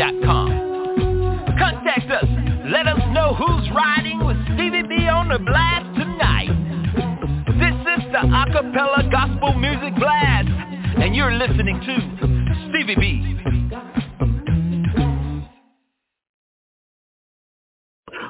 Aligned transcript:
yahoo.com. 0.00 0.48
Contact 1.58 2.10
us. 2.10 2.24
Let 2.72 2.86
us 2.86 3.00
know 3.12 3.34
who's 3.34 3.70
riding 3.74 4.24
with 4.24 4.36
Stevie 4.54 4.88
B 4.88 5.08
on 5.08 5.28
the 5.28 5.38
blast 5.38 5.94
tonight. 5.94 6.48
This 7.60 7.76
is 7.98 8.12
the 8.12 8.24
Acapella 8.24 9.10
Gospel 9.10 9.54
Music 9.54 9.94
Blast, 9.96 10.48
and 11.02 11.14
you're 11.14 11.34
listening 11.34 11.80
to 11.80 12.70
Stevie 12.70 12.96
B. 12.96 13.36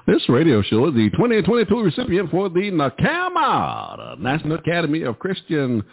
This 0.06 0.28
radio 0.28 0.62
show 0.62 0.88
is 0.88 0.94
the 0.94 1.10
2022 1.10 1.82
recipient 1.82 2.30
for 2.32 2.48
the 2.48 2.70
NACAMA, 2.72 4.16
the 4.16 4.22
National 4.22 4.56
Academy 4.58 5.02
of 5.02 5.20
Christian 5.20 5.84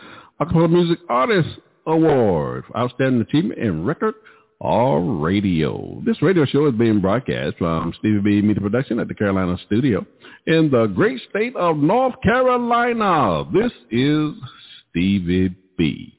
Acapella 0.42 0.72
Music 0.72 0.98
Artists 1.08 1.52
Award 1.86 2.64
for 2.66 2.78
Outstanding 2.78 3.22
Achievement 3.22 3.60
in 3.60 3.86
Record 3.86 4.16
or 4.60 5.02
Radio. 5.02 6.02
This 6.06 6.22
radio 6.22 6.46
show 6.46 6.68
is 6.68 6.74
being 6.74 7.00
broadcast 7.00 7.58
from 7.58 7.94
Stevie 8.00 8.20
B 8.20 8.42
Media 8.42 8.62
Production 8.62 9.00
at 9.00 9.08
the 9.08 9.14
Carolina 9.14 9.58
Studio 9.66 10.06
in 10.48 10.72
the 10.72 10.88
great 10.88 11.22
state 11.30 11.56
of 11.56 11.78
North 11.78 12.16
Carolina. 12.24 13.46
This 13.54 13.72
is 13.92 14.32
Stevie 14.90 15.56
B. 15.78 16.14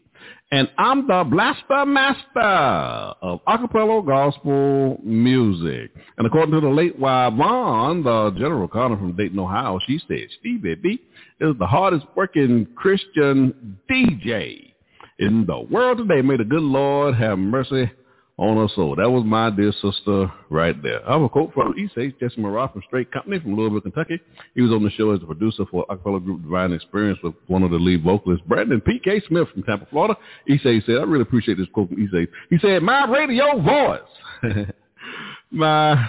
And 0.50 0.70
I'm 0.78 1.06
the 1.06 1.24
blaster 1.28 1.84
master 1.84 2.40
of 2.40 3.40
acapella 3.46 4.06
gospel 4.06 4.98
music. 5.04 5.90
And 6.16 6.26
according 6.26 6.54
to 6.54 6.60
the 6.60 6.72
late 6.72 6.98
Y 6.98 7.30
Vaughn, 7.36 8.02
the 8.02 8.30
general 8.30 8.66
Connor 8.66 8.96
from 8.96 9.14
Dayton, 9.14 9.38
Ohio, 9.38 9.78
she 9.86 10.00
said 10.08 10.28
Stevie 10.40 10.76
B 10.76 11.00
is 11.40 11.54
the 11.58 11.66
hardest 11.66 12.06
working 12.14 12.66
Christian 12.76 13.78
DJ 13.90 14.72
in 15.18 15.44
the 15.44 15.60
world 15.70 15.98
today. 15.98 16.22
May 16.22 16.38
the 16.38 16.44
good 16.44 16.62
Lord 16.62 17.14
have 17.16 17.38
mercy 17.38 17.90
on 18.38 18.56
her 18.56 18.72
soul. 18.74 18.94
That 18.96 19.10
was 19.10 19.24
my 19.26 19.50
dear 19.50 19.72
sister 19.82 20.32
right 20.48 20.80
there. 20.80 21.06
I 21.08 21.14
have 21.14 21.22
a 21.22 21.28
quote 21.28 21.52
from 21.52 21.74
Issei 21.74 22.18
Jesse 22.20 22.40
Marat 22.40 22.72
from 22.72 22.82
Straight 22.86 23.10
Company 23.10 23.40
from 23.40 23.56
Louisville, 23.56 23.80
Kentucky. 23.80 24.20
He 24.54 24.62
was 24.62 24.70
on 24.70 24.84
the 24.84 24.90
show 24.90 25.10
as 25.10 25.20
a 25.22 25.26
producer 25.26 25.64
for 25.70 25.84
acapella 25.86 26.24
group 26.24 26.42
Divine 26.42 26.72
Experience 26.72 27.18
with 27.22 27.34
one 27.48 27.64
of 27.64 27.72
the 27.72 27.76
lead 27.76 28.04
vocalists, 28.04 28.44
Brandon 28.46 28.80
P.K. 28.80 29.22
Smith 29.26 29.48
from 29.52 29.64
Tampa, 29.64 29.86
Florida. 29.90 30.16
Issei 30.48 30.84
said, 30.86 30.96
I 30.96 31.02
really 31.02 31.22
appreciate 31.22 31.58
this 31.58 31.66
quote 31.74 31.88
from 31.88 31.98
Issei. 31.98 32.28
He 32.48 32.58
said, 32.58 32.82
my 32.82 33.06
radio 33.06 33.60
voice, 33.60 34.66
my 35.50 36.08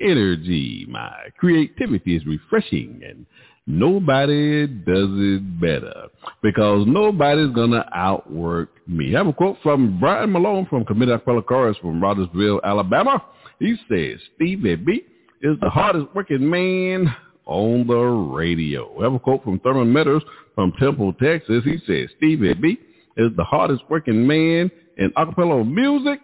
energy, 0.00 0.86
my 0.88 1.12
creativity 1.38 2.16
is 2.16 2.24
refreshing 2.24 3.02
and 3.06 3.26
Nobody 3.70 4.66
does 4.66 5.10
it 5.10 5.60
better 5.60 6.08
because 6.42 6.86
nobody's 6.86 7.54
going 7.54 7.72
to 7.72 7.84
outwork 7.92 8.70
me. 8.88 9.14
I 9.14 9.18
have 9.18 9.26
a 9.26 9.32
quote 9.34 9.58
from 9.62 10.00
Brian 10.00 10.32
Malone 10.32 10.66
from 10.70 10.86
Committed 10.86 11.20
Acapella 11.20 11.44
Chorus 11.44 11.76
from 11.76 12.02
Rogersville, 12.02 12.62
Alabama. 12.64 13.22
He 13.58 13.76
says, 13.90 14.20
Stevie 14.34 14.76
B 14.76 15.02
is 15.42 15.58
the 15.60 15.68
hardest 15.68 16.06
working 16.14 16.48
man 16.48 17.14
on 17.44 17.86
the 17.86 17.94
radio. 17.94 18.98
I 19.00 19.04
have 19.04 19.12
a 19.12 19.18
quote 19.18 19.44
from 19.44 19.60
Thurman 19.60 19.92
Meadows 19.92 20.22
from 20.54 20.72
Temple, 20.80 21.12
Texas. 21.22 21.62
He 21.62 21.76
says, 21.86 22.08
Stevie 22.16 22.54
B 22.54 22.78
is 23.18 23.32
the 23.36 23.44
hardest 23.44 23.82
working 23.90 24.26
man 24.26 24.70
in 24.96 25.10
acapella 25.10 25.70
music 25.70 26.20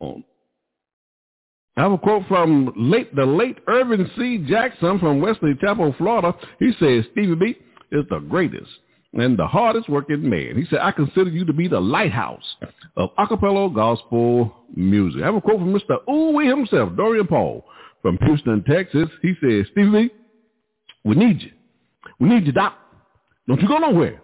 on 0.00 0.22
I 1.80 1.84
have 1.84 1.92
a 1.92 1.98
quote 1.98 2.26
from 2.28 2.70
late, 2.76 3.16
the 3.16 3.24
late 3.24 3.56
Irvin 3.66 4.10
C. 4.18 4.36
Jackson 4.46 4.98
from 4.98 5.22
Wesley 5.22 5.54
Chapel, 5.62 5.94
Florida. 5.96 6.34
He 6.58 6.72
says, 6.78 7.06
Stevie 7.12 7.36
B 7.36 7.56
is 7.90 8.04
the 8.10 8.18
greatest 8.18 8.68
and 9.14 9.38
the 9.38 9.46
hardest 9.46 9.88
working 9.88 10.28
man. 10.28 10.58
He 10.58 10.66
said, 10.68 10.80
I 10.80 10.92
consider 10.92 11.30
you 11.30 11.46
to 11.46 11.54
be 11.54 11.68
the 11.68 11.80
lighthouse 11.80 12.44
of 12.98 13.08
acapella 13.18 13.74
gospel 13.74 14.54
music. 14.76 15.22
I 15.22 15.24
have 15.24 15.36
a 15.36 15.40
quote 15.40 15.58
from 15.58 15.72
Mr. 15.72 16.06
Ooh 16.06 16.38
himself, 16.38 16.94
Dorian 16.98 17.26
Paul 17.26 17.64
from 18.02 18.18
Houston, 18.26 18.62
Texas. 18.64 19.08
He 19.22 19.32
says, 19.42 19.64
Stevie 19.72 20.08
B, 20.08 20.14
we 21.04 21.16
need 21.16 21.40
you. 21.40 21.50
We 22.18 22.28
need 22.28 22.44
you, 22.44 22.52
Doc. 22.52 22.74
Don't 23.48 23.58
you 23.62 23.68
go 23.68 23.78
nowhere 23.78 24.20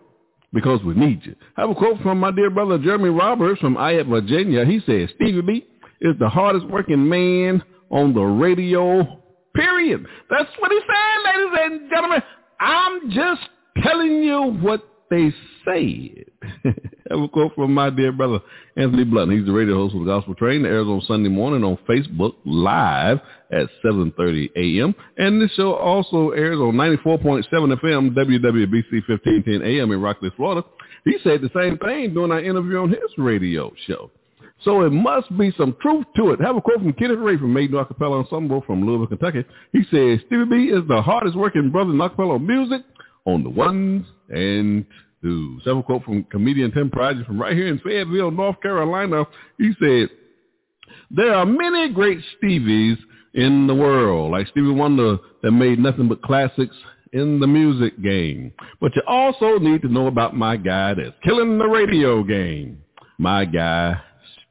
because 0.53 0.83
we 0.85 0.93
need 0.93 1.25
you. 1.25 1.35
I 1.57 1.63
have 1.63 1.71
a 1.71 1.75
quote 1.75 2.03
from 2.03 2.21
my 2.21 2.33
dear 2.33 2.51
brother 2.51 2.77
Jeremy 2.77 3.09
Roberts 3.09 3.63
from 3.63 3.77
Ayette, 3.77 4.09
Virginia. 4.09 4.67
He 4.67 4.81
says, 4.85 5.09
Stevie 5.17 5.41
B, 5.41 5.67
is 6.01 6.15
the 6.19 6.29
hardest 6.29 6.67
working 6.67 7.09
man 7.09 7.63
on 7.91 8.15
the 8.15 8.23
radio, 8.23 9.23
period. 9.55 10.07
That's 10.31 10.51
what 10.59 10.71
he 10.71 10.81
said, 10.81 11.33
ladies 11.33 11.59
and 11.63 11.91
gentlemen. 11.91 12.23
I'm 12.61 13.11
just 13.11 13.43
telling 13.83 14.23
you 14.23 14.59
what 14.61 14.83
they 15.11 15.33
said. 15.65 16.25
I 16.65 16.75
have 17.11 17.21
a 17.21 17.29
quote 17.29 17.55
from 17.55 17.73
my 17.73 17.91
dear 17.91 18.13
brother 18.13 18.41
Anthony 18.77 19.05
Blunt. 19.05 19.33
He's 19.33 19.47
the 19.47 19.53
radio 19.53 19.75
host 19.77 19.95
of 19.95 20.01
the 20.01 20.07
Gospel 20.07 20.35
Train 20.35 20.63
that 20.63 20.69
airs 20.69 20.87
on 20.87 21.01
Sunday 21.07 21.29
morning 21.29 21.65
on 21.65 21.79
Facebook 21.89 22.35
live 22.45 23.19
at 23.53 23.69
7.30 23.85 24.51
a.m. 24.57 24.95
And 25.17 25.41
this 25.41 25.53
show 25.53 25.75
also 25.75 26.31
airs 26.31 26.59
on 26.59 26.75
94.7 26.75 27.45
FM 27.51 28.15
WWBC 28.15 29.09
1510 29.09 29.63
a.m. 29.63 29.93
in 29.93 30.01
Rockledge, 30.01 30.33
Florida. 30.37 30.67
He 31.05 31.17
said 31.23 31.41
the 31.41 31.51
same 31.55 31.79
thing 31.79 32.15
during 32.15 32.33
our 32.33 32.41
interview 32.43 32.79
on 32.79 32.91
his 32.91 32.99
radio 33.17 33.73
show. 33.87 34.11
So 34.63 34.83
it 34.83 34.91
must 34.91 35.37
be 35.37 35.53
some 35.57 35.77
truth 35.81 36.07
to 36.17 36.31
it. 36.31 36.41
Have 36.41 36.57
a 36.57 36.61
quote 36.61 36.79
from 36.79 36.93
Kenneth 36.95 37.19
Ray 37.19 37.37
from 37.37 37.53
Maiden 37.53 37.77
Acapella 37.77 38.25
Ensemble 38.25 38.63
from 38.67 38.85
Louisville, 38.87 39.07
Kentucky. 39.07 39.45
He 39.73 39.81
says, 39.91 40.21
Stevie 40.27 40.45
B 40.45 40.57
is 40.73 40.87
the 40.89 41.03
hardest 41.03 41.37
working 41.37 41.71
brother 41.71 41.91
in 41.91 41.99
acapella 41.99 42.45
music 42.45 42.83
on 43.27 43.45
the 43.45 43.51
ones 43.51 44.07
and 44.31 44.85
twos. 45.23 45.63
Have 45.67 45.77
a 45.77 45.83
quote 45.83 46.05
from 46.05 46.25
comedian 46.25 46.73
Tim 46.73 46.91
Project 46.91 47.27
from 47.27 47.41
right 47.41 47.55
here 47.55 47.69
in 47.69 47.79
Fayetteville, 47.81 48.31
North 48.31 48.61
Carolina. 48.63 49.27
He 49.59 49.73
said, 49.79 50.09
there 51.11 51.35
are 51.35 51.47
many 51.47 51.93
great 51.93 52.19
Stevies 52.43 52.97
in 53.35 53.67
the 53.67 53.75
world, 53.75 54.33
like 54.33 54.49
Stevie 54.49 54.71
Wonder 54.71 55.19
that 55.43 55.53
made 55.53 55.79
nothing 55.79 56.09
but 56.09 56.23
classics 56.23 56.75
in 57.13 57.39
the 57.41 57.47
music 57.47 58.01
game. 58.03 58.53
But 58.81 58.93
you 58.97 59.03
also 59.07 59.59
need 59.59 59.83
to 59.83 59.89
know 59.89 60.07
about 60.07 60.35
my 60.35 60.57
guy 60.57 60.95
that's 60.95 61.15
killing 61.23 61.59
the 61.59 61.67
radio 61.67 62.23
game. 62.25 62.83
My 63.19 63.45
guy, 63.45 63.97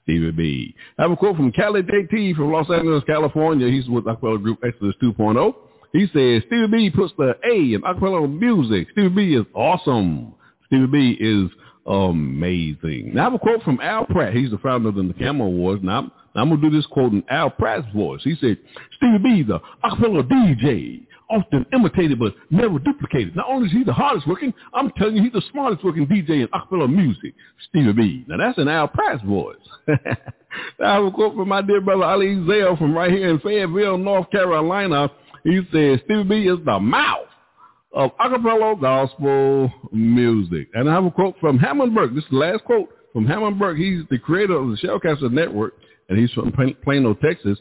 Stevie 0.06 0.32
B. 0.32 0.76
I 0.98 1.04
have 1.04 1.12
a 1.12 1.18
quote 1.18 1.36
from 1.36 1.52
Cali 1.52 1.82
JT 1.82 2.36
from 2.36 2.52
Los 2.52 2.70
Angeles, 2.70 3.04
California. 3.06 3.68
He's 3.68 3.90
with 3.90 4.06
acapella 4.06 4.42
group 4.42 4.60
Exodus 4.64 4.96
2.0. 5.02 5.54
He 5.94 6.08
says, 6.14 6.44
Stevie 6.48 6.68
B 6.68 6.90
puts 6.92 7.14
the 7.18 7.36
A 7.44 7.74
in 7.74 7.82
acapella 7.82 8.32
music. 8.32 8.88
Stevie 8.92 9.10
B 9.10 9.34
is 9.36 9.46
awesome. 9.56 10.36
Stevie 10.68 10.88
B 10.88 11.18
is 11.20 11.50
amazing. 11.88 13.16
Now 13.16 13.22
I 13.22 13.24
have 13.26 13.34
a 13.34 13.40
quote 13.40 13.64
from 13.64 13.80
Al 13.82 14.06
Pratt. 14.06 14.34
He's 14.34 14.52
the 14.52 14.60
founder 14.60 14.90
of 14.90 14.96
the 14.96 15.14
Camo 15.18 15.46
Awards. 15.46 15.84
Now 15.84 16.00
I'm, 16.00 16.12
I'm 16.36 16.50
going 16.50 16.62
to 16.62 16.70
do 16.70 16.76
this 16.76 16.86
quote 16.88 17.12
in 17.12 17.24
Al 17.30 17.50
Pratt's 17.50 17.88
voice. 17.96 18.22
He 18.24 18.36
said, 18.40 18.58
Stevie 18.98 19.24
B, 19.24 19.42
is 19.42 19.48
the 19.48 19.60
acapella 19.84 20.22
DJ, 20.24 21.08
often 21.30 21.66
imitated 21.74 22.20
but 22.20 22.34
never 22.50 22.80
duplicated. 22.80 23.36
Not 23.36 23.48
only 23.50 23.68
is 23.68 23.74
he 23.74 23.84
the 23.84 23.94
hardest 23.94 24.28
working, 24.28 24.54
I'm 24.74 24.92
telling 24.92 25.16
you 25.16 25.24
he's 25.24 25.34
the 25.34 25.42
smartest 25.52 25.84
working 25.84 26.06
DJ 26.08 26.42
in 26.42 26.48
acapella 26.48 26.94
music, 26.94 27.34
Stevie 27.70 27.94
B. 27.94 28.26
Now 28.28 28.38
that's 28.38 28.58
an 28.58 28.68
Al 28.68 28.88
Pratt's 28.88 29.24
voice. 29.24 29.56
I 29.88 30.94
have 30.96 31.04
a 31.04 31.12
quote 31.12 31.36
from 31.36 31.50
my 31.50 31.62
dear 31.62 31.82
brother 31.82 32.04
Ali 32.04 32.46
Zale 32.48 32.78
from 32.78 32.94
right 32.96 33.12
here 33.12 33.30
in 33.30 33.40
Fayetteville, 33.40 33.98
North 33.98 34.30
Carolina. 34.32 35.12
He 35.44 35.62
says, 35.72 36.00
Stevie 36.06 36.24
B 36.24 36.48
is 36.48 36.60
the 36.66 36.80
mouth 36.80 37.28
of 37.94 38.12
acapella 38.18 38.80
gospel 38.80 39.72
music. 39.92 40.70
And 40.74 40.90
I 40.90 40.94
have 40.94 41.06
a 41.06 41.12
quote 41.12 41.36
from 41.40 41.58
Hammond 41.58 41.94
Burke. 41.94 42.14
This 42.14 42.24
is 42.24 42.30
the 42.32 42.38
last 42.38 42.64
quote 42.66 42.90
from 43.14 43.26
Hammond 43.26 43.60
Burke. 43.60 43.78
He's 43.78 44.04
the 44.10 44.20
creator 44.20 44.56
of 44.56 44.70
the 44.70 44.78
Shellcaster 44.78 45.32
Network 45.32 45.74
and 46.10 46.20
he's 46.20 46.32
from 46.32 46.54
Plano, 46.84 47.14
Texas. 47.16 47.60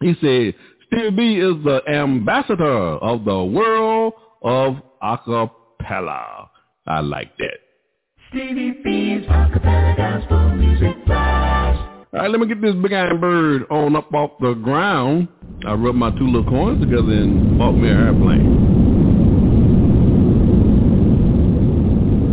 He 0.00 0.14
said, 0.20 0.54
Stevie 0.92 1.10
B 1.10 1.36
is 1.36 1.62
the 1.62 1.82
ambassador 1.88 2.64
of 2.64 3.24
the 3.24 3.44
world 3.44 4.12
of 4.42 4.74
acapella. 5.00 6.48
I 6.84 6.98
like 6.98 7.36
that. 7.38 7.58
Stevie 8.28 8.72
B's 8.82 9.24
acapella 9.28 9.96
gospel 9.96 10.50
music 10.56 11.06
blast. 11.06 11.78
All 12.12 12.20
right, 12.20 12.30
let 12.30 12.40
me 12.40 12.48
get 12.48 12.60
this 12.60 12.74
big 12.74 12.92
iron 12.92 13.20
bird 13.20 13.66
on 13.70 13.94
up 13.94 14.12
off 14.12 14.32
the 14.40 14.54
ground. 14.54 15.28
I 15.64 15.74
rubbed 15.74 15.96
my 15.96 16.10
two 16.10 16.26
little 16.26 16.50
coins 16.50 16.80
together 16.80 17.12
and 17.12 17.56
bought 17.56 17.72
me 17.72 17.88
an 17.88 17.96
airplane. 17.96 18.56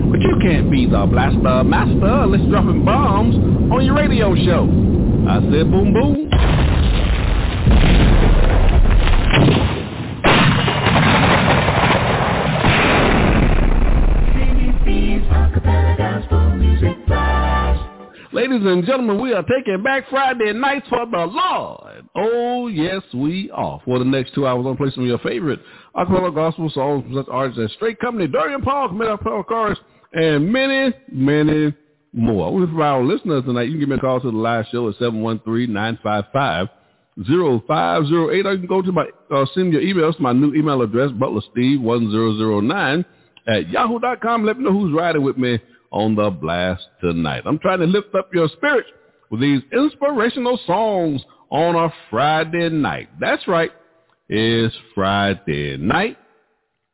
But 0.10 0.20
you 0.22 0.36
can't 0.42 0.72
be 0.72 0.88
the 0.88 1.06
blaster 1.06 1.64
master 1.64 2.08
unless 2.08 2.42
you're 2.42 2.50
dropping 2.50 2.84
bombs 2.84 3.36
on 3.72 3.86
your 3.86 3.94
radio 3.96 4.34
show. 4.34 4.64
I 5.30 5.42
said 5.42 5.70
boom 5.70 5.94
boom. 5.94 6.28
Ladies 18.38 18.62
and 18.64 18.86
gentlemen, 18.86 19.20
we 19.20 19.34
are 19.34 19.42
taking 19.42 19.82
back 19.82 20.08
Friday 20.12 20.54
nights 20.54 20.88
for 20.90 21.08
the 21.08 21.26
Lord. 21.26 22.08
Oh, 22.14 22.68
yes, 22.68 23.02
we 23.12 23.50
are. 23.52 23.82
For 23.84 23.98
the 23.98 24.06
next 24.06 24.36
two 24.36 24.46
hours, 24.46 24.64
I'm 24.68 24.78
play 24.78 24.92
some 24.94 25.06
of 25.06 25.08
your 25.08 25.18
favorite 25.18 25.60
acapella 25.96 26.36
gospel 26.36 26.70
songs 26.70 27.12
such 27.16 27.26
artists 27.32 27.60
as 27.60 27.72
Straight 27.72 27.98
Company, 28.00 28.28
Dorian 28.28 28.62
Paul, 28.62 28.90
Pearl 29.24 29.42
Chorus, 29.42 29.80
and 30.14 30.54
many, 30.54 30.94
many 31.12 31.74
more. 32.14 32.54
We 32.54 32.68
for 32.68 32.84
our 32.84 33.04
listeners 33.04 33.44
tonight, 33.44 33.70
you 33.70 33.72
can 33.72 33.80
give 33.80 33.90
me 33.90 33.96
a 33.96 34.00
call 34.00 34.22
to 34.22 34.30
the 34.30 34.38
live 34.38 34.68
show 34.72 34.88
at 34.88 34.96
713-955-0508. 34.98 36.70
Or 37.18 38.04
you 38.04 38.44
can 38.44 38.68
go 38.68 38.84
to 38.84 38.92
my, 38.92 39.08
uh, 39.32 39.48
send 39.56 39.74
your 39.74 39.82
emails 39.82 40.16
to 40.18 40.22
my 40.22 40.34
new 40.34 40.54
email 40.54 40.84
address, 40.84 41.10
butlersteve1009 41.10 43.04
at 43.48 43.68
yahoo.com. 43.70 44.46
Let 44.46 44.60
me 44.60 44.64
know 44.66 44.74
who's 44.74 44.94
riding 44.94 45.24
with 45.24 45.38
me 45.40 45.58
on 45.92 46.16
the 46.16 46.30
blast 46.30 46.84
tonight. 47.02 47.44
I'm 47.46 47.60
trying 47.60 47.80
to 47.80 47.86
lift 47.86 48.14
up 48.16 48.30
your 48.34 48.48
spirit 48.50 48.86
with 49.30 49.42
these 49.42 49.62
inspirational 49.72 50.60
songs 50.66 51.22
on 51.50 51.76
a 51.76 51.94
Friday 52.10 52.70
night. 52.70 53.10
That's 53.20 53.48
right. 53.48 53.72
It's 54.30 54.76
Friday 54.94 55.78
night. 55.78 56.18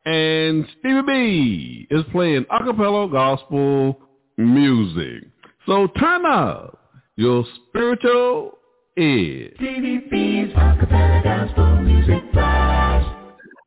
And 0.05 0.67
Stevie 0.79 1.01
B 1.07 1.87
is 1.89 2.03
playing 2.11 2.45
acapella 2.45 3.11
gospel 3.11 3.99
music. 4.37 5.23
So 5.65 5.87
turn 5.99 6.25
up 6.25 6.77
your 7.15 7.45
spiritual 7.69 8.57
ear. 8.97 9.51
Stevie 9.55 10.05
B's 10.11 10.53
acapella 10.53 11.23
gospel 11.23 11.81
music. 11.81 12.33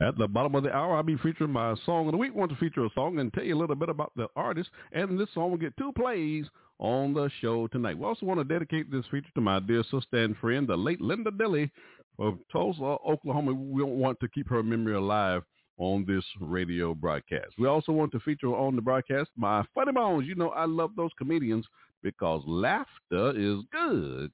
At 0.00 0.18
the 0.18 0.28
bottom 0.28 0.54
of 0.54 0.62
the 0.62 0.74
hour, 0.74 0.96
I'll 0.96 1.02
be 1.02 1.16
featuring 1.16 1.52
my 1.52 1.74
song 1.86 2.06
of 2.06 2.12
the 2.12 2.18
week. 2.18 2.34
Want 2.34 2.50
to 2.50 2.56
feature 2.58 2.84
a 2.84 2.90
song 2.94 3.18
and 3.18 3.32
tell 3.32 3.44
you 3.44 3.56
a 3.56 3.58
little 3.58 3.76
bit 3.76 3.88
about 3.88 4.12
the 4.14 4.28
artist. 4.36 4.68
And 4.92 5.18
this 5.18 5.28
song 5.32 5.50
will 5.50 5.58
get 5.58 5.76
two 5.78 5.92
plays 5.92 6.46
on 6.78 7.14
the 7.14 7.30
show 7.40 7.66
tonight. 7.68 7.96
We 7.98 8.04
also 8.04 8.26
want 8.26 8.38
to 8.40 8.44
dedicate 8.44 8.90
this 8.90 9.06
feature 9.10 9.30
to 9.34 9.40
my 9.40 9.58
dear 9.60 9.82
sister 9.84 10.22
and 10.22 10.36
friend, 10.36 10.68
the 10.68 10.76
late 10.76 11.00
Linda 11.00 11.30
Dilly 11.30 11.70
of 12.18 12.38
Tulsa, 12.52 12.82
Oklahoma. 13.06 13.54
We 13.54 13.82
don't 13.82 13.98
want 13.98 14.20
to 14.20 14.28
keep 14.28 14.48
her 14.48 14.62
memory 14.62 14.94
alive 14.94 15.42
on 15.78 16.04
this 16.06 16.24
radio 16.40 16.94
broadcast. 16.94 17.54
We 17.58 17.66
also 17.66 17.92
want 17.92 18.12
to 18.12 18.20
feature 18.20 18.48
on 18.48 18.76
the 18.76 18.82
broadcast 18.82 19.30
my 19.36 19.64
funny 19.74 19.92
bones. 19.92 20.26
You 20.26 20.34
know, 20.34 20.50
I 20.50 20.66
love 20.66 20.90
those 20.96 21.10
comedians 21.16 21.66
because 22.02 22.42
laughter 22.46 23.32
is 23.34 23.60
good 23.72 24.30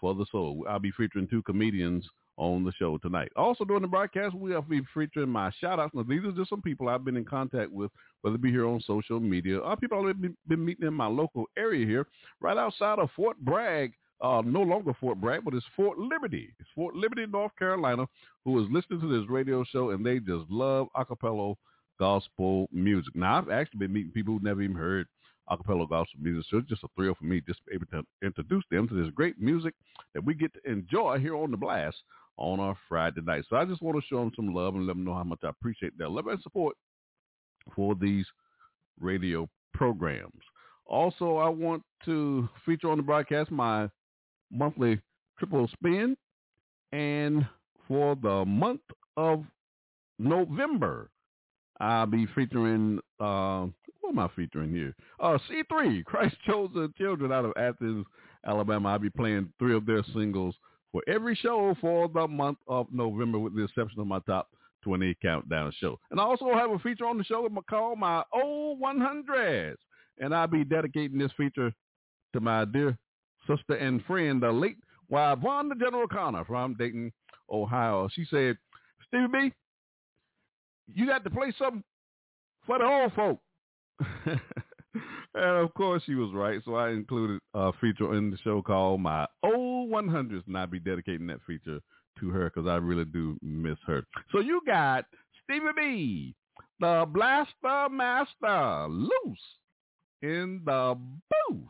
for 0.00 0.14
the 0.14 0.26
soul. 0.30 0.64
I'll 0.68 0.78
be 0.78 0.92
featuring 0.92 1.28
two 1.28 1.42
comedians 1.42 2.08
on 2.40 2.64
the 2.64 2.72
show 2.72 2.96
tonight. 2.98 3.30
Also 3.36 3.64
during 3.64 3.82
the 3.82 3.88
broadcast, 3.88 4.34
we'll 4.34 4.62
be 4.62 4.80
featuring 4.94 5.28
my 5.28 5.50
shout 5.60 5.78
outs. 5.78 5.94
Now, 5.94 6.02
these 6.02 6.24
are 6.24 6.32
just 6.32 6.48
some 6.48 6.62
people 6.62 6.88
I've 6.88 7.04
been 7.04 7.18
in 7.18 7.24
contact 7.24 7.70
with, 7.70 7.90
whether 8.22 8.36
it 8.36 8.42
be 8.42 8.50
here 8.50 8.66
on 8.66 8.80
social 8.80 9.20
media 9.20 9.58
or 9.58 9.76
people 9.76 10.08
I've 10.08 10.20
been 10.20 10.64
meeting 10.64 10.86
in 10.86 10.94
my 10.94 11.06
local 11.06 11.44
area 11.58 11.86
here, 11.86 12.06
right 12.40 12.56
outside 12.56 12.98
of 12.98 13.10
Fort 13.14 13.38
Bragg. 13.38 13.92
Uh, 14.22 14.42
no 14.44 14.60
longer 14.60 14.92
Fort 15.00 15.18
Bragg, 15.18 15.42
but 15.46 15.54
it's 15.54 15.64
Fort 15.74 15.98
Liberty. 15.98 16.52
It's 16.58 16.68
Fort 16.74 16.94
Liberty, 16.94 17.24
North 17.24 17.56
Carolina, 17.58 18.06
who 18.44 18.62
is 18.62 18.70
listening 18.70 19.00
to 19.00 19.08
this 19.08 19.30
radio 19.30 19.64
show 19.64 19.90
and 19.90 20.04
they 20.04 20.18
just 20.18 20.44
love 20.50 20.88
acapella 20.94 21.54
gospel 21.98 22.68
music. 22.70 23.16
Now, 23.16 23.38
I've 23.38 23.48
actually 23.48 23.78
been 23.78 23.94
meeting 23.94 24.12
people 24.12 24.34
who 24.34 24.44
never 24.44 24.60
even 24.60 24.76
heard 24.76 25.06
acapella 25.50 25.88
gospel 25.88 26.20
music. 26.20 26.44
So 26.50 26.58
it's 26.58 26.68
just 26.68 26.84
a 26.84 26.88
thrill 26.94 27.14
for 27.14 27.24
me 27.24 27.40
just 27.46 27.60
to 27.60 27.64
be 27.70 27.76
able 27.76 27.86
to 27.92 28.26
introduce 28.26 28.64
them 28.70 28.86
to 28.88 28.94
this 28.94 29.10
great 29.14 29.40
music 29.40 29.74
that 30.12 30.24
we 30.24 30.34
get 30.34 30.52
to 30.52 30.70
enjoy 30.70 31.18
here 31.18 31.34
on 31.34 31.50
the 31.50 31.56
blast 31.56 31.96
on 32.40 32.58
our 32.58 32.76
Friday 32.88 33.20
night. 33.20 33.44
So 33.48 33.56
I 33.56 33.64
just 33.64 33.82
want 33.82 33.96
to 33.96 34.06
show 34.08 34.18
them 34.18 34.32
some 34.34 34.52
love 34.54 34.74
and 34.74 34.86
let 34.86 34.96
them 34.96 35.04
know 35.04 35.14
how 35.14 35.24
much 35.24 35.40
I 35.44 35.50
appreciate 35.50 35.96
their 35.96 36.08
love 36.08 36.26
and 36.26 36.40
support 36.42 36.74
for 37.76 37.94
these 37.94 38.26
radio 38.98 39.48
programs. 39.74 40.42
Also, 40.86 41.36
I 41.36 41.48
want 41.48 41.82
to 42.06 42.48
feature 42.66 42.90
on 42.90 42.96
the 42.96 43.02
broadcast 43.02 43.50
my 43.50 43.88
monthly 44.50 45.00
triple 45.38 45.68
spin. 45.68 46.16
And 46.92 47.46
for 47.86 48.16
the 48.16 48.44
month 48.44 48.80
of 49.16 49.44
November, 50.18 51.10
I'll 51.78 52.06
be 52.06 52.26
featuring, 52.34 52.98
uh, 53.20 53.66
what 54.00 54.10
am 54.10 54.18
I 54.18 54.28
featuring 54.34 54.74
here? 54.74 54.94
Uh, 55.20 55.38
C3, 55.48 56.04
Christ 56.04 56.36
Chosen 56.46 56.92
Children 56.98 57.32
out 57.32 57.44
of 57.44 57.52
Athens, 57.56 58.04
Alabama. 58.44 58.90
I'll 58.90 58.98
be 58.98 59.10
playing 59.10 59.52
three 59.58 59.74
of 59.74 59.86
their 59.86 60.02
singles 60.12 60.54
for 60.92 61.02
every 61.06 61.34
show 61.34 61.74
for 61.80 62.08
the 62.08 62.26
month 62.26 62.58
of 62.66 62.86
November, 62.92 63.38
with 63.38 63.54
the 63.54 63.64
exception 63.64 64.00
of 64.00 64.06
my 64.06 64.20
top 64.26 64.48
20 64.82 65.14
countdown 65.22 65.72
show. 65.78 65.98
And 66.10 66.20
I 66.20 66.24
also 66.24 66.54
have 66.54 66.70
a 66.70 66.78
feature 66.78 67.06
on 67.06 67.18
the 67.18 67.24
show 67.24 67.48
called 67.68 67.98
my 67.98 68.22
old 68.32 68.80
100s. 68.80 69.76
And 70.18 70.34
I'll 70.34 70.46
be 70.46 70.64
dedicating 70.64 71.18
this 71.18 71.32
feature 71.36 71.72
to 72.32 72.40
my 72.40 72.64
dear 72.64 72.96
sister 73.46 73.74
and 73.74 74.04
friend, 74.04 74.42
the 74.42 74.50
late 74.50 74.76
Wanda 75.08 75.74
General 75.74 76.06
Connor 76.06 76.44
from 76.44 76.74
Dayton, 76.74 77.12
Ohio. 77.50 78.08
She 78.12 78.24
said, 78.30 78.56
Stevie 79.08 79.26
B, 79.32 79.52
you 80.94 81.06
got 81.06 81.24
to 81.24 81.30
play 81.30 81.52
something 81.58 81.82
for 82.66 82.78
the 82.78 82.84
old 82.84 83.12
folk. 83.14 83.40
and 85.34 85.64
of 85.64 85.72
course 85.74 86.02
she 86.06 86.14
was 86.14 86.30
right. 86.32 86.60
So 86.64 86.74
I 86.74 86.90
included 86.90 87.40
a 87.54 87.72
feature 87.80 88.14
in 88.14 88.30
the 88.30 88.38
show 88.38 88.62
called 88.62 89.00
My 89.00 89.26
Old 89.42 89.90
100s, 89.90 90.46
and 90.46 90.58
I'll 90.58 90.66
be 90.66 90.80
dedicating 90.80 91.26
that 91.28 91.40
feature 91.46 91.80
to 92.20 92.30
her 92.30 92.50
because 92.52 92.68
I 92.68 92.76
really 92.76 93.04
do 93.04 93.38
miss 93.42 93.78
her. 93.86 94.04
So 94.32 94.40
you 94.40 94.60
got 94.66 95.04
Stevie 95.44 95.66
B, 95.76 96.34
the 96.80 97.06
Blaster 97.08 97.88
Master, 97.90 98.86
loose 98.88 99.38
in 100.22 100.60
the 100.64 100.96
booth 100.96 101.68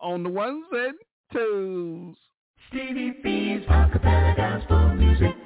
on 0.00 0.22
the 0.22 0.30
ones 0.30 0.64
and 0.72 0.94
twos. 1.32 2.16
Stevie 2.68 3.14
B's 3.22 3.62
acapella 3.68 4.36
gospel 4.36 4.94
music 4.94 5.37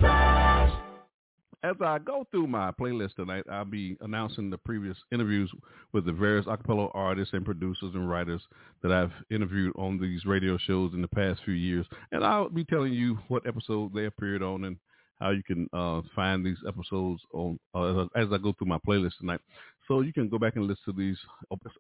as 1.62 1.76
I 1.80 1.98
go 1.98 2.26
through 2.30 2.48
my 2.48 2.72
playlist 2.72 3.14
tonight, 3.14 3.44
I'll 3.50 3.64
be 3.64 3.96
announcing 4.00 4.50
the 4.50 4.58
previous 4.58 4.96
interviews 5.12 5.50
with 5.92 6.04
the 6.06 6.12
various 6.12 6.46
acapella 6.46 6.90
artists 6.92 7.34
and 7.34 7.44
producers 7.44 7.92
and 7.94 8.08
writers 8.08 8.42
that 8.82 8.90
I've 8.90 9.12
interviewed 9.30 9.72
on 9.76 10.00
these 10.00 10.24
radio 10.24 10.58
shows 10.58 10.92
in 10.92 11.02
the 11.02 11.08
past 11.08 11.40
few 11.44 11.54
years. 11.54 11.86
And 12.10 12.24
I'll 12.24 12.48
be 12.48 12.64
telling 12.64 12.92
you 12.92 13.18
what 13.28 13.46
episode 13.46 13.94
they 13.94 14.06
appeared 14.06 14.42
on 14.42 14.64
and 14.64 14.76
how 15.20 15.30
you 15.30 15.44
can 15.44 15.68
uh, 15.72 16.02
find 16.16 16.44
these 16.44 16.58
episodes 16.66 17.22
on 17.32 17.58
uh, 17.74 18.06
as 18.16 18.26
I 18.32 18.38
go 18.38 18.52
through 18.52 18.66
my 18.66 18.78
playlist 18.86 19.18
tonight. 19.20 19.40
So 19.86 20.00
you 20.00 20.12
can 20.12 20.28
go 20.28 20.38
back 20.38 20.56
and 20.56 20.66
listen 20.66 20.82
to 20.86 20.92
these 20.92 21.18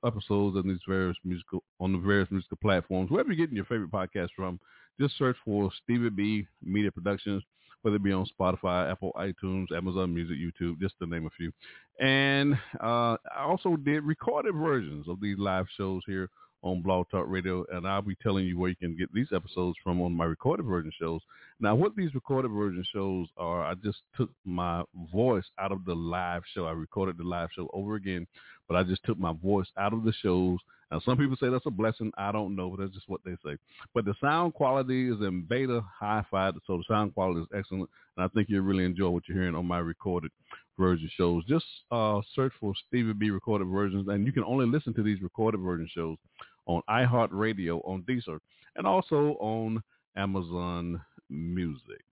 episodes 0.06 0.56
and 0.56 0.70
these 0.70 0.80
various 0.86 1.16
musical 1.24 1.64
on 1.80 1.92
the 1.92 1.98
various 1.98 2.30
musical 2.30 2.58
platforms, 2.62 3.10
wherever 3.10 3.30
you're 3.30 3.44
getting 3.44 3.56
your 3.56 3.64
favorite 3.64 3.90
podcast 3.90 4.28
from. 4.36 4.60
Just 5.00 5.18
search 5.18 5.36
for 5.44 5.70
Stevie 5.82 6.10
B 6.10 6.46
Media 6.62 6.92
Productions 6.92 7.42
whether 7.82 7.96
it 7.96 8.02
be 8.02 8.12
on 8.12 8.26
Spotify, 8.38 8.90
Apple, 8.90 9.12
iTunes, 9.16 9.70
Amazon 9.72 10.14
Music, 10.14 10.36
YouTube, 10.36 10.80
just 10.80 10.94
to 11.00 11.06
name 11.06 11.26
a 11.26 11.30
few. 11.30 11.52
And 12.00 12.54
uh, 12.80 13.16
I 13.36 13.44
also 13.44 13.76
did 13.76 14.04
recorded 14.04 14.54
versions 14.54 15.08
of 15.08 15.20
these 15.20 15.38
live 15.38 15.66
shows 15.76 16.02
here 16.06 16.30
on 16.62 16.80
Blog 16.80 17.06
Talk 17.10 17.24
Radio, 17.28 17.66
and 17.72 17.86
I'll 17.86 18.02
be 18.02 18.16
telling 18.22 18.46
you 18.46 18.56
where 18.56 18.70
you 18.70 18.76
can 18.76 18.96
get 18.96 19.12
these 19.12 19.26
episodes 19.34 19.76
from 19.82 20.00
on 20.00 20.16
my 20.16 20.24
recorded 20.24 20.64
version 20.64 20.92
shows. 20.98 21.20
Now, 21.58 21.74
what 21.74 21.96
these 21.96 22.14
recorded 22.14 22.50
version 22.50 22.84
shows 22.92 23.26
are, 23.36 23.64
I 23.64 23.74
just 23.74 23.98
took 24.16 24.30
my 24.44 24.84
voice 25.12 25.44
out 25.58 25.72
of 25.72 25.84
the 25.84 25.94
live 25.94 26.42
show. 26.54 26.66
I 26.66 26.72
recorded 26.72 27.18
the 27.18 27.24
live 27.24 27.48
show 27.54 27.68
over 27.72 27.96
again, 27.96 28.26
but 28.68 28.76
I 28.76 28.84
just 28.84 29.02
took 29.04 29.18
my 29.18 29.32
voice 29.32 29.66
out 29.76 29.92
of 29.92 30.04
the 30.04 30.12
shows 30.22 30.58
now, 30.92 31.00
some 31.06 31.16
people 31.16 31.36
say 31.40 31.48
that's 31.48 31.64
a 31.64 31.70
blessing. 31.70 32.12
I 32.18 32.32
don't 32.32 32.54
know, 32.54 32.68
but 32.68 32.80
that's 32.80 32.92
just 32.92 33.08
what 33.08 33.22
they 33.24 33.34
say. 33.42 33.56
But 33.94 34.04
the 34.04 34.14
sound 34.20 34.52
quality 34.52 35.08
is 35.08 35.22
in 35.22 35.46
beta 35.48 35.82
hi-fi, 35.98 36.50
so 36.66 36.76
the 36.76 36.84
sound 36.86 37.14
quality 37.14 37.40
is 37.40 37.46
excellent, 37.56 37.88
and 38.16 38.24
I 38.26 38.28
think 38.28 38.50
you'll 38.50 38.64
really 38.64 38.84
enjoy 38.84 39.08
what 39.08 39.22
you're 39.26 39.38
hearing 39.38 39.54
on 39.54 39.64
my 39.64 39.78
recorded 39.78 40.30
version 40.78 41.10
shows. 41.16 41.46
Just 41.46 41.64
uh, 41.90 42.20
search 42.34 42.52
for 42.60 42.74
Stevie 42.86 43.14
B 43.14 43.30
recorded 43.30 43.68
versions, 43.68 44.06
and 44.08 44.26
you 44.26 44.32
can 44.32 44.44
only 44.44 44.66
listen 44.66 44.92
to 44.92 45.02
these 45.02 45.22
recorded 45.22 45.62
version 45.62 45.88
shows 45.94 46.18
on 46.66 46.82
iHeartRadio, 46.90 47.80
on 47.88 48.02
Deezer, 48.02 48.38
and 48.76 48.86
also 48.86 49.38
on 49.40 49.82
Amazon 50.16 51.00
Music. 51.30 52.04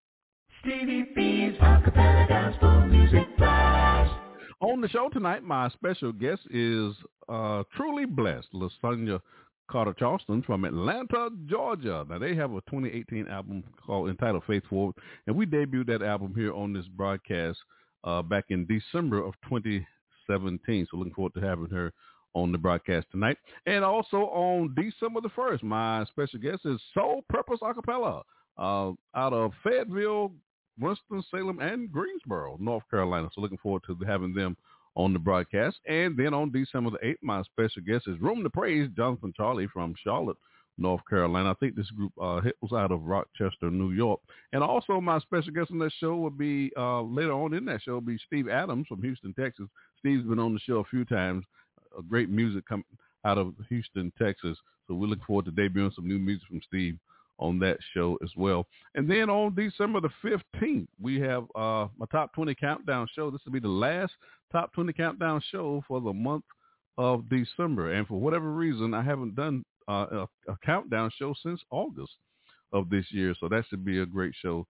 Stevie 0.62 1.06
B's 1.14 1.52
Acapella 1.60 2.26
Gospel 2.26 2.86
Music 2.86 3.36
Blast. 3.36 4.29
On 4.60 4.82
the 4.82 4.88
show 4.88 5.08
tonight, 5.08 5.42
my 5.42 5.70
special 5.70 6.12
guest 6.12 6.42
is 6.50 6.92
uh, 7.30 7.62
truly 7.74 8.04
blessed, 8.04 8.48
Lasagna 8.52 9.20
Carter 9.70 9.94
Charleston 9.94 10.42
from 10.42 10.66
Atlanta, 10.66 11.30
Georgia. 11.46 12.04
Now 12.08 12.18
they 12.18 12.34
have 12.34 12.52
a 12.52 12.60
2018 12.68 13.26
album 13.28 13.64
called 13.86 14.10
entitled 14.10 14.42
Faith 14.46 14.64
Forward, 14.68 14.96
and 15.26 15.34
we 15.34 15.46
debuted 15.46 15.86
that 15.86 16.02
album 16.02 16.34
here 16.36 16.52
on 16.52 16.74
this 16.74 16.86
broadcast 16.88 17.58
uh, 18.04 18.20
back 18.20 18.46
in 18.50 18.66
December 18.66 19.24
of 19.24 19.32
2017. 19.48 20.86
So 20.90 20.96
looking 20.98 21.14
forward 21.14 21.34
to 21.34 21.40
having 21.40 21.70
her 21.70 21.92
on 22.34 22.52
the 22.52 22.58
broadcast 22.58 23.06
tonight. 23.10 23.38
And 23.64 23.82
also 23.82 24.18
on 24.26 24.74
December 24.74 25.22
the 25.22 25.30
1st, 25.30 25.62
my 25.62 26.04
special 26.04 26.38
guest 26.38 26.66
is 26.66 26.80
Soul 26.92 27.24
Purpose 27.30 27.60
Acapella 27.62 28.22
uh, 28.58 28.92
out 29.14 29.32
of 29.32 29.52
Fayetteville, 29.64 30.32
Winston-Salem, 30.80 31.60
and 31.60 31.90
Greensboro, 31.92 32.56
North 32.60 32.84
Carolina. 32.90 33.28
So 33.34 33.40
looking 33.40 33.58
forward 33.58 33.82
to 33.86 33.96
having 34.06 34.34
them 34.34 34.56
on 34.96 35.12
the 35.12 35.18
broadcast. 35.18 35.78
And 35.86 36.16
then 36.16 36.34
on 36.34 36.50
December 36.50 36.90
the 36.90 37.06
8th, 37.06 37.22
my 37.22 37.42
special 37.42 37.82
guest 37.86 38.08
is 38.08 38.20
Room 38.20 38.42
to 38.42 38.50
Praise, 38.50 38.88
Jonathan 38.96 39.32
Charlie 39.36 39.68
from 39.72 39.94
Charlotte, 40.02 40.36
North 40.78 41.02
Carolina. 41.08 41.50
I 41.50 41.54
think 41.54 41.76
this 41.76 41.90
group 41.90 42.12
uh, 42.20 42.40
was 42.60 42.72
out 42.72 42.90
of 42.90 43.04
Rochester, 43.04 43.70
New 43.70 43.92
York. 43.92 44.20
And 44.52 44.62
also 44.62 45.00
my 45.00 45.18
special 45.20 45.52
guest 45.52 45.70
on 45.70 45.78
that 45.80 45.92
show 45.98 46.16
will 46.16 46.30
be, 46.30 46.72
uh, 46.76 47.02
later 47.02 47.32
on 47.32 47.54
in 47.54 47.64
that 47.66 47.82
show, 47.82 47.94
will 47.94 48.00
be 48.00 48.18
Steve 48.26 48.48
Adams 48.48 48.86
from 48.88 49.02
Houston, 49.02 49.34
Texas. 49.34 49.66
Steve's 49.98 50.26
been 50.26 50.38
on 50.38 50.54
the 50.54 50.60
show 50.60 50.78
a 50.78 50.84
few 50.84 51.04
times. 51.04 51.44
A 51.98 52.02
great 52.02 52.30
music 52.30 52.66
coming 52.66 52.84
out 53.24 53.38
of 53.38 53.54
Houston, 53.68 54.12
Texas. 54.20 54.56
So 54.88 54.94
we 54.94 55.06
look 55.06 55.22
forward 55.26 55.44
to 55.44 55.52
debuting 55.52 55.94
some 55.94 56.08
new 56.08 56.18
music 56.18 56.48
from 56.48 56.62
Steve 56.66 56.98
on 57.40 57.58
that 57.58 57.78
show 57.92 58.18
as 58.22 58.30
well. 58.36 58.66
And 58.94 59.10
then 59.10 59.28
on 59.28 59.54
December 59.54 60.00
the 60.00 60.10
15th, 60.22 60.86
we 61.00 61.18
have 61.20 61.44
uh, 61.56 61.88
a 62.00 62.06
top 62.12 62.32
20 62.34 62.54
countdown 62.54 63.08
show. 63.12 63.30
This 63.30 63.40
will 63.44 63.52
be 63.52 63.60
the 63.60 63.68
last 63.68 64.12
top 64.52 64.72
20 64.74 64.92
countdown 64.92 65.42
show 65.50 65.82
for 65.88 66.00
the 66.00 66.12
month 66.12 66.44
of 66.98 67.28
December. 67.28 67.94
And 67.94 68.06
for 68.06 68.20
whatever 68.20 68.52
reason, 68.52 68.94
I 68.94 69.02
haven't 69.02 69.34
done 69.34 69.64
uh, 69.88 70.06
a, 70.12 70.52
a 70.52 70.56
countdown 70.64 71.10
show 71.18 71.34
since 71.42 71.60
August 71.70 72.12
of 72.72 72.90
this 72.90 73.06
year. 73.10 73.34
So 73.40 73.48
that 73.48 73.64
should 73.68 73.84
be 73.84 74.00
a 74.00 74.06
great 74.06 74.34
show 74.40 74.66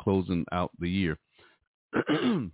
closing 0.00 0.44
out 0.50 0.70
the 0.80 0.88
year. 0.88 1.18
and 2.08 2.50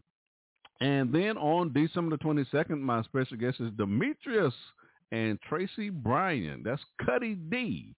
then 0.80 1.38
on 1.38 1.72
December 1.72 2.16
the 2.16 2.22
22nd, 2.22 2.80
my 2.80 3.02
special 3.04 3.36
guest 3.36 3.60
is 3.60 3.70
Demetrius 3.78 4.54
and 5.12 5.40
Tracy 5.48 5.90
Bryan. 5.90 6.62
That's 6.64 6.82
Cuddy 7.04 7.34
D 7.34 7.94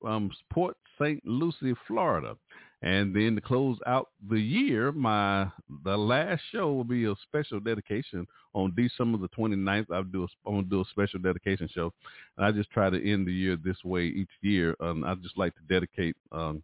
from 0.00 0.30
Port 0.50 0.76
St. 1.00 1.24
Lucie, 1.24 1.74
Florida. 1.86 2.36
And 2.82 3.14
then 3.14 3.34
to 3.34 3.42
close 3.42 3.78
out 3.86 4.08
the 4.30 4.40
year, 4.40 4.90
my 4.90 5.48
the 5.84 5.96
last 5.96 6.40
show 6.50 6.72
will 6.72 6.84
be 6.84 7.04
a 7.04 7.14
special 7.22 7.60
dedication 7.60 8.26
on 8.54 8.74
December 8.74 9.18
the 9.18 9.28
29th. 9.28 9.86
I'll 9.92 10.02
do 10.02 10.22
a, 10.22 10.26
I'm 10.48 10.54
gonna 10.54 10.62
do 10.62 10.80
a 10.80 10.84
special 10.90 11.20
dedication 11.20 11.68
show. 11.74 11.92
And 12.38 12.46
I 12.46 12.52
just 12.52 12.70
try 12.70 12.88
to 12.88 13.12
end 13.12 13.26
the 13.26 13.32
year 13.32 13.58
this 13.62 13.76
way 13.84 14.04
each 14.04 14.30
year. 14.40 14.74
Um, 14.80 15.04
I 15.04 15.14
just 15.16 15.36
like 15.36 15.54
to 15.56 15.62
dedicate 15.68 16.16
um, 16.32 16.62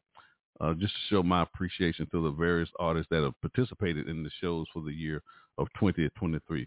uh, 0.60 0.72
just 0.72 0.94
to 0.94 1.00
show 1.10 1.22
my 1.22 1.42
appreciation 1.42 2.08
to 2.12 2.22
the 2.22 2.30
various 2.30 2.70
artists 2.78 3.08
that 3.10 3.22
have 3.22 3.38
participated 3.42 4.08
in 4.08 4.22
the 4.22 4.30
shows 4.40 4.66
for 4.72 4.80
the 4.80 4.92
year 4.92 5.22
of 5.58 5.68
2023 5.78 6.66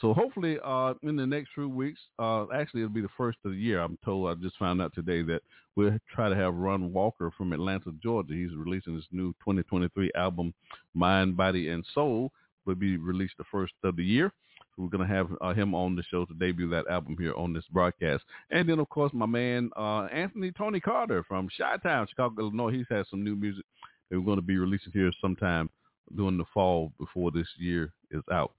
so 0.00 0.14
hopefully 0.14 0.58
uh, 0.64 0.94
in 1.02 1.16
the 1.16 1.26
next 1.26 1.50
few 1.54 1.68
weeks, 1.68 2.00
uh, 2.18 2.46
actually 2.54 2.82
it'll 2.82 2.92
be 2.92 3.00
the 3.00 3.08
first 3.16 3.38
of 3.44 3.52
the 3.52 3.56
year. 3.56 3.80
I'm 3.80 3.98
told. 4.04 4.28
I 4.28 4.34
just 4.34 4.58
found 4.58 4.80
out 4.80 4.94
today 4.94 5.22
that 5.22 5.42
we'll 5.76 5.98
try 6.14 6.28
to 6.28 6.36
have 6.36 6.54
Ron 6.54 6.92
Walker 6.92 7.32
from 7.36 7.52
Atlanta, 7.52 7.92
Georgia. 8.02 8.34
He's 8.34 8.54
releasing 8.54 8.94
his 8.94 9.06
new 9.10 9.32
2023 9.40 10.10
album, 10.14 10.54
Mind, 10.94 11.36
Body, 11.36 11.68
and 11.68 11.84
Soul. 11.94 12.32
Will 12.66 12.74
be 12.74 12.98
released 12.98 13.34
the 13.38 13.44
first 13.50 13.72
of 13.82 13.96
the 13.96 14.04
year. 14.04 14.30
So 14.76 14.82
we're 14.82 14.90
gonna 14.90 15.06
have 15.06 15.28
uh, 15.40 15.54
him 15.54 15.74
on 15.74 15.96
the 15.96 16.02
show 16.02 16.26
to 16.26 16.34
debut 16.34 16.68
that 16.68 16.86
album 16.88 17.16
here 17.18 17.34
on 17.34 17.54
this 17.54 17.64
broadcast. 17.72 18.24
And 18.50 18.68
then 18.68 18.78
of 18.78 18.90
course 18.90 19.10
my 19.14 19.24
man 19.24 19.70
uh, 19.74 20.02
Anthony 20.12 20.52
Tony 20.52 20.78
Carter 20.78 21.24
from 21.26 21.48
Chi-Town, 21.56 22.06
Chicago, 22.10 22.42
Illinois. 22.42 22.72
He's 22.72 22.86
had 22.90 23.06
some 23.10 23.24
new 23.24 23.36
music 23.36 23.64
that 24.10 24.18
we're 24.18 24.24
going 24.24 24.36
to 24.36 24.42
be 24.42 24.58
releasing 24.58 24.92
here 24.92 25.10
sometime 25.20 25.70
during 26.14 26.38
the 26.38 26.44
fall 26.52 26.92
before 26.98 27.30
this 27.30 27.48
year 27.58 27.92
is 28.10 28.22
out. 28.30 28.52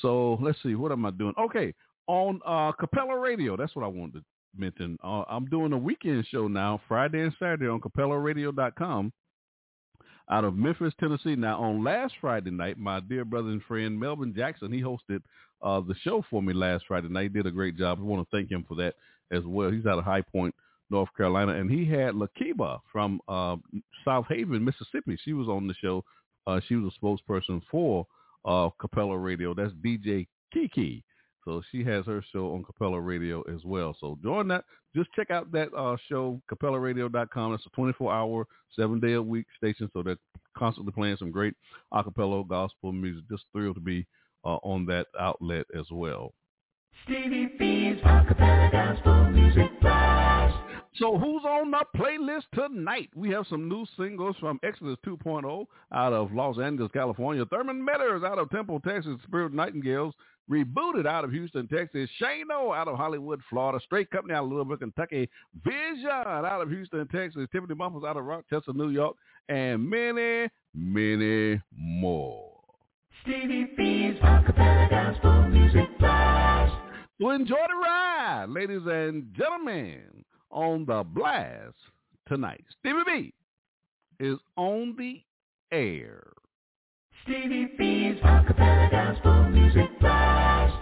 So 0.00 0.38
let's 0.40 0.58
see, 0.62 0.74
what 0.74 0.92
am 0.92 1.06
I 1.06 1.10
doing? 1.10 1.34
Okay, 1.38 1.74
on 2.06 2.40
uh, 2.46 2.72
Capella 2.72 3.18
Radio, 3.18 3.56
that's 3.56 3.74
what 3.74 3.84
I 3.84 3.88
wanted 3.88 4.20
to 4.20 4.24
mention. 4.56 4.98
Uh, 5.02 5.24
I'm 5.28 5.46
doing 5.46 5.72
a 5.72 5.78
weekend 5.78 6.26
show 6.30 6.48
now, 6.48 6.80
Friday 6.88 7.22
and 7.22 7.34
Saturday 7.38 7.68
on 7.68 7.80
CapellaRadio.com 7.80 9.12
out 10.30 10.44
of 10.44 10.56
Memphis, 10.56 10.92
Tennessee. 11.00 11.36
Now, 11.36 11.60
on 11.60 11.82
last 11.82 12.14
Friday 12.20 12.50
night, 12.50 12.78
my 12.78 13.00
dear 13.00 13.24
brother 13.24 13.48
and 13.48 13.62
friend 13.62 13.98
Melvin 13.98 14.34
Jackson, 14.34 14.72
he 14.72 14.82
hosted 14.82 15.22
uh, 15.62 15.80
the 15.80 15.94
show 16.02 16.24
for 16.30 16.42
me 16.42 16.52
last 16.52 16.84
Friday 16.86 17.08
night. 17.08 17.24
He 17.24 17.28
did 17.28 17.46
a 17.46 17.50
great 17.50 17.76
job. 17.76 17.98
I 17.98 18.02
want 18.02 18.28
to 18.28 18.36
thank 18.36 18.50
him 18.50 18.64
for 18.68 18.74
that 18.76 18.94
as 19.30 19.42
well. 19.44 19.70
He's 19.70 19.86
out 19.86 19.98
of 19.98 20.04
High 20.04 20.22
Point, 20.22 20.54
North 20.90 21.08
Carolina, 21.16 21.52
and 21.54 21.70
he 21.70 21.84
had 21.84 22.14
Lakiba 22.14 22.80
from 22.92 23.20
uh, 23.28 23.56
South 24.04 24.26
Haven, 24.28 24.64
Mississippi. 24.64 25.18
She 25.24 25.32
was 25.32 25.48
on 25.48 25.66
the 25.66 25.74
show. 25.74 26.04
Uh, 26.46 26.60
she 26.68 26.76
was 26.76 26.92
a 26.92 27.04
spokesperson 27.04 27.60
for 27.70 28.06
uh, 28.44 28.68
Capella 28.80 29.16
Radio. 29.16 29.54
That's 29.54 29.72
DJ 29.84 30.26
Kiki. 30.52 31.04
So 31.44 31.62
she 31.72 31.82
has 31.84 32.04
her 32.04 32.22
show 32.30 32.52
on 32.52 32.62
Capella 32.62 33.00
Radio 33.00 33.42
as 33.42 33.64
well. 33.64 33.96
So 33.98 34.18
join 34.22 34.48
that. 34.48 34.64
Just 34.94 35.08
check 35.14 35.30
out 35.30 35.50
that 35.52 35.68
uh, 35.74 35.96
show, 36.08 36.42
CapellaRadio.com. 36.52 37.54
It's 37.54 37.64
a 37.66 37.80
24-hour, 37.80 38.46
seven-day-a-week 38.76 39.46
station. 39.56 39.88
So 39.94 40.02
they're 40.02 40.16
constantly 40.56 40.92
playing 40.92 41.16
some 41.18 41.30
great 41.30 41.54
acapella 41.92 42.46
gospel 42.46 42.92
music. 42.92 43.24
Just 43.30 43.44
thrilled 43.52 43.76
to 43.76 43.80
be 43.80 44.06
uh, 44.44 44.56
on 44.62 44.84
that 44.86 45.06
outlet 45.18 45.66
as 45.78 45.86
well. 45.90 46.34
Stevie 47.04 47.52
B's 47.58 48.02
Acapella 48.02 48.70
Gospel 48.72 49.30
Music. 49.30 49.70
So 50.96 51.16
who's 51.16 51.44
on 51.44 51.70
the 51.70 51.84
playlist 51.96 52.44
tonight? 52.54 53.10
We 53.14 53.30
have 53.30 53.46
some 53.48 53.68
new 53.68 53.86
singles 53.96 54.36
from 54.40 54.58
Exodus 54.62 54.96
2.0 55.06 55.66
out 55.92 56.12
of 56.12 56.32
Los 56.32 56.58
Angeles, 56.58 56.90
California. 56.92 57.44
Thurman 57.46 57.86
Metters 57.86 58.24
out 58.24 58.38
of 58.38 58.50
Temple, 58.50 58.80
Texas. 58.80 59.16
Spirit 59.24 59.52
Nightingales 59.52 60.14
rebooted 60.50 61.06
out 61.06 61.24
of 61.24 61.30
Houston, 61.30 61.68
Texas. 61.68 62.08
Shano 62.20 62.76
out 62.76 62.88
of 62.88 62.96
Hollywood, 62.96 63.40
Florida. 63.48 63.78
Straight 63.84 64.10
Company 64.10 64.34
out 64.34 64.44
of 64.44 64.50
Louisville, 64.50 64.76
Kentucky. 64.76 65.28
Vision 65.64 66.08
out 66.10 66.62
of 66.62 66.70
Houston, 66.70 67.06
Texas. 67.08 67.46
Tiffany 67.52 67.74
Bumpers 67.74 68.02
out 68.06 68.16
of 68.16 68.24
Rochester, 68.24 68.72
New 68.72 68.90
York. 68.90 69.16
And 69.48 69.88
many, 69.88 70.48
many 70.74 71.60
more. 71.76 72.50
Stevie 73.22 73.70
B's 73.76 74.18
Acapella 74.20 74.90
Gospel 74.90 75.48
Music 75.48 75.98
Blast. 75.98 76.74
So 77.20 77.30
enjoy 77.30 77.56
the 77.56 77.74
ride, 77.74 78.46
ladies 78.48 78.82
and 78.86 79.32
gentlemen 79.36 80.24
on 80.50 80.84
the 80.86 81.04
blast 81.04 81.74
tonight. 82.26 82.64
Stevie 82.80 83.02
B 83.06 83.34
is 84.20 84.38
on 84.56 84.94
the 84.98 85.22
air. 85.72 86.22
Stevie 87.24 87.72
B's 87.76 88.20
Acapella 88.22 88.90
Gospel 88.90 89.44
Music 89.50 90.00
Blast. 90.00 90.74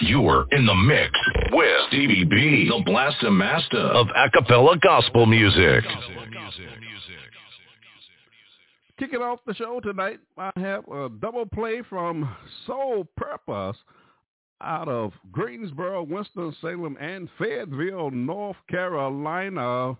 You're 0.00 0.46
in 0.52 0.66
the 0.66 0.74
mix 0.74 1.10
with 1.52 1.80
Stevie 1.88 2.24
B, 2.24 2.68
the 2.68 2.82
blaster 2.84 3.30
master 3.30 3.78
of 3.78 4.06
acapella 4.08 4.80
gospel 4.80 5.26
music. 5.26 5.84
Kicking 8.98 9.20
off 9.20 9.40
the 9.46 9.54
show 9.54 9.80
tonight, 9.80 10.20
I 10.36 10.50
have 10.56 10.86
a 10.88 11.08
double 11.08 11.46
play 11.46 11.82
from 11.88 12.34
Soul 12.66 13.06
Purpose 13.16 13.76
out 14.62 14.88
of 14.88 15.12
Greensboro, 15.30 16.02
Winston-Salem, 16.04 16.96
and 17.00 17.28
Fayetteville, 17.38 18.10
North 18.10 18.56
Carolina. 18.68 19.96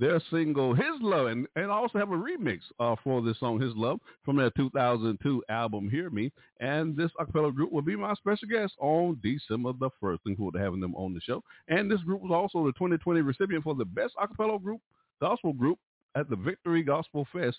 Their 0.00 0.20
single 0.28 0.74
"His 0.74 1.00
Love," 1.00 1.28
and, 1.28 1.46
and 1.54 1.66
I 1.66 1.74
also 1.74 1.98
have 1.98 2.10
a 2.10 2.16
remix 2.16 2.58
uh, 2.80 2.96
for 3.04 3.22
this 3.22 3.38
song 3.38 3.60
"His 3.60 3.74
Love" 3.76 4.00
from 4.24 4.36
their 4.36 4.50
2002 4.56 5.44
album 5.48 5.88
"Hear 5.88 6.10
Me." 6.10 6.32
And 6.58 6.96
this 6.96 7.12
acapella 7.20 7.54
group 7.54 7.70
will 7.70 7.82
be 7.82 7.94
my 7.94 8.12
special 8.14 8.48
guest 8.48 8.72
on 8.80 9.20
December 9.22 9.72
the 9.78 9.90
first. 10.00 10.22
Looking 10.24 10.36
forward 10.36 10.54
to 10.54 10.60
having 10.60 10.80
them 10.80 10.96
on 10.96 11.14
the 11.14 11.20
show. 11.20 11.44
And 11.68 11.88
this 11.88 12.00
group 12.00 12.22
was 12.22 12.32
also 12.32 12.66
the 12.66 12.72
2020 12.72 13.20
recipient 13.20 13.62
for 13.62 13.76
the 13.76 13.84
best 13.84 14.14
acapella 14.16 14.60
group, 14.60 14.80
gospel 15.20 15.52
group 15.52 15.78
at 16.16 16.28
the 16.28 16.36
Victory 16.36 16.82
Gospel 16.82 17.26
Fest 17.32 17.58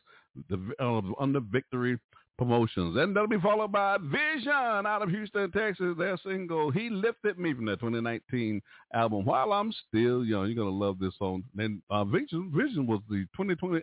the, 0.50 0.74
uh, 0.80 1.02
under 1.20 1.40
Victory 1.40 1.98
Promotions. 2.38 2.98
And 2.98 3.16
that'll 3.16 3.30
be 3.30 3.40
followed 3.40 3.72
by 3.72 3.98
Vision 3.98 4.52
out 4.52 5.02
of 5.02 5.10
Houston, 5.10 5.52
Texas. 5.52 5.96
Their 5.98 6.18
single, 6.26 6.70
He 6.70 6.90
Lifted 6.90 7.40
Me 7.40 7.54
from 7.54 7.66
their 7.66 7.78
2019 7.78 8.62
album, 8.94 9.26
While 9.26 9.54
I'm 9.54 9.72
Still 9.88 10.26
Young. 10.26 10.48
You're 10.48 10.56
going 10.56 10.68
to 10.68 10.86
love 10.86 11.00
this 11.00 11.14
song. 11.18 11.44
And 11.58 11.82
uh, 11.90 12.04
Vision, 12.04 12.52
Vision 12.54 12.88
was 12.88 13.00
the 13.10 13.26
2020, 13.38 13.82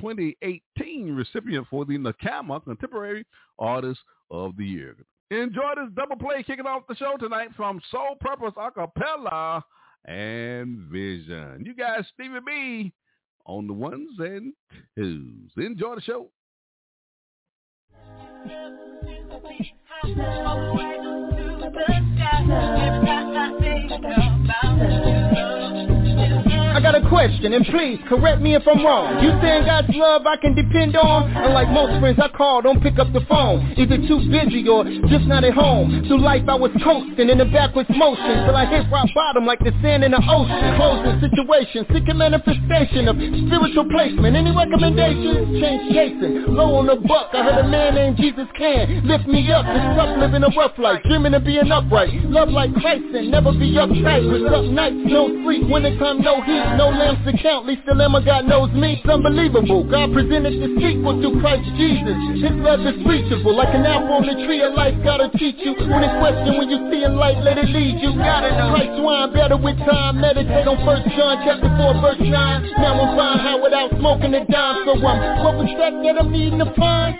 2018 0.00 1.14
recipient 1.14 1.66
for 1.70 1.84
the 1.84 1.96
NACAMA 1.98 2.64
Contemporary 2.64 3.24
Artist 3.58 4.00
of 4.30 4.56
the 4.56 4.64
Year. 4.64 4.96
Enjoy 5.30 5.74
this 5.76 5.92
double 5.94 6.16
play 6.16 6.42
kicking 6.42 6.66
off 6.66 6.82
the 6.88 6.96
show 6.96 7.16
tonight 7.18 7.50
from 7.56 7.80
Soul 7.90 8.16
Purpose 8.20 8.54
Acapella 8.56 9.62
and 10.06 10.78
Vision. 10.90 11.64
You 11.66 11.74
guys, 11.74 12.04
Stevie 12.14 12.38
B 12.46 12.92
on 13.44 13.66
the 13.66 13.72
ones 13.72 14.10
and 14.18 14.52
twos. 14.96 15.50
Enjoy 15.56 15.96
the 15.96 16.00
show. 16.00 16.30
I 24.00 25.27
got 26.88 27.04
a 27.04 27.08
question, 27.08 27.52
and 27.52 27.66
please 27.66 28.00
correct 28.08 28.40
me 28.40 28.56
if 28.56 28.64
I'm 28.64 28.80
wrong. 28.80 29.20
You 29.20 29.28
saying 29.44 29.68
God's 29.68 29.92
love 29.92 30.24
I 30.24 30.40
can 30.40 30.56
depend 30.56 30.96
on? 30.96 31.28
And 31.36 31.52
like 31.52 31.68
most 31.68 32.00
friends 32.00 32.16
I 32.16 32.28
call, 32.32 32.62
don't 32.62 32.80
pick 32.80 32.98
up 32.98 33.12
the 33.12 33.20
phone. 33.28 33.76
Either 33.76 34.00
too 34.08 34.24
busy 34.32 34.64
or 34.64 34.88
just 35.12 35.28
not 35.28 35.44
at 35.44 35.52
home. 35.52 36.08
Through 36.08 36.24
life 36.24 36.48
I 36.48 36.56
was 36.56 36.72
coasting 36.80 37.28
in 37.28 37.36
a 37.40 37.44
backwards 37.44 37.92
motion 37.92 38.40
till 38.48 38.56
I 38.56 38.64
hit 38.64 38.88
rock 38.88 39.04
bottom 39.14 39.44
like 39.44 39.60
the 39.60 39.72
sand 39.84 40.00
in 40.00 40.16
the 40.16 40.22
ocean. 40.32 40.56
Closing 40.80 41.20
situation, 41.20 41.84
seeking 41.92 42.16
manifestation 42.16 43.04
of 43.04 43.20
spiritual 43.20 43.84
placement. 43.92 44.32
Any 44.32 44.56
recommendations? 44.56 45.60
Change 45.60 45.92
chasing. 45.92 46.56
Low 46.56 46.80
on 46.80 46.88
the 46.88 46.96
buck, 46.96 47.36
I 47.36 47.44
heard 47.44 47.66
a 47.66 47.68
man 47.68 48.00
named 48.00 48.16
Jesus 48.16 48.48
can 48.56 49.04
lift 49.04 49.28
me 49.28 49.44
up. 49.52 49.68
It's 49.68 49.92
tough 49.92 50.16
living 50.16 50.40
a 50.40 50.48
rough 50.56 50.78
life, 50.80 51.04
dreaming 51.04 51.36
of 51.36 51.44
being 51.44 51.68
upright. 51.68 52.16
Love 52.32 52.48
like 52.48 52.72
Christ 52.80 53.12
and 53.12 53.28
never 53.28 53.52
be 53.52 53.76
uptight. 53.76 54.24
With 54.24 54.48
up 54.48 54.64
nights, 54.72 55.04
no 55.04 55.28
sleep, 55.44 55.68
wintertime, 55.68 56.24
no 56.24 56.40
heat. 56.40 56.77
No 56.78 56.94
lamps 56.94 57.26
to 57.26 57.34
count, 57.42 57.66
least 57.66 57.82
the 57.90 57.94
Lamb 57.94 58.14
of 58.14 58.24
God 58.24 58.46
knows 58.46 58.70
me. 58.70 59.02
It's 59.02 59.10
unbelievable. 59.10 59.82
God 59.82 60.14
presented 60.14 60.62
the 60.62 60.78
sequel 60.78 61.18
through 61.18 61.42
Christ 61.42 61.66
Jesus. 61.74 62.14
His 62.38 62.54
love 62.62 62.86
is 62.86 62.94
reachable, 63.02 63.50
like 63.50 63.74
an 63.74 63.82
apple 63.82 64.22
on 64.22 64.30
the 64.30 64.38
tree 64.46 64.62
of 64.62 64.78
life. 64.78 64.94
Gotta 65.02 65.26
teach 65.34 65.58
you. 65.58 65.74
When 65.74 66.06
it's 66.06 66.14
question, 66.22 66.54
when 66.54 66.70
you 66.70 66.78
see 66.86 67.02
in 67.02 67.18
light, 67.18 67.42
let 67.42 67.58
it 67.58 67.66
lead 67.74 67.98
you. 67.98 68.14
Gotta 68.14 68.54
know. 68.54 68.70
Christ 68.78 68.94
wine 69.02 69.34
better 69.34 69.58
with 69.58 69.74
time. 69.90 70.22
Meditate 70.22 70.70
on 70.70 70.78
First 70.86 71.02
John 71.18 71.42
chapter 71.42 71.66
4, 71.66 71.98
verse 71.98 72.22
9. 72.22 72.30
Now 72.30 72.94
I'm 72.94 73.10
fine 73.18 73.42
how 73.42 73.58
without 73.58 73.90
smoking 73.98 74.38
a 74.38 74.46
dime. 74.46 74.86
So 74.86 74.94
I'm 75.02 75.42
what 75.42 75.58
was 75.58 75.66
that 75.82 76.14
I'm 76.14 76.30
needing 76.30 76.62
to 76.62 76.70
find? 76.78 77.18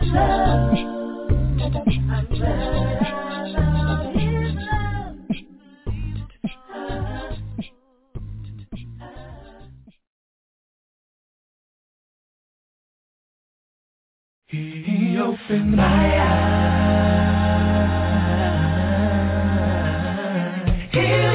He 14.50 15.18
opened 15.18 15.76
my 15.76 16.20
eyes. 20.94 21.27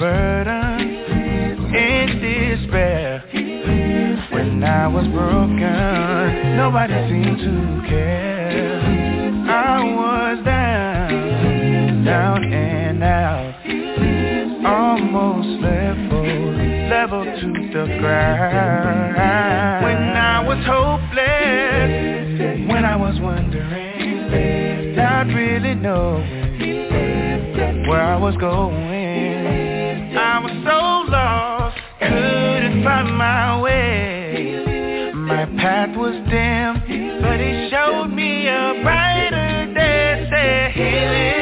Was 0.00 0.46
in 1.76 2.08
despair, 2.22 3.22
when 4.32 4.64
I 4.64 4.88
was 4.88 5.06
broken, 5.08 6.56
nobody 6.56 6.94
seemed 7.10 7.36
to 7.36 7.82
care. 7.86 8.80
I 9.46 9.84
was 9.84 10.42
down, 10.42 12.04
down 12.06 12.44
and 12.50 13.02
out, 13.02 13.54
almost 14.64 15.60
level, 15.60 16.24
level 16.88 17.24
to 17.24 17.52
the 17.68 17.84
ground. 17.98 19.84
When 19.84 20.16
I 20.16 20.40
was 20.48 20.64
hopeless, 20.64 21.90
when 22.70 22.86
I 22.86 22.96
was 22.96 23.20
wondering, 23.20 24.96
not 24.96 25.26
really 25.26 25.74
knowing 25.74 26.48
where 27.86 28.02
I 28.02 28.16
was 28.16 28.34
going. 28.36 28.89
Find 32.82 33.16
my 33.16 33.60
way. 33.60 35.12
My 35.14 35.46
path 35.60 35.96
was 35.96 36.14
dim, 36.30 37.20
but 37.20 37.40
he 37.40 37.68
showed 37.70 38.08
me 38.08 38.46
a 38.48 38.80
brighter 38.82 39.72
day. 39.74 40.26
Said 40.30 41.39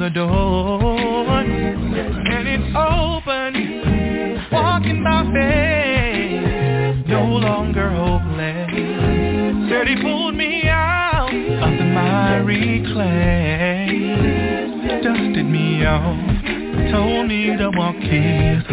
the 0.00 0.08
door 0.08 1.28
and 1.28 2.48
it's 2.48 2.74
open. 2.74 3.52
Walking 4.50 5.04
by 5.04 5.24
faith, 5.30 7.06
no 7.06 7.24
longer 7.26 7.90
hopeless. 7.90 8.70
Said 9.68 9.88
he 9.88 10.00
pulled 10.00 10.34
me 10.34 10.62
out 10.68 11.28
of 11.28 11.78
the 11.78 11.84
miry 11.84 12.82
clay, 12.94 14.08
dusted 15.02 15.44
me 15.44 15.84
off, 15.84 16.16
told 16.90 17.28
me 17.28 17.54
to 17.58 17.70
walk 17.76 17.96
his 17.96 18.64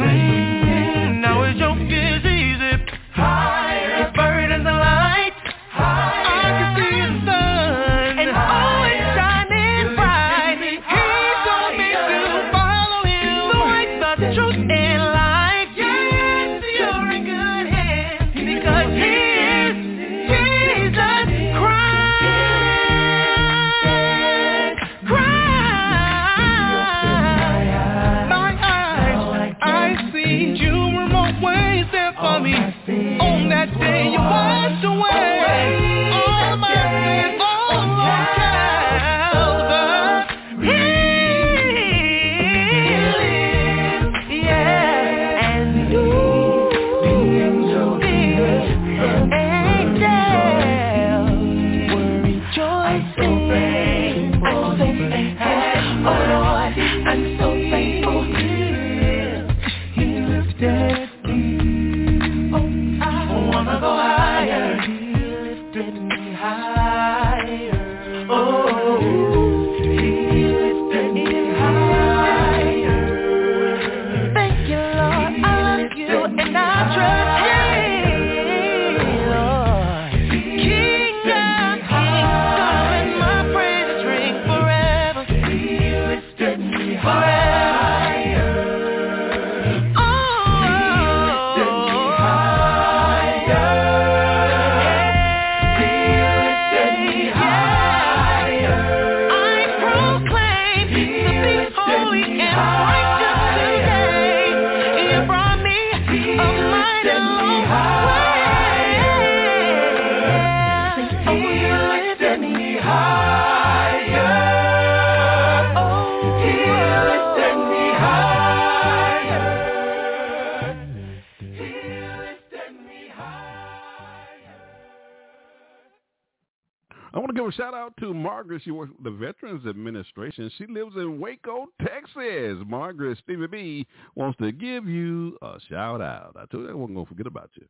Administration. 130.37 130.51
She 130.57 130.73
lives 130.73 130.95
in 130.95 131.19
Waco, 131.19 131.67
Texas. 131.81 132.63
Margaret 132.67 133.17
Stevie 133.23 133.47
B 133.47 133.87
wants 134.15 134.37
to 134.39 134.51
give 134.51 134.87
you 134.87 135.37
a 135.41 135.57
shout 135.69 136.01
out. 136.01 136.35
I 136.35 136.45
told 136.45 136.65
you 136.65 136.69
I 136.69 136.73
wasn't 136.73 136.95
going 136.95 137.05
to 137.05 137.09
forget 137.09 137.27
about 137.27 137.49
you. 137.55 137.65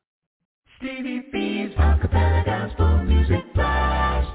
Stevie 0.78 1.24
B's 1.32 1.72
Acapella 1.78 2.46
Gospel 2.46 3.04
Music 3.04 3.54
Blast. 3.54 4.30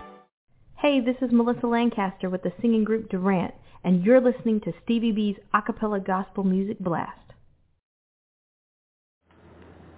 Hey, 0.77 1.01
this 1.01 1.17
is 1.23 1.31
Melissa 1.31 1.67
Lancaster 1.67 2.29
with 2.29 2.43
the 2.43 2.53
singing 2.61 2.83
group 2.83 3.09
Durant, 3.09 3.55
and 3.85 4.05
you're 4.05 4.21
listening 4.21 4.61
to 4.63 4.73
Stevie 4.83 5.13
B's 5.13 5.37
Acapella 5.55 6.05
Gospel 6.05 6.43
Music 6.43 6.79
Blast. 6.81 7.19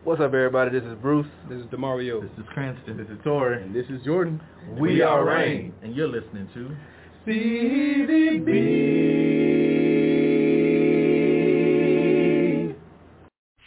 What's 0.05 0.21
up, 0.21 0.35
everybody? 0.35 0.79
This 0.79 0.87
is 0.87 0.99
Bruce. 1.01 1.27
This 1.49 1.61
is 1.61 1.67
Demario. 1.67 2.21
This 2.21 2.31
is 2.37 2.45
Cranston. 2.53 2.99
This 2.99 3.07
is 3.07 3.17
Tori. 3.25 3.63
And 3.63 3.75
this 3.75 3.87
is 3.89 4.05
Jordan. 4.05 4.39
We, 4.75 4.95
we 4.95 5.03
are 5.03 5.25
Rain. 5.25 5.73
And 5.83 5.97
you're 5.97 6.09
listening 6.09 6.47
to 6.53 6.77
Stevie 7.25 8.39
B. 8.41 8.53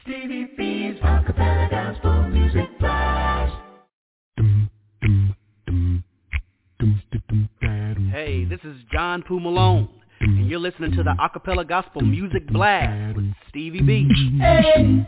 Stevie 0.04 0.46
B's 0.56 1.02
Acapella 1.02 1.68
Gospel 1.72 2.30
Music 2.30 2.70
Blast. 2.80 3.56
Hey, 8.12 8.46
this 8.46 8.60
is 8.64 8.76
John 8.92 9.24
Poo 9.24 9.40
Malone, 9.40 9.90
and 10.20 10.48
you're 10.48 10.60
listening 10.60 10.92
to 10.92 11.02
the 11.02 11.16
Acapella 11.20 11.68
Gospel 11.68 12.02
Music 12.02 12.48
Blast 12.50 13.16
with 13.16 13.34
Stevie 13.50 13.82
B. 13.82 14.08
Hey. 14.40 15.08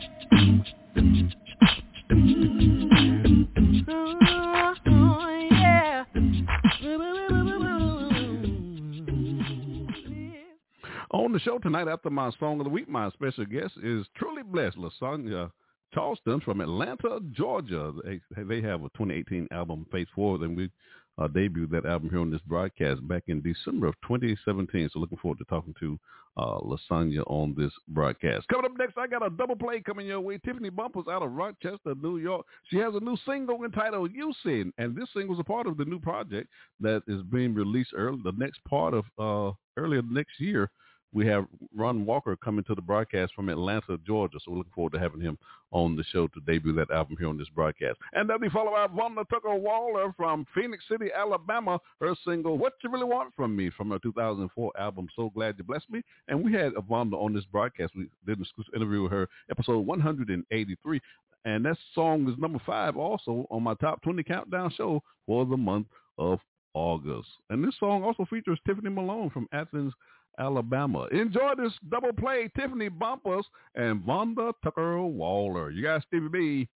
On 11.11 11.31
the 11.31 11.39
show 11.39 11.57
tonight, 11.57 11.87
after 11.87 12.11
my 12.11 12.29
song 12.39 12.59
of 12.59 12.65
the 12.65 12.69
week, 12.69 12.87
my 12.87 13.09
special 13.09 13.43
guest 13.43 13.73
is 13.81 14.05
truly 14.15 14.43
blessed, 14.43 14.77
Lasagna 14.77 15.49
Charleston 15.91 16.39
from 16.39 16.61
Atlanta, 16.61 17.19
Georgia. 17.31 17.91
They, 18.05 18.43
they 18.43 18.61
have 18.61 18.81
a 18.81 18.89
2018 18.89 19.47
album, 19.49 19.87
Face 19.91 20.07
Forward, 20.13 20.41
and 20.41 20.55
we 20.55 20.69
uh, 21.17 21.27
debuted 21.27 21.71
that 21.71 21.87
album 21.87 22.11
here 22.11 22.19
on 22.19 22.29
this 22.29 22.41
broadcast 22.45 23.07
back 23.07 23.23
in 23.25 23.41
December 23.41 23.87
of 23.87 23.95
2017. 24.07 24.91
So 24.93 24.99
looking 24.99 25.17
forward 25.17 25.39
to 25.39 25.45
talking 25.45 25.73
to 25.79 25.99
uh, 26.37 26.59
Lasagna 26.59 27.23
on 27.25 27.55
this 27.57 27.71
broadcast. 27.87 28.47
Coming 28.47 28.65
up 28.65 28.77
next, 28.77 28.95
I 28.95 29.07
got 29.07 29.25
a 29.25 29.31
double 29.31 29.55
play 29.55 29.81
coming 29.81 30.05
your 30.05 30.21
way. 30.21 30.37
Tiffany 30.37 30.69
Bumpers 30.69 31.05
out 31.09 31.23
of 31.23 31.31
Rochester, 31.31 31.95
New 31.99 32.19
York. 32.19 32.45
She 32.69 32.77
has 32.77 32.93
a 32.93 32.99
new 32.99 33.17
single 33.25 33.63
entitled 33.63 34.11
You 34.13 34.31
Sin, 34.43 34.71
and 34.77 34.95
this 34.95 35.09
single 35.15 35.33
is 35.33 35.39
a 35.39 35.43
part 35.43 35.65
of 35.65 35.75
the 35.75 35.85
new 35.85 35.99
project 35.99 36.49
that 36.81 37.01
is 37.07 37.23
being 37.31 37.55
released 37.55 37.93
early, 37.95 38.19
the 38.23 38.33
next 38.37 38.63
part 38.65 38.93
of 38.93 39.05
uh, 39.17 39.55
earlier 39.75 40.03
next 40.03 40.39
year 40.39 40.69
we 41.13 41.25
have 41.27 41.45
Ron 41.75 42.05
Walker 42.05 42.35
coming 42.35 42.63
to 42.65 42.75
the 42.75 42.81
broadcast 42.81 43.33
from 43.33 43.49
Atlanta, 43.49 43.97
Georgia. 44.05 44.37
So 44.43 44.51
we're 44.51 44.57
looking 44.59 44.73
forward 44.73 44.93
to 44.93 44.99
having 44.99 45.21
him 45.21 45.37
on 45.71 45.95
the 45.95 46.03
show 46.11 46.27
to 46.27 46.39
debut 46.45 46.73
that 46.73 46.91
album 46.91 47.15
here 47.19 47.29
on 47.29 47.37
this 47.37 47.49
broadcast. 47.49 47.97
And 48.13 48.29
then 48.29 48.37
we 48.41 48.49
follow 48.49 48.75
out 48.75 48.95
Vonda 48.95 49.27
Tucker 49.29 49.55
Waller 49.55 50.13
from 50.15 50.45
Phenix 50.53 50.83
City, 50.89 51.09
Alabama. 51.15 51.79
Her 51.99 52.15
single, 52.25 52.57
What 52.57 52.73
You 52.83 52.91
Really 52.91 53.05
Want 53.05 53.33
From 53.35 53.55
Me, 53.55 53.69
from 53.75 53.89
her 53.91 53.99
2004 53.99 54.71
album, 54.79 55.07
So 55.15 55.29
Glad 55.29 55.55
You 55.57 55.63
Blessed 55.63 55.89
Me. 55.89 56.01
And 56.27 56.43
we 56.43 56.53
had 56.53 56.73
Vonda 56.73 57.13
on 57.13 57.33
this 57.33 57.45
broadcast. 57.45 57.93
We 57.95 58.09
did 58.25 58.37
an 58.37 58.43
exclusive 58.43 58.73
interview 58.75 59.03
with 59.03 59.11
her, 59.11 59.27
episode 59.49 59.79
183. 59.79 61.01
And 61.45 61.65
that 61.65 61.77
song 61.95 62.29
is 62.29 62.37
number 62.37 62.59
five 62.65 62.97
also 62.97 63.47
on 63.49 63.63
my 63.63 63.73
top 63.75 64.01
20 64.03 64.23
countdown 64.23 64.71
show 64.75 65.01
for 65.25 65.45
the 65.45 65.57
month 65.57 65.87
of 66.17 66.39
August. 66.73 67.29
And 67.49 67.63
this 67.63 67.75
song 67.79 68.03
also 68.03 68.25
features 68.25 68.59
Tiffany 68.65 68.89
Malone 68.89 69.29
from 69.29 69.47
Athens, 69.51 69.93
Alabama. 70.39 71.07
Enjoy 71.11 71.53
this 71.57 71.73
double 71.89 72.13
play, 72.13 72.49
Tiffany 72.55 72.89
Bumpers 72.89 73.45
and 73.75 74.01
Vonda 74.01 74.53
Tucker 74.63 75.01
Waller. 75.03 75.69
You 75.71 75.83
got 75.83 76.03
Stevie 76.07 76.29
B 76.29 76.67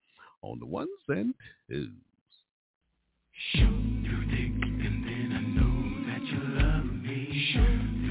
on 0.42 0.60
the 0.60 0.66
ones 0.66 0.90
and 1.08 1.34
twos. 1.70 1.90
Shoot 3.52 4.04
through 4.06 4.26
thick 4.30 4.52
and 4.62 5.04
then 5.08 5.32
I 5.34 5.42
know 5.56 5.76
that 6.12 6.22
you 6.26 6.40
love 6.62 6.86
me. 6.86 7.52
Shoot 7.54 8.03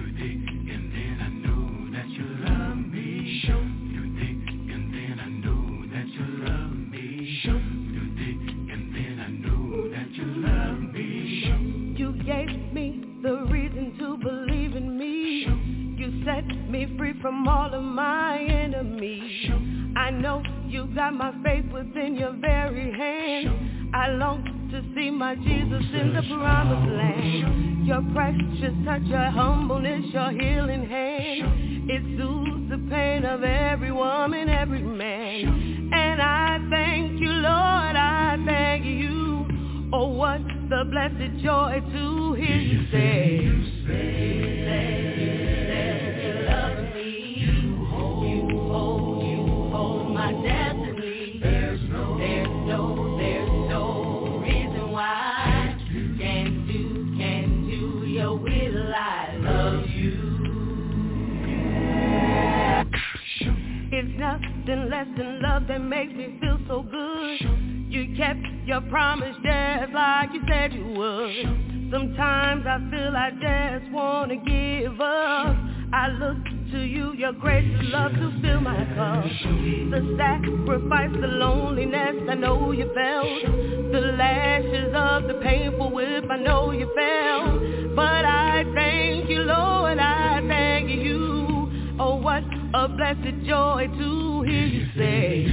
free 16.96 17.14
from 17.20 17.46
all 17.46 17.72
of 17.72 17.82
my 17.82 18.38
enemies. 18.38 19.50
I 19.96 20.10
know 20.10 20.42
you 20.66 20.86
got 20.94 21.14
my 21.14 21.32
faith 21.44 21.64
within 21.72 22.16
your 22.16 22.32
very 22.32 22.92
hand. 22.92 23.94
I 23.94 24.08
long 24.08 24.70
to 24.72 24.82
see 24.94 25.10
my 25.10 25.34
Jesus 25.36 25.84
in 25.92 26.14
the 26.14 26.22
promised 26.34 26.92
land. 26.92 27.86
Your 27.86 28.02
precious 28.14 28.74
touch, 28.84 29.02
your 29.02 29.30
humbleness, 29.30 30.06
your 30.12 30.30
healing 30.30 30.88
hand. 30.88 31.90
It 31.90 32.02
soothes 32.16 32.70
the 32.70 32.78
pain 32.90 33.24
of 33.24 33.42
every 33.42 33.92
woman, 33.92 34.48
every 34.48 34.82
man. 34.82 35.90
And 35.92 36.22
I 36.22 36.58
thank 36.70 37.20
you, 37.20 37.28
Lord, 37.28 37.96
I 37.96 38.42
thank 38.46 38.84
you. 38.84 39.90
Oh, 39.92 40.08
what 40.08 40.40
the 40.70 40.84
blessed 40.90 41.42
joy 41.42 41.82
to 41.92 42.32
hear 42.34 42.56
you 42.56 42.90
say. 42.90 43.42
It's 64.04 64.18
nothing 64.18 64.90
less 64.90 65.06
than 65.16 65.40
love 65.40 65.68
that 65.68 65.78
makes 65.78 66.12
me 66.12 66.36
feel 66.40 66.58
so 66.66 66.82
good. 66.82 67.38
You 67.88 68.16
kept 68.16 68.40
your 68.66 68.80
promise 68.90 69.36
just 69.44 69.92
like 69.92 70.30
you 70.34 70.42
said 70.48 70.72
you 70.72 70.86
would. 70.86 71.88
Sometimes 71.92 72.66
I 72.66 72.78
feel 72.90 73.14
I 73.14 73.30
just 73.30 73.92
wanna 73.92 74.38
give 74.38 75.00
up. 75.00 75.56
I 75.92 76.08
look 76.18 76.42
to 76.72 76.80
you, 76.80 77.12
your 77.12 77.32
grace 77.32 77.64
and 77.78 77.90
love 77.90 78.10
to 78.14 78.40
fill 78.42 78.60
my 78.60 78.84
cup. 78.96 79.22
The 79.22 80.16
sacrifice, 80.18 81.12
the 81.20 81.28
loneliness, 81.28 82.28
I 82.28 82.34
know 82.34 82.72
you 82.72 82.90
felt. 82.92 83.92
The 83.92 84.00
lashes 84.18 84.92
of 84.96 85.28
the 85.28 85.34
painful 85.44 85.92
whip, 85.92 86.24
I 86.28 86.38
know 86.38 86.72
you 86.72 86.90
felt. 86.96 87.94
But 87.94 88.24
I 88.24 88.64
thank 88.74 89.30
you, 89.30 89.42
Lord, 89.42 89.92
and 89.92 90.00
I 90.00 90.40
thank 90.48 90.90
you. 90.90 91.70
Oh, 92.00 92.16
what 92.16 92.42
a 92.74 92.88
blessed 92.88 93.44
joy 93.46 93.86
to 93.98 94.42
hear 94.42 94.66
you 94.66 94.86
say. 94.96 95.46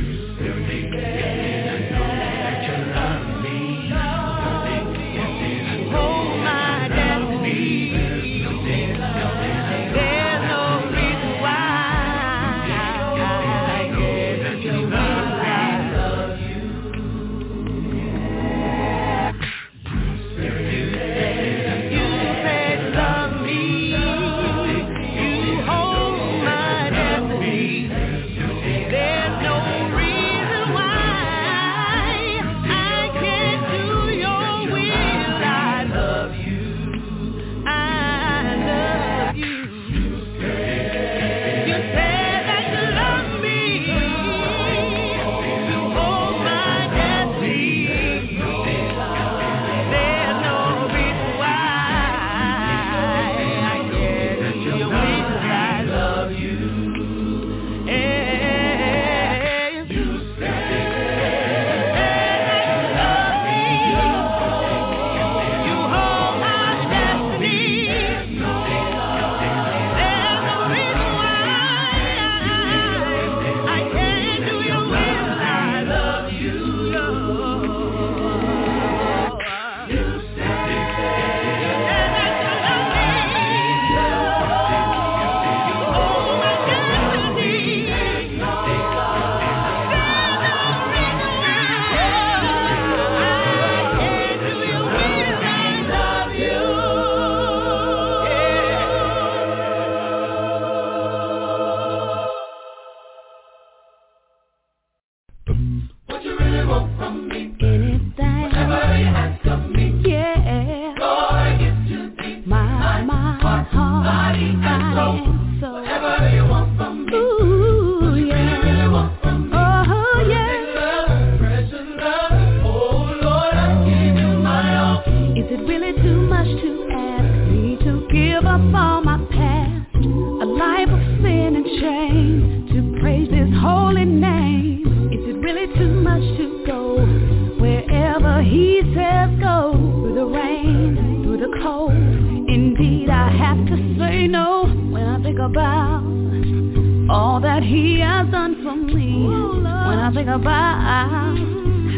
He 147.69 147.99
has 147.99 148.27
done 148.31 148.63
for 148.63 148.75
me. 148.75 149.27
When 149.27 149.99
I 149.99 150.11
think 150.11 150.27
about 150.27 151.37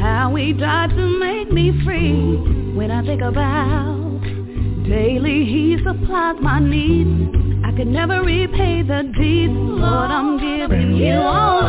how 0.02 0.36
he 0.36 0.52
died 0.52 0.90
to 0.90 1.20
make 1.20 1.50
me 1.52 1.72
free. 1.86 2.12
When 2.76 2.92
I 2.92 3.02
think 3.06 3.22
about 3.22 4.22
daily 4.84 5.46
he 5.46 5.78
supplies 5.82 6.36
my 6.42 6.60
needs. 6.60 7.38
I 7.64 7.72
could 7.78 7.88
never 7.88 8.22
repay 8.22 8.82
the 8.82 9.04
deeds. 9.18 9.54
Lord, 9.54 10.12
I'm 10.12 10.38
giving 10.40 10.98
you 10.98 11.14
all 11.14 11.61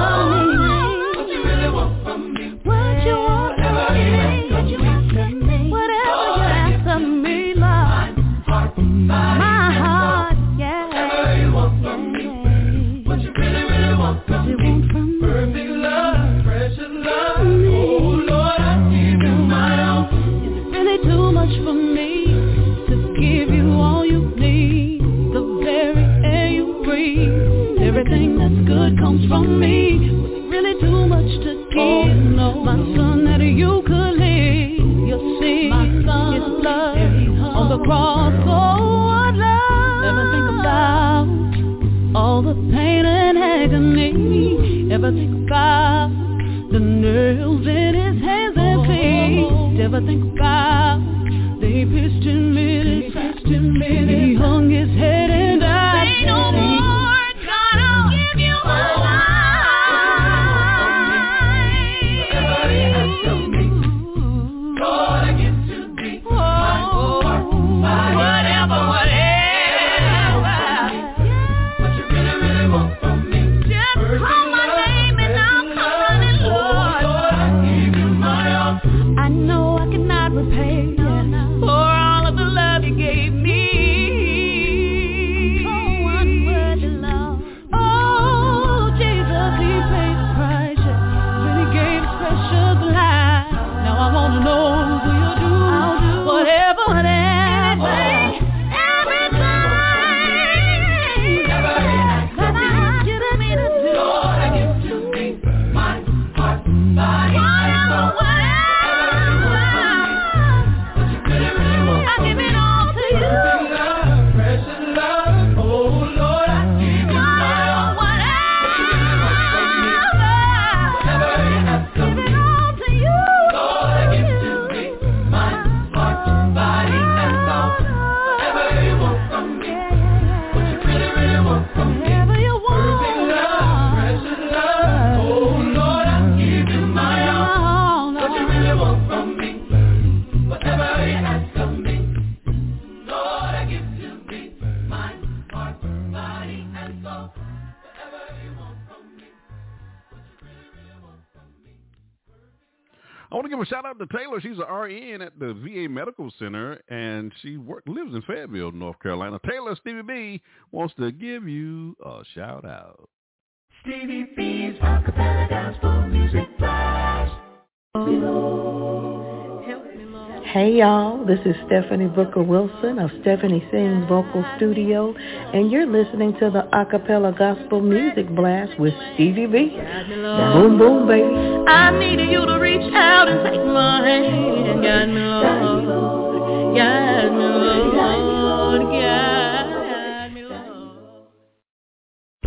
Hey 170.53 170.75
y'all, 170.75 171.25
this 171.25 171.39
is 171.47 171.57
Stephanie 171.65 172.09
Booker 172.09 172.43
Wilson 172.43 172.99
of 172.99 173.11
Stephanie 173.23 173.67
Sings 173.71 174.07
Vocal 174.07 174.45
Studio, 174.59 175.15
and 175.17 175.73
you're 175.73 175.87
listening 175.87 176.35
to 176.41 176.51
the 176.51 176.69
Acapella 176.75 177.33
Gospel 177.39 177.81
Music 177.81 178.29
Blast 178.37 178.79
with 178.79 178.93
Stevie 179.15 179.47
B. 179.47 179.71
Boom 179.73 180.77
boom 180.77 181.09
baby. 181.09 181.25
I 181.25 181.99
needed 181.99 182.31
you 182.31 182.45
to 182.45 182.59
reach 182.61 182.93
out 182.93 183.29
and 183.29 183.43
take 183.49 183.65
my 183.65 184.07
hand. 184.07 184.83
Guide 184.83 185.09
me, 185.09 185.23
Lord. 185.23 186.77
Guide 186.77 187.33
me, 187.33 187.45
Lord. 187.45 188.83
Guide 188.93 189.42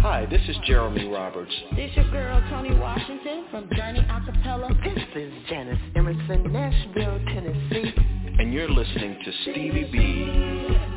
Hi, 0.08 0.24
this 0.28 0.41
is 0.48 0.56
Jeremy 0.68 1.08
Roberts. 1.08 1.52
This 1.76 1.89
your 1.96 2.08
girl 2.12 2.39
Tony 2.52 2.78
Washington 2.78 3.46
from 3.50 3.68
Journey 3.76 4.02
Acapella. 4.02 4.70
This 4.84 5.04
is 5.15 5.34
Janice 5.50 5.80
Emerson, 5.96 6.54
Nashville, 6.54 7.20
Tennessee. 7.26 7.91
And 8.38 8.54
you're 8.54 8.70
listening 8.70 9.18
to 9.26 9.32
Stevie 9.41 9.89
B. 9.91 10.95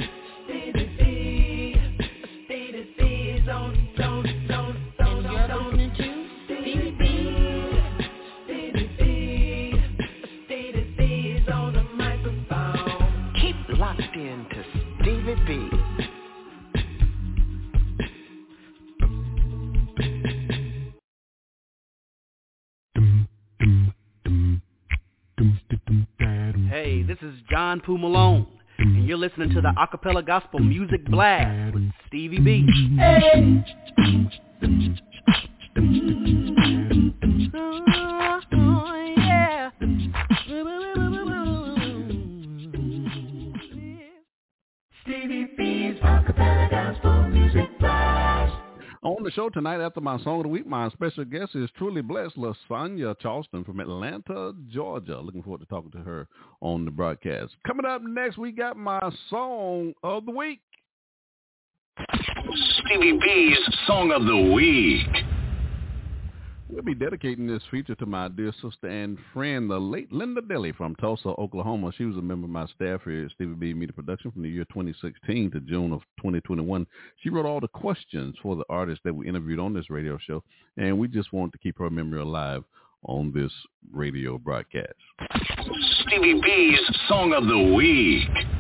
John 27.69 27.81
Poo 27.81 27.99
Malone, 27.99 28.47
and 28.79 29.07
you're 29.07 29.19
listening 29.19 29.51
to 29.51 29.61
the 29.61 29.75
Acapella 29.77 30.27
Gospel 30.27 30.59
Music 30.59 31.05
Blast 31.05 31.75
with 31.75 31.91
Stevie 32.07 32.41
B. 32.41 32.67
Stevie 45.03 45.49
B's 45.59 46.01
acapella 46.01 46.71
gospel 46.71 47.29
music. 47.29 47.78
On 49.03 49.23
the 49.23 49.31
show 49.31 49.49
tonight, 49.49 49.81
after 49.81 50.01
my 50.01 50.19
song 50.25 50.39
of 50.39 50.43
the 50.43 50.49
week, 50.49 50.67
my 50.67 50.89
special 50.91 51.25
guest 51.25 51.55
is 51.55 51.71
truly 51.79 52.03
blessed, 52.03 52.37
Lasagna 52.37 53.17
Charleston 53.21 53.63
from 53.63 53.79
Atlanta, 53.79 54.53
Georgia. 54.69 55.21
Looking 55.21 55.43
forward 55.43 55.61
to 55.61 55.67
talking 55.67 55.93
to 55.93 55.99
her 55.99 56.27
on 56.61 56.85
the 56.85 56.91
broadcast. 56.91 57.55
Coming 57.65 57.87
up 57.87 58.03
next, 58.03 58.39
we 58.39 58.51
got 58.51 58.77
my 58.77 59.01
song 59.31 59.93
of 60.03 60.27
the 60.27 60.33
week. 60.33 60.61
Stevie 62.85 63.19
B's 63.23 63.59
Song 63.87 64.11
of 64.11 64.25
the 64.25 64.53
Week. 64.53 65.38
We'll 66.71 66.83
be 66.83 66.95
dedicating 66.95 67.47
this 67.47 67.63
feature 67.71 67.95
to 67.95 68.05
my 68.05 68.29
dear 68.29 68.53
sister 68.61 68.89
and 68.89 69.17
friend, 69.33 69.71
the 69.71 69.79
late 69.79 70.13
Linda 70.13 70.43
Dilly 70.43 70.73
from 70.73 70.95
Tulsa, 70.97 71.31
Oklahoma. 71.31 71.93
She 71.97 72.05
was 72.05 72.17
a 72.17 72.23
member 72.23 72.45
of 72.45 72.51
my 72.51 72.67
staff 72.67 73.01
here 73.05 73.25
at 73.25 73.31
Stevie 73.33 73.55
B 73.55 73.73
Media 73.73 73.95
Production 73.95 74.31
from 74.31 74.43
the 74.43 74.51
year 74.51 74.67
2016 74.67 75.51
to 75.53 75.61
June 75.61 75.93
of 75.93 76.03
2021. 76.19 76.87
She 77.23 77.31
wrote 77.31 77.47
all 77.47 77.61
the 77.61 77.69
questions 77.69 78.37
for 78.43 78.55
the 78.55 78.65
artists 78.69 79.01
that 79.05 79.15
we 79.15 79.27
interviewed 79.27 79.59
on 79.59 79.73
this 79.73 79.89
radio 79.89 80.19
show, 80.19 80.45
and 80.77 80.99
we 80.99 81.09
just 81.09 81.33
wanted 81.33 81.53
to 81.53 81.59
keep 81.59 81.79
her 81.79 81.89
memory 81.89 82.21
alive 82.21 82.65
on 83.05 83.33
this 83.33 83.53
radio 83.91 84.37
broadcast. 84.37 84.93
Stevie 86.03 86.41
B's 86.43 86.81
Song 87.09 87.33
of 87.33 87.47
the 87.47 87.75
Week. 87.75 88.58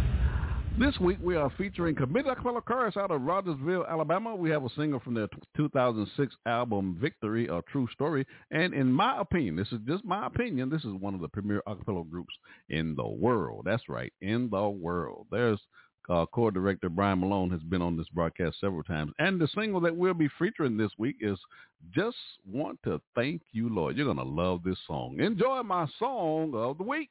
This 0.79 0.97
week 1.01 1.19
we 1.21 1.35
are 1.35 1.51
featuring 1.59 1.97
Acapella 1.97 2.65
Chorus 2.65 2.97
out 2.97 3.11
of 3.11 3.23
Rogersville, 3.23 3.85
Alabama. 3.89 4.37
We 4.37 4.49
have 4.51 4.65
a 4.65 4.69
single 4.77 5.01
from 5.01 5.15
their 5.15 5.27
2006 5.57 6.37
album 6.47 6.97
Victory, 7.01 7.49
A 7.49 7.63
True 7.63 7.89
Story. 7.93 8.25
And 8.53 8.73
in 8.73 8.93
my 8.93 9.21
opinion, 9.21 9.57
this 9.57 9.73
is 9.73 9.81
just 9.89 10.05
my 10.05 10.25
opinion, 10.27 10.71
this 10.71 10.85
is 10.85 10.93
one 10.93 11.15
of 11.15 11.21
the 11.21 11.27
premier 11.27 11.63
acapella 11.67 12.09
groups 12.09 12.33
in 12.69 12.95
the 12.95 13.09
world. 13.09 13.63
That's 13.65 13.89
right, 13.89 14.13
in 14.21 14.49
the 14.51 14.69
world. 14.69 15.27
There's 15.33 15.59
uh, 16.09 16.27
core 16.27 16.53
director 16.53 16.89
Brian 16.89 17.19
Malone 17.19 17.51
has 17.51 17.63
been 17.63 17.83
on 17.83 17.97
this 17.97 18.09
broadcast 18.11 18.61
several 18.61 18.85
times. 18.85 19.11
And 19.19 19.41
the 19.41 19.49
single 19.57 19.81
that 19.81 19.97
we'll 19.97 20.15
be 20.15 20.29
featuring 20.39 20.77
this 20.77 20.93
week 20.97 21.17
is 21.21 21.41
Just 21.93 22.17
Want 22.47 22.79
to 22.85 23.01
Thank 23.17 23.43
You, 23.51 23.69
Lord. 23.69 23.97
You're 23.97 24.07
going 24.07 24.17
to 24.17 24.23
love 24.23 24.63
this 24.63 24.79
song. 24.87 25.19
Enjoy 25.19 25.61
my 25.65 25.89
song 25.99 26.53
of 26.55 26.79
the 26.79 26.85
week. 26.85 27.11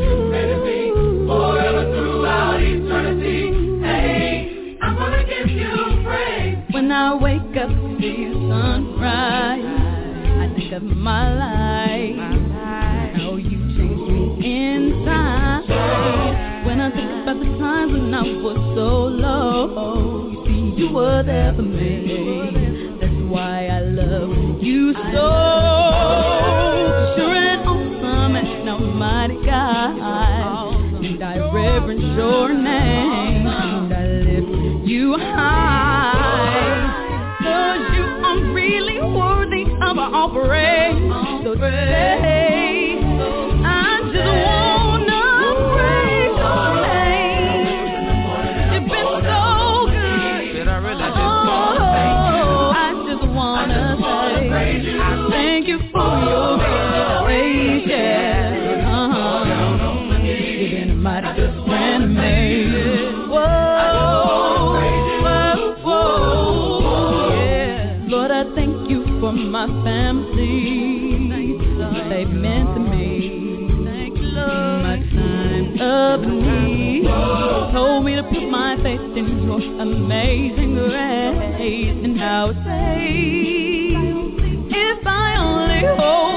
sunrise, 8.01 9.63
I 9.63 10.51
think 10.55 10.73
of 10.73 10.81
my 10.83 11.33
life. 11.35 12.15
How 13.15 13.35
you 13.35 13.59
changed 13.77 14.11
me 14.11 14.65
inside. 14.65 16.65
When 16.65 16.79
I 16.79 16.89
think 16.91 17.11
about 17.21 17.39
the 17.39 17.45
times 17.59 17.91
when 17.93 18.11
I 18.13 18.23
was 18.41 18.57
so 18.75 19.05
low, 19.05 20.29
you 20.31 20.43
see, 20.45 20.73
you 20.81 20.89
were 20.91 21.21
there 21.23 21.53
for 21.55 21.61
me. 21.61 22.97
That's 22.99 23.13
why 23.29 23.67
I 23.67 23.79
love 23.81 24.63
you 24.63 24.93
so. 25.13 25.51
God. 29.45 30.75
And 31.03 31.23
I 31.23 31.37
reverence 31.53 32.01
your 32.01 32.53
name. 32.53 33.47
And 33.47 33.93
I 33.93 34.05
lift 34.05 34.87
you 34.87 35.17
high. 35.17 36.30
Worthy 39.13 39.63
of 39.63 39.97
our 39.97 40.29
praise. 40.29 41.43
So 41.43 41.53
today, 41.55 42.50
amazing 79.81 80.75
grace. 80.75 81.97
And 82.03 82.19
how 82.19 82.49
it 82.49 82.57
saves, 82.63 83.97
if 84.71 85.07
I 85.07 85.35
only 85.37 85.81
hold 85.97 86.30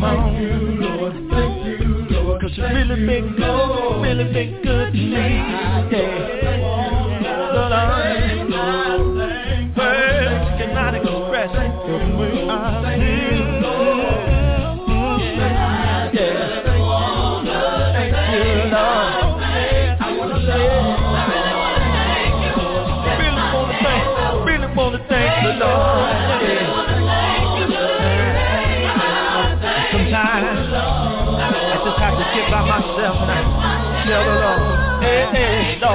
come 0.00 0.04
on. 0.04 0.38
Cause 2.40 2.52
you 2.56 2.62
really 2.64 3.06
been 3.06 3.34
good, 3.36 4.02
really 4.02 4.32
been 4.32 4.62
good 4.62 4.92
to 4.92 4.98
me. 4.98 5.08
Yeah. 5.90 6.87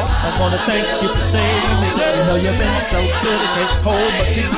I 0.01 0.39
wanna 0.39 0.59
thank 0.65 0.85
you 1.01 1.09
for 1.09 1.25
saving 1.29 1.77
me. 1.83 1.89
You 1.93 2.23
know 2.25 2.37
you've 2.39 2.57
been 2.57 2.77
so 2.89 2.99
good, 3.21 3.39
it 3.41 3.51
can't 3.53 3.83
hold 3.85 4.13
peace. 4.33 4.49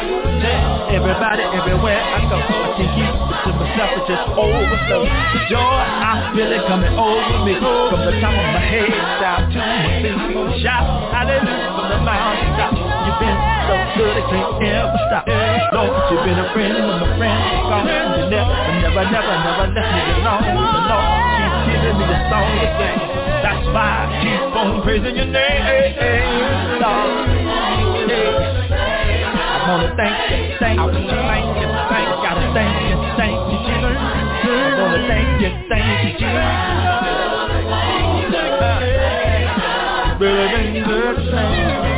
Yeah, 0.45 0.95
everybody, 0.95 1.43
everywhere 1.55 1.99
I 1.99 2.21
go, 2.29 2.37
I 2.37 2.69
can 2.77 2.87
keep 2.95 3.09
it 3.09 3.39
to 3.43 3.49
myself, 3.55 3.91
it 3.97 4.03
just 4.07 4.25
overflow. 4.37 5.03
The 5.03 5.41
joy 5.49 5.59
I 5.59 6.31
feel 6.35 6.51
it 6.51 6.63
coming 6.67 6.93
over 6.95 7.37
me, 7.43 7.53
from 7.59 8.01
the 8.05 8.13
top 8.21 8.35
of 8.35 8.47
my 8.53 8.63
head 8.63 8.91
down 9.19 9.49
to 9.51 9.59
my 9.59 9.91
feet. 10.03 10.61
Shout 10.61 10.85
hallelujah 11.11 11.73
from 11.75 11.85
the 11.89 11.99
mountain. 12.05 12.94
Been 13.19 13.37
so 13.67 13.75
good, 13.95 14.15
it 14.17 14.25
can't 14.27 14.59
ever 14.63 14.99
stop. 15.07 15.23
Lord, 15.71 15.91
you've 16.11 16.23
been 16.27 16.39
a 16.39 16.47
friend 16.51 16.73
when 16.75 16.99
my 16.99 17.07
friends 17.15 17.39
are 17.47 17.63
gone. 17.71 17.87
You 17.87 18.27
never, 18.27 18.55
never, 18.83 19.03
never, 19.07 19.35
never 19.39 19.65
left 19.71 19.91
me 19.95 20.01
alone. 20.19 20.43
The 20.43 20.81
Lord 20.91 21.07
keeps 21.35 21.59
giving 21.71 21.95
me 21.95 22.05
the 22.11 22.19
song 22.27 22.49
to 22.59 22.67
sing. 22.75 22.99
That's 23.39 23.65
why 23.71 23.87
I 24.03 24.19
keep 24.19 24.41
on 24.55 24.83
praising 24.83 25.15
your 25.15 25.29
name, 25.31 25.63
Lord. 26.83 27.09
I 29.35 29.67
wanna 29.67 29.95
thank 29.95 30.15
you, 30.29 30.59
thank 30.59 30.77
you, 30.77 31.07
thank 31.07 31.55
you, 31.55 31.67
thank 31.89 32.07
you, 32.11 32.17
gotta 32.21 32.45
thank 32.53 32.75
you, 32.83 32.95
thank 33.17 33.37
you, 33.51 33.57
Jesus. 33.63 33.95
I 33.95 34.75
wanna 34.77 35.07
thank 35.07 35.41
you, 35.41 35.49
thank 35.69 35.87
you, 36.03 36.11
Jesus. 36.19 36.75
Really 40.19 40.47
been 40.47 40.83
good 40.85 41.15
to 41.15 41.94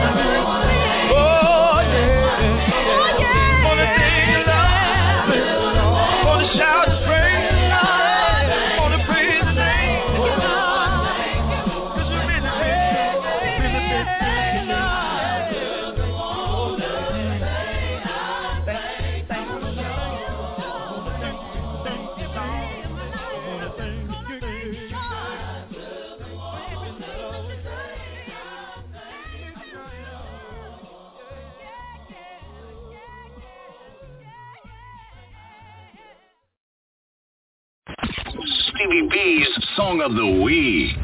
Song 39.97 40.11
of 40.11 40.15
the 40.15 40.43
Week. 40.43 40.97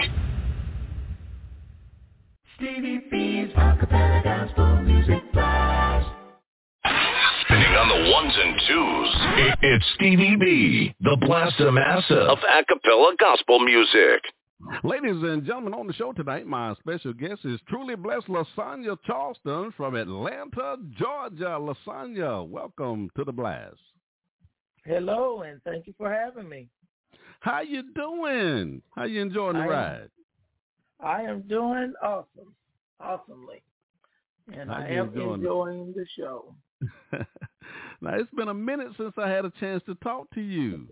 Stevie 2.55 3.01
B's 3.09 3.53
Acapella 3.55 4.23
Gospel 4.23 4.81
Music 4.83 5.21
Blast. 5.33 6.09
Spinning 7.41 7.73
on 7.75 7.89
the 7.89 8.11
ones 8.11 8.33
and 8.37 8.61
twos. 8.67 9.57
It's 9.61 9.85
Stevie 9.95 10.35
B, 10.39 10.95
the 11.01 11.17
Blaster 11.21 11.71
Master 11.71 12.19
of 12.19 12.37
acapella 12.39 13.17
gospel 13.17 13.59
music. 13.59 14.21
Ladies 14.83 15.21
and 15.23 15.45
gentlemen, 15.45 15.73
on 15.73 15.87
the 15.87 15.93
show 15.93 16.11
tonight, 16.13 16.45
my 16.45 16.75
special 16.75 17.13
guest 17.13 17.41
is 17.45 17.59
truly 17.67 17.95
blessed 17.95 18.27
Lasagna 18.27 18.97
Charleston 19.05 19.73
from 19.75 19.95
Atlanta, 19.95 20.77
Georgia. 20.91 21.57
Lasagna, 21.59 22.47
welcome 22.47 23.09
to 23.15 23.23
the 23.23 23.31
blast. 23.31 23.75
Hello, 24.85 25.41
and 25.41 25.61
thank 25.63 25.87
you 25.87 25.93
for 25.97 26.11
having 26.11 26.47
me. 26.47 26.67
How 27.43 27.59
you 27.59 27.83
doing? 27.93 28.81
How 28.95 29.03
you 29.03 29.21
enjoying 29.21 29.55
the 29.55 29.59
I 29.59 29.63
am- 29.65 29.69
ride? 29.69 30.09
I 31.01 31.21
am 31.23 31.41
doing 31.41 31.93
awesome, 32.01 32.55
awesomely, 33.01 33.61
and 34.53 34.69
How 34.69 34.77
I 34.77 34.85
am 34.85 35.09
enjoying 35.09 35.33
enjoying 35.41 35.93
the 35.93 36.05
show. 36.17 36.55
now 38.01 38.13
it's 38.15 38.31
been 38.31 38.47
a 38.47 38.53
minute 38.53 38.93
since 38.97 39.13
I 39.17 39.27
had 39.27 39.43
a 39.43 39.51
chance 39.59 39.83
to 39.87 39.95
talk 39.95 40.29
to 40.35 40.39
you. 40.41 40.87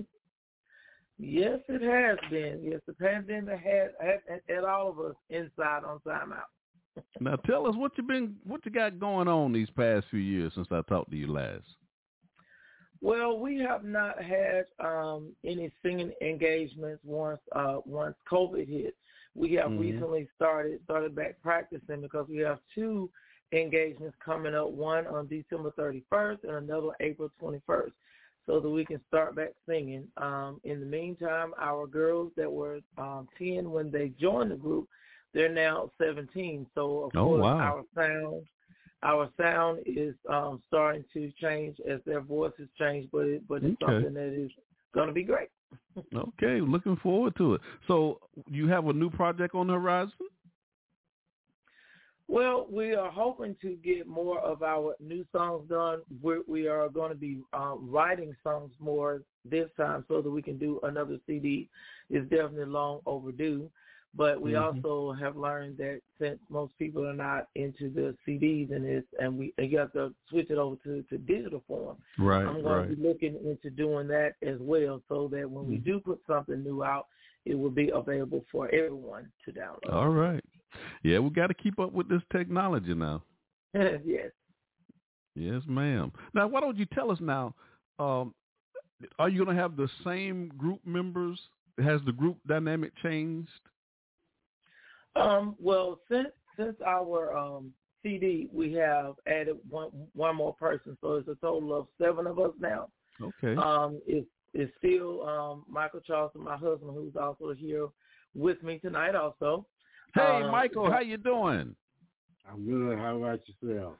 Yes, 1.17 1.59
it 1.69 1.81
has 1.81 2.17
been. 2.29 2.61
Yes, 2.69 2.81
the 2.85 2.93
pandemic 2.95 3.61
had 3.61 3.91
had, 4.01 4.41
had 4.49 4.63
all 4.65 4.89
of 4.89 4.99
us 4.99 5.15
inside 5.29 5.85
on 5.85 5.99
timeout. 6.05 7.01
Now 7.21 7.37
tell 7.37 7.65
us 7.65 7.75
what 7.77 7.93
you 7.97 8.03
been 8.03 8.35
what 8.43 8.65
you 8.65 8.71
got 8.71 8.99
going 8.99 9.29
on 9.29 9.53
these 9.53 9.69
past 9.69 10.07
few 10.09 10.19
years 10.19 10.51
since 10.53 10.67
I 10.69 10.81
talked 10.89 11.11
to 11.11 11.15
you 11.17 11.31
last. 11.31 11.63
Well, 13.01 13.37
we 13.39 13.57
have 13.59 13.83
not 13.83 14.21
had 14.21 14.65
um, 14.79 15.31
any 15.43 15.71
singing 15.81 16.11
engagements 16.21 17.01
once 17.03 17.39
uh, 17.53 17.77
once 17.85 18.15
COVID 18.31 18.67
hit. 18.67 18.95
We 19.33 19.53
have 19.53 19.71
Mhm. 19.71 19.79
recently 19.79 20.27
started 20.35 20.83
started 20.83 21.15
back 21.15 21.41
practicing 21.41 22.01
because 22.01 22.27
we 22.27 22.37
have 22.37 22.59
two 22.75 23.09
engagements 23.53 24.15
coming 24.23 24.53
up. 24.53 24.69
One 24.69 25.07
on 25.07 25.27
December 25.27 25.71
31st 25.71 26.43
and 26.43 26.51
another 26.51 26.89
April 26.99 27.29
21st, 27.41 27.91
so 28.45 28.59
that 28.59 28.69
we 28.69 28.85
can 28.85 29.01
start 29.07 29.35
back 29.35 29.53
singing. 29.65 30.07
Um, 30.17 30.61
in 30.63 30.79
the 30.79 30.85
meantime, 30.85 31.53
our 31.57 31.87
girls 31.87 32.31
that 32.37 32.51
were 32.51 32.81
um, 32.97 33.27
10 33.37 33.71
when 33.71 33.89
they 33.89 34.09
joined 34.09 34.51
the 34.51 34.57
group, 34.57 34.87
they're 35.33 35.49
now 35.49 35.89
17. 35.97 36.67
So 36.75 37.05
of 37.05 37.15
Oh, 37.15 37.25
course, 37.25 37.41
wow. 37.41 37.59
our 37.59 37.83
sound 37.95 38.45
our 39.03 39.29
sound 39.39 39.79
is 39.85 40.15
um, 40.29 40.61
starting 40.67 41.03
to 41.13 41.31
change 41.41 41.77
as 41.89 41.99
their 42.05 42.21
voices 42.21 42.67
change, 42.77 43.09
but 43.11 43.25
it, 43.25 43.47
but 43.47 43.63
it's 43.63 43.81
Okay. 43.81 43.93
something 43.93 44.13
that 44.13 44.33
is 44.33 44.51
going 44.93 45.07
to 45.07 45.13
be 45.13 45.23
great. 45.23 45.49
Okay, 46.13 46.59
looking 46.59 46.97
forward 46.97 47.35
to 47.37 47.53
it. 47.55 47.61
So 47.87 48.19
you 48.49 48.67
have 48.67 48.87
a 48.87 48.93
new 48.93 49.09
project 49.09 49.55
on 49.55 49.67
the 49.67 49.73
horizon? 49.73 50.11
Well, 52.27 52.65
we 52.71 52.95
are 52.95 53.11
hoping 53.11 53.57
to 53.61 53.75
get 53.83 54.07
more 54.07 54.39
of 54.39 54.63
our 54.63 54.95
new 55.01 55.25
songs 55.33 55.67
done. 55.69 56.01
We're, 56.21 56.43
we 56.47 56.67
are 56.67 56.87
going 56.87 57.09
to 57.09 57.17
be 57.17 57.39
um, 57.53 57.89
writing 57.91 58.33
songs 58.41 58.71
more 58.79 59.21
this 59.43 59.69
time 59.75 60.05
so 60.07 60.21
that 60.21 60.29
we 60.29 60.41
can 60.41 60.57
do 60.57 60.79
another 60.83 61.17
CD. 61.27 61.67
It's 62.09 62.29
definitely 62.29 62.65
long 62.65 63.01
overdue. 63.05 63.69
But 64.13 64.41
we 64.41 64.51
Mhm. 64.53 64.61
also 64.61 65.13
have 65.13 65.37
learned 65.37 65.77
that 65.77 66.01
since 66.19 66.39
most 66.49 66.77
people 66.77 67.07
are 67.07 67.13
not 67.13 67.47
into 67.55 67.89
the 67.89 68.15
CDs 68.25 68.71
and 68.71 68.83
this, 68.83 69.05
and 69.19 69.37
we 69.37 69.53
and 69.57 69.71
you 69.71 69.77
have 69.77 69.93
to 69.93 70.13
switch 70.29 70.49
it 70.49 70.57
over 70.57 70.75
to, 70.83 71.01
to 71.03 71.17
digital 71.17 71.61
form. 71.61 71.97
Right, 72.17 72.45
I'm 72.45 72.61
going 72.61 72.65
right. 72.65 72.89
to 72.89 72.95
be 72.95 73.01
looking 73.01 73.37
into 73.45 73.69
doing 73.69 74.07
that 74.09 74.35
as 74.41 74.59
well, 74.59 75.01
so 75.07 75.29
that 75.29 75.49
when 75.49 75.65
we 75.67 75.77
Mhm. 75.77 75.83
do 75.85 75.99
put 76.01 76.21
something 76.25 76.61
new 76.61 76.83
out, 76.83 77.07
it 77.45 77.55
will 77.55 77.71
be 77.71 77.89
available 77.89 78.43
for 78.51 78.67
everyone 78.69 79.31
to 79.45 79.53
download. 79.53 79.93
All 79.93 80.09
right. 80.09 80.43
Yeah, 81.03 81.19
we 81.19 81.29
got 81.29 81.47
to 81.47 81.53
keep 81.53 81.79
up 81.79 81.93
with 81.93 82.09
this 82.09 82.23
technology 82.31 82.93
now. 82.93 83.23
yes. 84.05 84.31
Yes, 85.35 85.65
ma'am. 85.65 86.11
Now, 86.33 86.47
why 86.47 86.59
don't 86.59 86.77
you 86.77 86.85
tell 86.87 87.11
us 87.11 87.19
now? 87.21 87.55
Um, 87.97 88.35
are 89.17 89.29
you 89.29 89.43
going 89.43 89.55
to 89.55 89.61
have 89.61 89.77
the 89.77 89.87
same 90.03 90.49
group 90.49 90.85
members? 90.85 91.39
Has 91.77 92.01
the 92.05 92.11
group 92.11 92.37
dynamic 92.45 92.93
changed? 92.97 93.49
Um, 95.15 95.55
well, 95.59 95.99
since 96.09 96.29
since 96.57 96.75
our 96.85 97.35
um, 97.37 97.71
CD, 98.03 98.49
we 98.53 98.73
have 98.73 99.15
added 99.27 99.57
one 99.69 99.89
one 100.13 100.35
more 100.35 100.53
person, 100.55 100.97
so 101.01 101.15
it's 101.15 101.27
a 101.27 101.35
total 101.35 101.73
of 101.75 101.87
seven 102.01 102.27
of 102.27 102.39
us 102.39 102.51
now. 102.59 102.89
Okay. 103.21 103.55
Um, 103.55 103.99
it's 104.07 104.27
it's 104.53 104.71
still 104.77 105.27
um, 105.27 105.65
Michael 105.69 106.01
Charleston, 106.01 106.43
my 106.43 106.57
husband, 106.57 106.91
who's 106.93 107.15
also 107.15 107.53
here 107.53 107.87
with 108.35 108.61
me 108.63 108.79
tonight. 108.79 109.15
Also, 109.15 109.65
Hey, 110.13 110.21
Um, 110.43 110.51
Michael, 110.51 110.91
how 110.91 110.99
you 110.99 111.17
doing? 111.17 111.75
I'm 112.49 112.65
good. 112.65 112.97
How 112.97 113.17
about 113.17 113.39
yourself? 113.61 113.93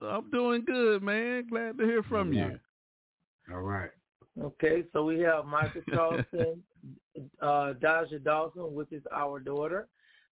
I'm 0.00 0.30
doing 0.30 0.64
good, 0.64 1.02
man. 1.02 1.46
Glad 1.50 1.78
to 1.78 1.84
hear 1.84 2.02
from 2.04 2.32
you. 2.32 2.60
All 3.52 3.62
right. 3.62 3.90
Okay, 4.40 4.84
so 4.92 5.04
we 5.04 5.18
have 5.20 5.46
Michael 5.46 5.82
Charleston, 5.92 6.62
uh, 7.42 7.72
Daja 7.72 8.20
Dawson, 8.20 8.72
which 8.72 8.92
is 8.92 9.02
our 9.12 9.40
daughter. 9.40 9.88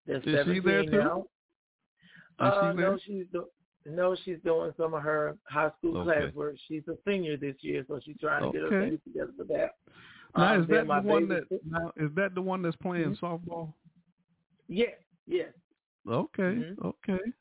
That's 0.07 0.25
Is 0.27 0.33
she 0.33 0.61
17 0.61 0.63
there 0.65 0.85
too? 0.85 0.91
now. 0.99 1.27
Uh, 2.39 2.73
she 2.73 2.77
no, 2.77 2.99
she's 3.05 3.25
do- 3.33 3.49
no, 3.87 4.17
she's 4.25 4.39
doing 4.45 4.73
some 4.77 4.95
of 4.95 5.03
her 5.03 5.37
high 5.49 5.71
school 5.79 5.99
Okay. 5.99 6.31
classwork. 6.33 6.57
She's 6.69 6.83
a 6.89 6.97
senior 7.09 7.37
this 7.37 7.57
year, 7.61 7.85
so 7.89 8.01
she's 8.05 8.17
trying 8.21 8.43
to 8.43 8.53
get 8.53 8.63
her 8.63 8.67
Okay. 8.77 8.91
things 8.91 9.01
together 9.05 9.33
for 9.37 9.45
that. 9.45 9.77
Now, 10.37 10.55
Um, 10.55 10.63
is 10.63 10.69
that 10.69 10.87
my 10.87 11.01
the 11.01 11.09
one 11.09 11.29
that 11.29 11.45
now 11.65 11.93
is 11.97 12.13
that 12.15 12.35
the 12.35 12.43
one 12.43 12.63
that's 12.63 12.77
playing 12.77 13.15
Mm-hmm. 13.15 13.25
softball? 13.25 13.73
Yes, 14.69 14.95
yes, 15.27 15.53
Okay, 16.07 16.43
Mhm. 16.43 16.85
okay. 16.85 17.33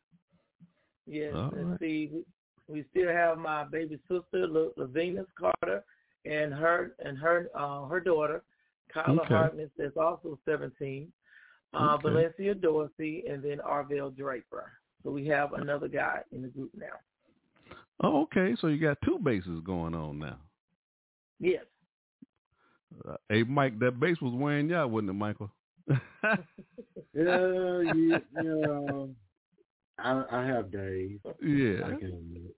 yes. 1.07 1.33
All 1.35 1.49
Let's 1.51 1.55
right. 1.71 1.79
see, 1.79 2.25
we, 2.67 2.83
still 2.83 3.09
have 3.09 3.37
my 3.37 3.63
baby 3.65 3.97
sister, 4.07 4.47
La- 4.47 4.71
Lavinas 4.77 5.27
Carter, 5.35 5.83
and 6.25 6.53
her 6.53 6.95
and 6.99 7.17
her 7.17 7.49
uh, 7.55 7.85
her 7.87 7.99
daughter, 7.99 8.43
Kyla 8.89 9.21
Okay. 9.23 9.67
That's 9.77 9.97
also 9.97 10.39
17. 10.45 11.11
Uh, 11.73 11.95
Okay. 11.95 12.09
Valencia 12.09 12.55
Dorsey, 12.55 13.23
and 13.29 13.43
then 13.43 13.59
Arvell 13.59 14.15
Draper. 14.15 14.71
So 15.03 15.11
we 15.11 15.25
have 15.27 15.53
another 15.53 15.87
guy 15.87 16.19
in 16.31 16.41
the 16.41 16.47
group 16.47 16.71
now. 16.75 16.95
Oh, 18.01 18.21
okay. 18.23 18.55
So 18.59 18.67
you 18.67 18.79
got 18.79 18.97
two 19.05 19.19
basses 19.19 19.61
going 19.65 19.93
on 19.95 20.19
now. 20.19 20.37
Yes. 21.39 21.63
Uh, 23.07 23.15
hey, 23.29 23.43
Mike, 23.43 23.77
that 23.79 23.99
bass 23.99 24.17
was 24.21 24.33
wearing 24.33 24.69
you 24.69 24.75
out, 24.75 24.89
wasn't 24.89 25.09
it, 25.09 25.13
Michael? 25.13 25.51
Yeah, 27.13 27.79
you, 27.93 28.17
you 28.41 28.43
know, 28.43 29.09
I, 29.97 30.23
I 30.29 30.45
have 30.45 30.69
days. 30.71 31.19
Yeah. 31.41 31.85
I 31.85 31.95
can 31.95 32.11
admit. 32.13 32.55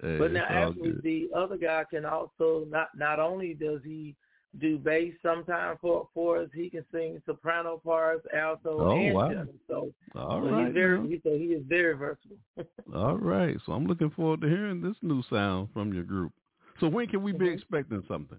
Hey, 0.00 0.16
But 0.18 0.32
now, 0.32 0.44
actually, 0.48 0.92
good. 0.92 1.02
the 1.02 1.28
other 1.36 1.58
guy 1.58 1.84
can 1.90 2.06
also 2.06 2.64
not 2.70 2.88
not 2.96 3.18
only 3.18 3.52
does 3.52 3.80
he 3.84 4.16
do 4.58 4.78
bass 4.78 5.14
sometimes 5.22 5.78
for 5.80 6.08
for 6.12 6.38
us, 6.42 6.48
he 6.54 6.68
can 6.70 6.84
sing 6.92 7.22
soprano 7.24 7.78
parts, 7.78 8.26
alto, 8.34 8.80
Oh, 8.80 8.94
and 8.96 9.14
wow. 9.14 9.28
tenor. 9.28 9.46
So, 9.68 9.92
All 10.16 10.40
so 10.40 10.46
right, 10.48 10.66
he's 10.66 10.74
very 10.74 11.08
he, 11.08 11.20
so 11.22 11.30
he 11.36 11.44
is 11.54 11.62
very 11.68 11.94
versatile. 11.96 12.36
All 12.94 13.16
right. 13.16 13.56
So 13.64 13.72
I'm 13.72 13.86
looking 13.86 14.10
forward 14.10 14.40
to 14.40 14.48
hearing 14.48 14.80
this 14.80 14.96
new 15.02 15.22
sound 15.30 15.68
from 15.72 15.92
your 15.92 16.02
group. 16.04 16.32
So 16.80 16.88
when 16.88 17.06
can 17.06 17.22
we 17.22 17.32
be 17.32 17.46
Mm-hmm. 17.46 17.54
expecting 17.54 18.02
something? 18.08 18.38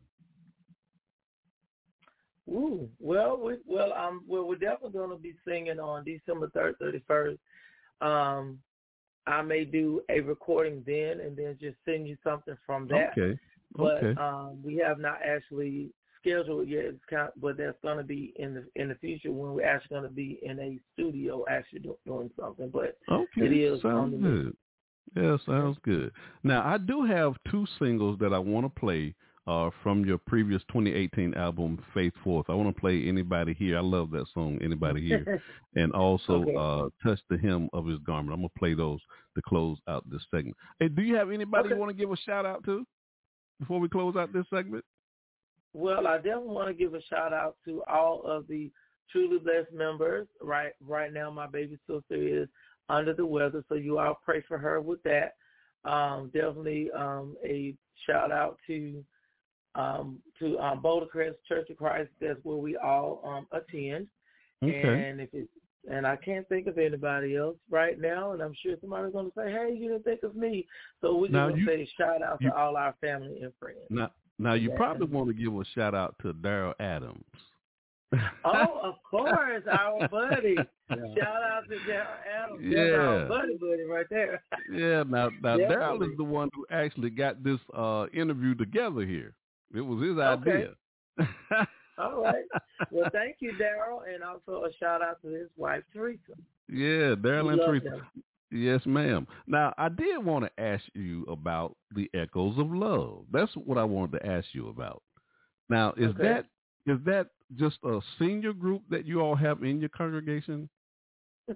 Ooh, 2.49 2.89
well, 2.99 3.37
we, 3.37 3.57
well, 3.65 3.93
um, 3.93 4.23
well, 4.27 4.45
we're 4.47 4.55
definitely 4.55 4.91
going 4.97 5.11
to 5.11 5.15
be 5.15 5.35
singing 5.47 5.79
on 5.79 6.03
December 6.03 6.49
third, 6.49 6.75
thirty 6.79 7.01
first. 7.07 7.39
Um, 8.01 8.59
I 9.27 9.41
may 9.43 9.63
do 9.63 10.01
a 10.09 10.19
recording 10.19 10.83
then, 10.85 11.19
and 11.21 11.37
then 11.37 11.57
just 11.61 11.77
send 11.85 12.07
you 12.07 12.17
something 12.23 12.57
from 12.65 12.87
that. 12.89 13.11
Okay. 13.17 13.39
But 13.77 14.03
Okay. 14.03 14.19
um, 14.21 14.59
we 14.63 14.75
have 14.77 14.99
not 14.99 15.19
actually 15.23 15.91
scheduled 16.21 16.67
yet. 16.67 16.85
It's 16.85 16.99
kind 17.09 17.27
of, 17.27 17.41
but 17.41 17.57
that's 17.57 17.77
going 17.83 17.97
to 17.97 18.03
be 18.03 18.33
in 18.37 18.53
the 18.53 18.65
in 18.81 18.89
the 18.89 18.95
future 18.95 19.31
when 19.31 19.53
we're 19.53 19.65
actually 19.65 19.95
going 19.97 20.09
to 20.09 20.15
be 20.15 20.39
in 20.43 20.59
a 20.59 20.79
studio 20.93 21.43
actually 21.49 21.79
do, 21.79 21.97
doing 22.05 22.31
something. 22.39 22.69
But 22.69 22.97
Okay. 23.11 23.45
it 23.45 23.51
is 23.53 23.83
on 23.83 24.11
sounds 24.11 24.11
the 24.13 24.29
good. 24.29 24.57
Yeah, 25.15 25.37
sounds 25.45 25.77
good. 25.83 26.11
Now 26.43 26.65
I 26.65 26.77
do 26.77 27.03
have 27.03 27.33
two 27.49 27.65
singles 27.79 28.17
that 28.19 28.33
I 28.33 28.39
want 28.39 28.65
to 28.65 28.79
play 28.79 29.13
uh, 29.47 29.71
from 29.81 30.05
your 30.05 30.19
previous 30.19 30.61
2018 30.71 31.33
album, 31.33 31.83
Faith 31.93 32.13
Forth. 32.23 32.45
I 32.49 32.53
want 32.53 32.73
to 32.73 32.79
play 32.79 33.07
Anybody 33.07 33.53
Here. 33.55 33.77
I 33.77 33.81
love 33.81 34.11
that 34.11 34.27
song, 34.33 34.59
Anybody 34.61 35.05
Here. 35.05 35.41
and 35.75 35.91
also 35.93 36.43
Okay. 36.43 36.55
uh, 36.55 36.89
Touch 37.03 37.19
the 37.29 37.37
Hem 37.37 37.67
of 37.73 37.87
His 37.87 37.97
Garment. 38.05 38.33
I'm 38.33 38.41
going 38.41 38.49
to 38.53 38.59
play 38.59 38.73
those 38.75 38.99
to 39.35 39.41
close 39.41 39.79
out 39.87 40.07
this 40.09 40.21
segment. 40.29 40.55
Hey, 40.79 40.89
do 40.89 41.01
you 41.01 41.15
have 41.15 41.31
anybody 41.31 41.69
you 41.69 41.75
want 41.75 41.89
to 41.89 41.97
give 41.97 42.11
a 42.11 42.17
shout 42.17 42.45
out 42.45 42.63
to 42.65 42.85
before 43.59 43.79
we 43.79 43.89
close 43.89 44.15
out 44.15 44.31
this 44.31 44.45
segment? 44.53 44.85
Well, 45.73 46.07
I 46.07 46.17
definitely 46.17 46.49
want 46.49 46.67
to 46.67 46.73
give 46.73 46.93
a 46.93 47.01
shout 47.03 47.33
out 47.33 47.55
to 47.65 47.83
all 47.87 48.21
of 48.23 48.47
the 48.47 48.69
truly 49.11 49.39
blessed 49.39 49.73
members. 49.73 50.27
Right, 50.41 50.73
right 50.85 51.13
now, 51.13 51.31
my 51.31 51.47
baby 51.47 51.77
sister 51.87 52.03
is 52.15 52.47
under 52.89 53.13
the 53.13 53.25
weather, 53.25 53.63
so 53.69 53.75
you 53.75 53.99
all 53.99 54.19
pray 54.23 54.43
for 54.47 54.57
her 54.57 54.81
with 54.81 55.01
that. 55.03 55.35
Um, 55.83 56.29
definitely 56.33 56.89
um, 56.91 57.35
a 57.45 57.73
shout 58.05 58.31
out 58.31 58.57
to 58.67 59.03
um, 59.75 60.19
to 60.39 60.59
um, 60.59 60.81
Boulder 60.81 61.05
Crest 61.05 61.37
Church 61.47 61.69
of 61.69 61.77
Christ. 61.77 62.09
That's 62.19 62.39
where 62.43 62.57
we 62.57 62.75
all 62.75 63.21
um, 63.23 63.47
attend. 63.57 64.07
Okay. 64.63 65.09
And 65.09 65.21
if 65.21 65.29
it's 65.33 65.49
and 65.89 66.05
I 66.05 66.15
can't 66.15 66.47
think 66.47 66.67
of 66.67 66.77
anybody 66.77 67.35
else 67.35 67.57
right 67.69 67.99
now, 67.99 68.33
and 68.33 68.41
I'm 68.41 68.53
sure 68.61 68.75
somebody's 68.79 69.13
going 69.13 69.25
to 69.25 69.31
say, 69.35 69.51
"Hey, 69.51 69.73
you 69.75 69.89
didn't 69.89 70.03
think 70.03 70.23
of 70.23 70.35
me." 70.35 70.67
So 71.01 71.15
we're 71.15 71.29
going 71.29 71.55
to 71.55 71.65
say 71.65 71.89
shout 71.97 72.21
out 72.21 72.37
you- 72.39 72.49
to 72.49 72.55
all 72.55 72.77
our 72.77 72.93
family 73.01 73.39
and 73.41 73.51
friends. 73.59 73.79
Now, 73.89 74.11
now 74.41 74.53
you 74.53 74.69
Yeah. 74.71 74.75
probably 74.77 75.07
want 75.07 75.27
to 75.29 75.33
give 75.33 75.53
a 75.55 75.63
shout 75.73 75.93
out 75.95 76.15
to 76.21 76.33
Daryl 76.33 76.73
Adams. 76.79 77.23
Oh, 78.43 78.79
of 78.83 78.95
course, 79.09 79.63
our 79.71 80.07
buddy. 80.09 80.55
Shout 80.55 81.43
out 81.43 81.63
to 81.69 81.75
Daryl 81.87 82.17
Adams. 82.43 82.59
That's 82.61 82.75
Yeah. 82.75 82.95
our 82.97 83.27
buddy, 83.27 83.57
buddy, 83.57 83.83
right 83.83 84.05
there. 84.09 84.43
Yeah, 84.71 85.03
now 85.07 85.29
now 85.41 85.57
Daryl 85.57 86.01
is 86.09 86.17
the 86.17 86.23
one 86.23 86.49
who 86.53 86.65
actually 86.69 87.09
got 87.11 87.41
this 87.43 87.59
uh 87.73 88.07
interview 88.13 88.53
together 88.55 89.05
here. 89.05 89.33
It 89.73 89.81
was 89.81 90.01
his 90.01 90.17
Okay. 90.17 90.51
idea. 90.51 91.67
All 91.97 92.21
right. 92.23 92.43
Well, 92.89 93.09
thank 93.11 93.37
you, 93.41 93.53
Daryl, 93.53 94.01
and 94.11 94.23
also 94.23 94.65
a 94.65 94.73
shout 94.73 95.01
out 95.01 95.21
to 95.21 95.27
his 95.29 95.49
wife, 95.57 95.83
Teresa. 95.93 96.33
Yeah, 96.73 97.15
Daryl 97.15 97.51
and 97.51 97.61
Teresa. 97.61 97.89
them. 97.89 98.23
Yes, 98.51 98.81
ma'am. 98.85 99.25
Now 99.47 99.73
I 99.77 99.87
did 99.89 100.23
want 100.23 100.45
to 100.45 100.63
ask 100.63 100.83
you 100.93 101.23
about 101.23 101.75
the 101.95 102.09
Echoes 102.13 102.57
of 102.57 102.71
Love. 102.71 103.25
That's 103.31 103.51
what 103.55 103.77
I 103.77 103.83
wanted 103.83 104.19
to 104.19 104.25
ask 104.25 104.47
you 104.53 104.67
about. 104.69 105.01
Now, 105.69 105.93
is 105.95 106.11
Okay. 106.11 106.23
that 106.23 106.45
is 106.85 106.99
that 107.05 107.27
just 107.55 107.77
a 107.83 107.99
senior 108.19 108.53
group 108.53 108.81
that 108.89 109.05
you 109.05 109.21
all 109.21 109.35
have 109.35 109.63
in 109.63 109.79
your 109.79 109.89
congregation? 109.89 110.69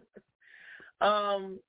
Um, 1.02 1.60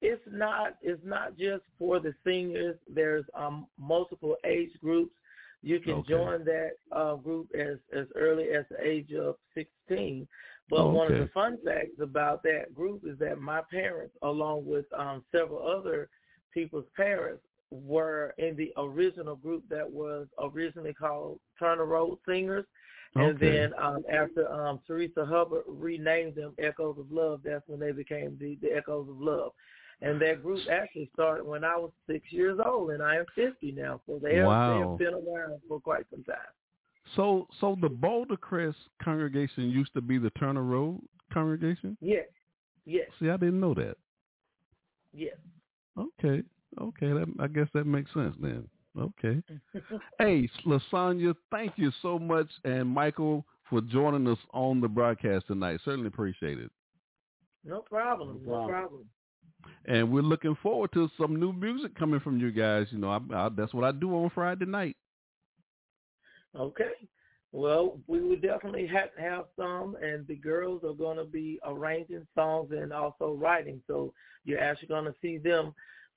it's 0.00 0.22
not. 0.30 0.76
It's 0.80 1.02
not 1.04 1.36
just 1.36 1.64
for 1.78 1.98
the 1.98 2.14
seniors. 2.24 2.76
There's 2.88 3.24
um 3.34 3.66
multiple 3.78 4.36
age 4.44 4.70
groups. 4.80 5.14
You 5.62 5.80
can 5.80 5.94
Okay. 5.94 6.12
join 6.12 6.44
that 6.44 6.70
uh, 6.92 7.16
group 7.16 7.48
as 7.58 7.78
as 7.92 8.06
early 8.14 8.50
as 8.50 8.64
the 8.70 8.80
age 8.86 9.12
of 9.12 9.36
16. 9.54 10.28
But 10.68 10.86
Oh, 10.86 10.90
one 10.92 11.08
of 11.08 11.18
the 11.18 11.28
fun 11.32 11.58
facts 11.64 12.00
about 12.00 12.42
that 12.42 12.74
group 12.74 13.02
is 13.06 13.18
that 13.18 13.40
my 13.40 13.62
parents, 13.70 14.14
along 14.22 14.66
with 14.66 14.86
um, 14.96 15.24
several 15.30 15.66
other 15.66 16.08
people's 16.52 16.86
parents, 16.96 17.42
were 17.70 18.34
in 18.38 18.56
the 18.56 18.72
original 18.76 19.36
group 19.36 19.64
that 19.68 19.88
was 19.88 20.26
originally 20.40 20.94
called 20.94 21.38
Turner 21.58 21.84
Road 21.84 22.18
Singers. 22.26 22.64
And 23.14 23.36
Okay. 23.36 23.58
then 23.58 23.74
um, 23.78 24.04
after 24.10 24.50
um, 24.52 24.80
Teresa 24.86 25.24
Hubbard 25.24 25.64
renamed 25.66 26.34
them 26.34 26.54
Echoes 26.58 26.98
of 26.98 27.10
Love, 27.10 27.40
that's 27.44 27.66
when 27.66 27.80
they 27.80 27.92
became 27.92 28.36
the, 28.38 28.58
the 28.60 28.72
Echoes 28.76 29.08
of 29.08 29.20
Love. 29.20 29.52
And 30.02 30.20
that 30.20 30.42
group 30.42 30.64
actually 30.70 31.10
started 31.14 31.44
when 31.44 31.64
I 31.64 31.76
was 31.76 31.90
six 32.06 32.30
years 32.30 32.58
old, 32.64 32.90
and 32.90 33.02
I 33.02 33.16
am 33.16 33.24
50 33.34 33.72
now. 33.72 34.00
So 34.06 34.18
they 34.22 34.36
have, 34.36 34.44
they 34.44 34.44
Wow. 34.46 34.80
have 34.80 34.98
been 34.98 35.14
around 35.14 35.60
for 35.68 35.80
quite 35.80 36.04
some 36.10 36.24
time. 36.24 36.36
So 37.14 37.46
so 37.60 37.76
the 37.80 37.88
Boulder 37.88 38.36
Crest 38.36 38.76
congregation 39.02 39.70
used 39.70 39.92
to 39.94 40.00
be 40.00 40.18
the 40.18 40.30
Turner 40.30 40.62
Road 40.62 41.00
congregation? 41.32 41.96
Yes, 42.00 42.26
yes, 42.84 43.06
See, 43.20 43.30
I 43.30 43.36
didn't 43.36 43.60
know 43.60 43.74
that. 43.74 43.96
yes. 45.12 45.36
Okay. 45.98 46.42
Okay, 46.78 47.06
that, 47.08 47.26
I 47.40 47.46
guess 47.46 47.68
that 47.72 47.86
makes 47.86 48.12
sense 48.12 48.34
then. 48.40 48.68
Okay. 48.98 49.42
Hey, 50.18 50.48
Lasagna, 50.66 51.34
thank 51.50 51.72
you 51.76 51.90
so 52.02 52.18
much, 52.18 52.48
and 52.64 52.88
Michael 52.88 53.46
for 53.68 53.80
joining 53.80 54.26
us 54.28 54.38
on 54.52 54.80
the 54.80 54.88
broadcast 54.88 55.46
tonight. 55.46 55.80
Certainly 55.84 56.08
appreciate 56.08 56.58
it. 56.58 56.70
No 57.64 57.80
problem. 57.80 58.40
No 58.44 58.52
problem. 58.52 58.68
problem. 58.70 59.04
And 59.86 60.12
we're 60.12 60.22
looking 60.22 60.56
forward 60.62 60.92
to 60.92 61.10
some 61.18 61.36
new 61.36 61.52
music 61.52 61.94
coming 61.98 62.20
from 62.20 62.38
you 62.38 62.50
guys. 62.52 62.86
You 62.90 62.98
know, 62.98 63.10
I, 63.10 63.20
I, 63.34 63.48
that's 63.48 63.74
what 63.74 63.84
I 63.84 63.92
do 63.92 64.10
on 64.14 64.30
Friday 64.34 64.66
night. 64.66 64.96
Okay. 66.58 66.92
Well, 67.52 67.98
we 68.06 68.20
would 68.20 68.42
definitely 68.42 68.86
have 68.88 69.10
have 69.18 69.44
some, 69.58 69.96
and 70.02 70.26
the 70.26 70.34
girls 70.34 70.82
are 70.84 70.92
going 70.92 71.16
to 71.16 71.24
be 71.24 71.58
arranging 71.64 72.26
songs 72.34 72.70
and 72.72 72.92
also 72.92 73.32
writing. 73.40 73.80
So 73.86 74.12
you're 74.44 74.60
actually 74.60 74.88
going 74.88 75.04
to 75.04 75.14
see 75.22 75.38
them 75.38 75.72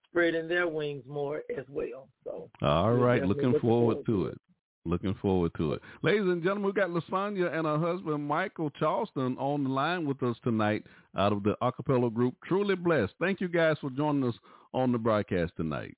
spreading 0.09 0.47
their 0.47 0.67
wings 0.67 1.03
more 1.07 1.43
as 1.57 1.65
well. 1.69 2.09
So 2.23 2.49
all 2.61 2.91
right, 2.91 2.99
we're 2.99 3.05
right, 3.05 3.19
definitely 3.21 3.45
looking 3.45 3.59
forward 3.61 4.05
to 4.05 4.25
it. 4.27 4.37
Looking 4.85 5.13
forward 5.21 5.51
to 5.57 5.73
it. 5.73 5.81
Ladies 6.01 6.21
and 6.21 6.41
gentlemen, 6.41 6.65
we've 6.65 6.75
got 6.75 6.89
Lasagna 6.89 7.53
and 7.53 7.67
her 7.67 7.77
husband 7.77 8.25
Michael 8.25 8.69
Charleston 8.71 9.37
on 9.37 9.65
the 9.65 9.69
line 9.69 10.07
with 10.07 10.23
us 10.23 10.37
tonight 10.43 10.83
out 11.17 11.31
of 11.31 11.43
the 11.43 11.55
acapella 11.61 12.11
group 12.11 12.33
Truly 12.45 12.75
Blessed. 12.75 13.13
Thank 13.19 13.41
you 13.41 13.49
guys 13.49 13.77
for 13.81 13.89
joining 13.91 14.27
us 14.27 14.35
on 14.73 14.91
the 14.91 14.97
broadcast 14.97 15.51
tonight. 15.57 15.95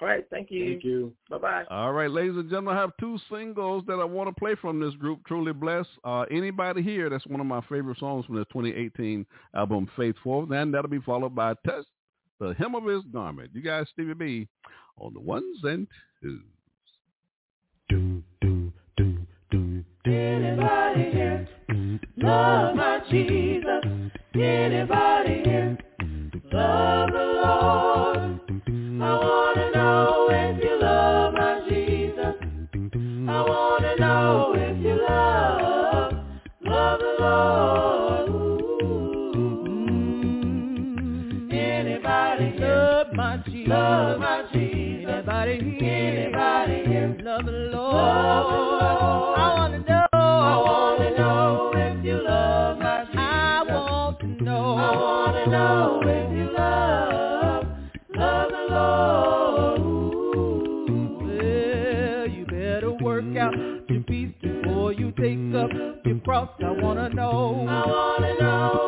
All 0.00 0.08
right. 0.08 0.24
Thank 0.30 0.50
you. 0.50 0.72
Thank 0.72 0.84
you. 0.84 1.12
Bye 1.30 1.38
bye. 1.38 1.64
All 1.70 1.92
right, 1.92 2.10
ladies 2.10 2.36
and 2.36 2.48
gentlemen, 2.50 2.76
I 2.76 2.80
have 2.80 2.90
two 2.98 3.18
singles 3.30 3.84
that 3.86 4.00
I 4.00 4.04
want 4.04 4.28
to 4.28 4.34
play 4.34 4.56
from 4.56 4.80
this 4.80 4.94
group, 4.94 5.20
Truly 5.26 5.52
Blessed. 5.52 5.88
Uh, 6.02 6.22
Anybody 6.30 6.82
Here, 6.82 7.08
that's 7.08 7.26
one 7.26 7.40
of 7.40 7.46
my 7.46 7.60
favorite 7.68 7.98
songs 7.98 8.26
from 8.26 8.34
the 8.36 8.44
2018 8.46 9.24
album 9.54 9.88
Faithful. 9.96 10.46
Then 10.46 10.72
that'll 10.72 10.90
be 10.90 11.00
followed 11.00 11.34
by 11.34 11.54
Touch 11.64 11.84
the 12.40 12.52
Hem 12.54 12.74
of 12.74 12.84
His 12.84 13.02
Garment. 13.12 13.50
You 13.54 13.62
guys, 13.62 13.86
Stevie 13.92 14.14
B, 14.14 14.48
on 14.98 15.14
the 15.14 15.20
ones 15.20 15.58
and 15.62 15.86
twos. 16.20 16.40
Anybody 20.06 21.10
here 21.10 21.48
love 22.16 22.74
my 22.74 23.00
Jesus? 23.10 23.84
Anybody 24.34 25.42
here 25.44 25.78
love 26.52 27.10
the 27.12 27.18
Lord? 27.18 29.43
Take 47.94 48.24
up 48.24 48.50
your 48.50 48.60
cross. 48.60 49.30
I 49.34 49.50
wanna 49.60 49.78
know. 51.16 51.72
If 51.74 52.04
you 52.04 52.22
love, 52.22 52.78
my 52.78 53.04
sweet. 53.06 53.18
I 53.18 53.62
want 53.66 54.20
to 54.20 54.26
know, 54.44 54.76
I 54.76 54.96
wanna 54.96 55.46
know 55.46 56.00
if 56.04 56.30
you 56.36 56.46
love 56.52 57.66
the 58.50 58.66
Lord. 58.74 59.80
Well, 61.22 62.26
you 62.28 62.44
better 62.46 62.92
work 62.92 63.36
out 63.36 63.54
your 63.88 64.02
piece 64.02 64.34
before 64.42 64.92
you 64.92 65.12
take 65.12 65.54
up 65.54 65.70
your 66.04 66.20
cross. 66.20 66.50
I 66.62 66.70
wanna 66.70 67.08
know 67.10 68.83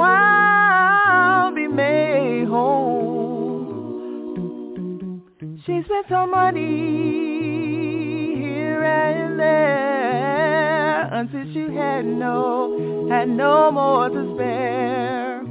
I'll 0.00 1.54
be 1.54 1.66
made 1.68 2.46
whole. 2.48 2.98
She 5.64 5.82
spent 5.84 6.06
some 6.08 6.30
money 6.30 6.76
here 8.36 8.82
and 8.82 9.38
there 9.38 11.08
until 11.12 11.44
she 11.52 11.72
had 11.74 12.04
no, 12.06 13.08
had 13.10 13.28
no 13.28 13.70
more 13.70 14.08
to 14.08 14.34
spare. 14.34 15.42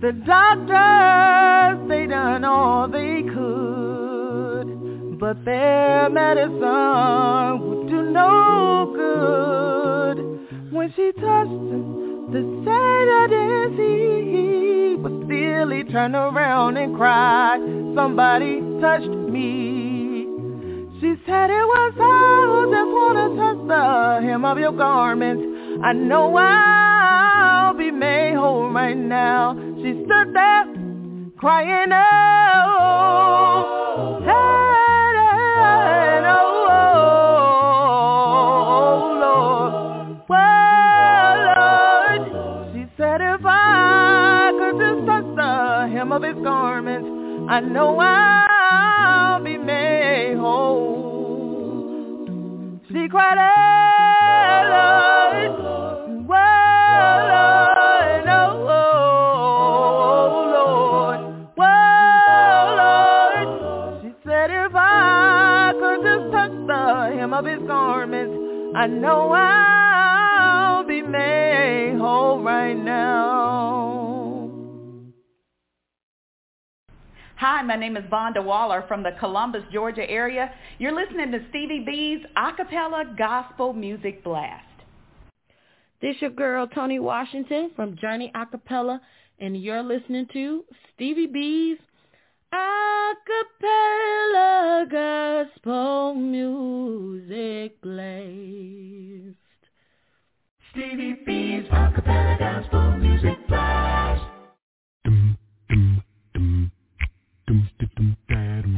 The 0.00 0.12
doctors, 0.26 1.88
they 1.88 2.06
done 2.06 2.44
all 2.44 2.88
they 2.88 3.22
could, 3.22 5.18
but 5.20 5.44
their 5.44 6.08
medicine 6.10 7.60
would 7.60 7.88
do 7.88 8.02
no 8.10 8.92
good. 8.96 10.72
When 10.72 10.92
she 10.96 11.12
touched 11.12 11.50
him, 11.50 12.11
the 12.32 12.42
Saturday 12.64 13.76
he, 13.76 14.96
but 14.96 15.12
still 15.26 15.68
he 15.70 15.84
turned 15.84 16.14
around 16.14 16.78
and 16.78 16.96
cried, 16.96 17.60
somebody 17.94 18.60
touched 18.80 19.14
me. 19.30 20.24
She 20.98 21.14
said 21.26 21.50
it 21.50 21.66
was 21.74 21.92
I 22.00 22.46
who 22.48 22.72
just 22.72 22.90
wanna 22.96 23.28
touch 23.36 23.60
the 23.68 24.26
hem 24.26 24.44
of 24.46 24.58
your 24.58 24.72
garments. 24.72 25.44
I 25.84 25.92
know 25.92 26.34
I'll 26.34 27.74
be 27.74 27.90
made 27.90 28.34
whole 28.34 28.70
right 28.70 28.96
now. 28.96 29.54
She 29.82 29.92
stood 30.04 30.32
there 30.32 30.64
crying 31.36 31.92
out, 31.92 33.81
I 47.52 47.60
know 47.60 48.00
I'll 48.00 49.44
be 49.44 49.58
made 49.58 50.38
whole. 50.38 50.88
See, 52.88 53.08
Lord, 53.12 53.36
Lord, 58.24 58.24
Lord. 58.24 58.32
of 67.34 67.44
his 67.44 67.60
garments. 67.66 68.34
I 68.74 68.86
know 68.86 69.30
I'll 69.30 70.84
be 70.84 71.02
made 71.02 71.98
whole 71.98 72.42
right 72.42 72.72
now. 72.72 73.41
Hi, 77.42 77.60
my 77.60 77.74
name 77.74 77.96
is 77.96 78.04
Vonda 78.04 78.40
Waller 78.40 78.84
from 78.86 79.02
the 79.02 79.10
Columbus, 79.18 79.64
Georgia 79.72 80.08
area. 80.08 80.54
You're 80.78 80.94
listening 80.94 81.32
to 81.32 81.40
Stevie 81.50 81.84
B's 81.84 82.24
Acapella 82.36 83.18
Gospel 83.18 83.72
Music 83.72 84.22
Blast. 84.22 84.64
This 86.00 86.14
your 86.20 86.30
girl 86.30 86.68
Tony 86.68 87.00
Washington 87.00 87.72
from 87.74 87.96
Journey 88.00 88.30
Acapella, 88.36 89.00
and 89.40 89.60
you're 89.60 89.82
listening 89.82 90.28
to 90.32 90.62
Stevie 90.94 91.26
B's 91.26 91.78
Acapella 92.54 93.98
Gospel 94.88 96.14
Music 96.14 97.82
Blast. 97.82 99.36
Stevie 100.70 101.16
B's 101.26 101.64
Acapella 101.72 102.38
Gospel 102.38 102.98
Music 102.98 103.48
Blast. 103.48 103.82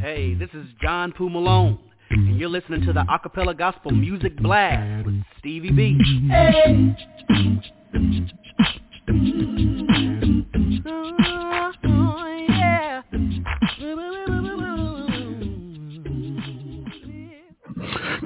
Hey, 0.01 0.35
this 0.35 0.51
is 0.53 0.67
John 0.83 1.13
Poo 1.13 1.31
Malone, 1.31 1.79
and 2.11 2.39
you're 2.39 2.49
listening 2.49 2.85
to 2.87 2.93
the 2.93 3.05
Acapella 3.05 3.57
Gospel 3.57 3.91
Music 3.91 4.37
Blast 4.37 5.07
with 5.07 5.23
Stevie 5.39 5.71
B. 5.71 5.99
Hey. 6.29 6.95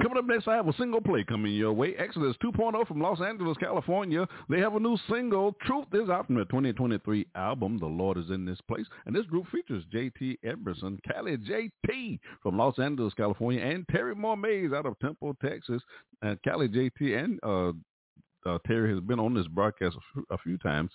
Coming 0.09 0.23
up 0.23 0.27
next, 0.27 0.47
I 0.47 0.55
have 0.55 0.67
a 0.67 0.73
single 0.73 1.01
play 1.01 1.23
coming 1.23 1.53
your 1.53 1.71
way. 1.71 1.93
Exodus 1.95 2.35
2.0 2.43 2.87
from 2.87 2.99
Los 2.99 3.21
Angeles, 3.21 3.55
California. 3.59 4.27
They 4.49 4.59
have 4.59 4.73
a 4.73 4.79
new 4.79 4.97
single. 5.07 5.55
Truth 5.61 5.85
is 5.93 6.09
out 6.09 6.25
from 6.25 6.33
their 6.33 6.45
2023 6.45 7.27
album, 7.35 7.77
The 7.77 7.85
Lord 7.85 8.17
is 8.17 8.31
in 8.31 8.43
This 8.43 8.59
Place. 8.67 8.87
And 9.05 9.15
this 9.15 9.27
group 9.27 9.45
features 9.51 9.83
J.T. 9.91 10.39
Emerson, 10.43 10.97
Cali 11.07 11.37
J.T. 11.37 12.19
from 12.41 12.57
Los 12.57 12.79
Angeles, 12.79 13.13
California, 13.13 13.63
and 13.63 13.87
Terry 13.91 14.15
Moore 14.15 14.35
Mays 14.35 14.73
out 14.73 14.87
of 14.87 14.97
Temple, 14.97 15.37
Texas. 15.45 15.83
And 16.23 16.41
Cali 16.41 16.69
J.T. 16.69 17.13
and 17.13 17.39
uh, 17.43 17.73
uh, 18.47 18.57
Terry 18.65 18.91
has 18.91 19.01
been 19.01 19.19
on 19.19 19.35
this 19.35 19.45
broadcast 19.45 19.95
few, 20.11 20.25
a 20.31 20.39
few 20.39 20.57
times. 20.57 20.89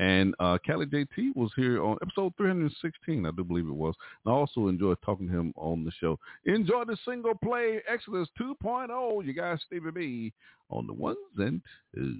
And 0.00 0.34
uh, 0.40 0.56
Cali 0.64 0.86
JT 0.86 1.36
was 1.36 1.50
here 1.56 1.84
on 1.84 1.98
episode 2.00 2.32
316, 2.38 3.26
I 3.26 3.30
do 3.32 3.44
believe 3.44 3.66
it 3.66 3.72
was. 3.72 3.94
And 4.24 4.32
I 4.32 4.34
also 4.34 4.68
enjoyed 4.68 4.96
talking 5.04 5.28
to 5.28 5.32
him 5.38 5.52
on 5.56 5.84
the 5.84 5.92
show. 6.00 6.18
Enjoy 6.46 6.84
the 6.86 6.96
single 7.04 7.34
play 7.34 7.82
Exodus 7.86 8.26
2.0. 8.40 9.26
You 9.26 9.32
guys, 9.34 9.58
Stevie 9.66 9.90
B, 9.90 10.32
on 10.70 10.86
the 10.86 10.94
ones 10.94 11.18
and 11.36 11.60
twos. 11.94 12.16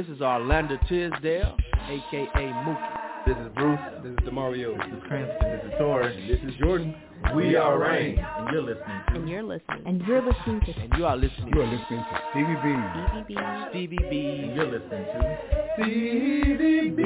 This 0.00 0.16
is 0.16 0.22
Orlando 0.22 0.78
Tisdale, 0.88 1.56
aka 1.90 2.46
Mookie. 2.64 3.26
This 3.26 3.36
is 3.36 3.52
Bruce. 3.54 3.78
This 4.02 4.12
is 4.12 4.18
Demario. 4.20 4.74
This 4.78 4.86
is 4.96 5.02
Cranston. 5.06 5.50
This 5.50 5.60
is 5.66 5.72
Tori. 5.78 6.26
This 6.26 6.40
is 6.50 6.58
Jordan. 6.58 6.94
We 7.36 7.54
are 7.56 7.78
Rain. 7.78 8.18
And 8.18 8.48
you're 8.50 8.62
listening. 8.62 9.02
And 9.08 9.28
you're 9.28 9.42
listening. 9.42 9.82
And 9.84 10.00
you're 10.06 10.22
listening 10.22 10.62
to 10.62 10.72
And 10.80 10.90
you 10.96 11.04
are 11.04 11.18
listening. 11.18 11.52
You 11.52 11.60
are 11.60 11.66
listening 11.66 12.00
to 12.00 12.18
Stevie 12.30 12.56
B. 12.62 12.74
Stevie 13.10 13.24
B. 13.28 13.36
Stevie 13.68 13.98
B. 14.08 14.12
And 14.42 14.54
you're 14.56 14.70
listening 14.72 15.04
to. 15.04 15.36
Stevie 15.76 16.88
B. 16.96 17.02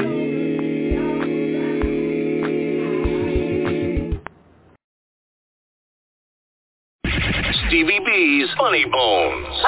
Stevie 7.67 8.01
B's 8.07 8.51
Funny 8.57 8.85
Bones. 8.85 9.65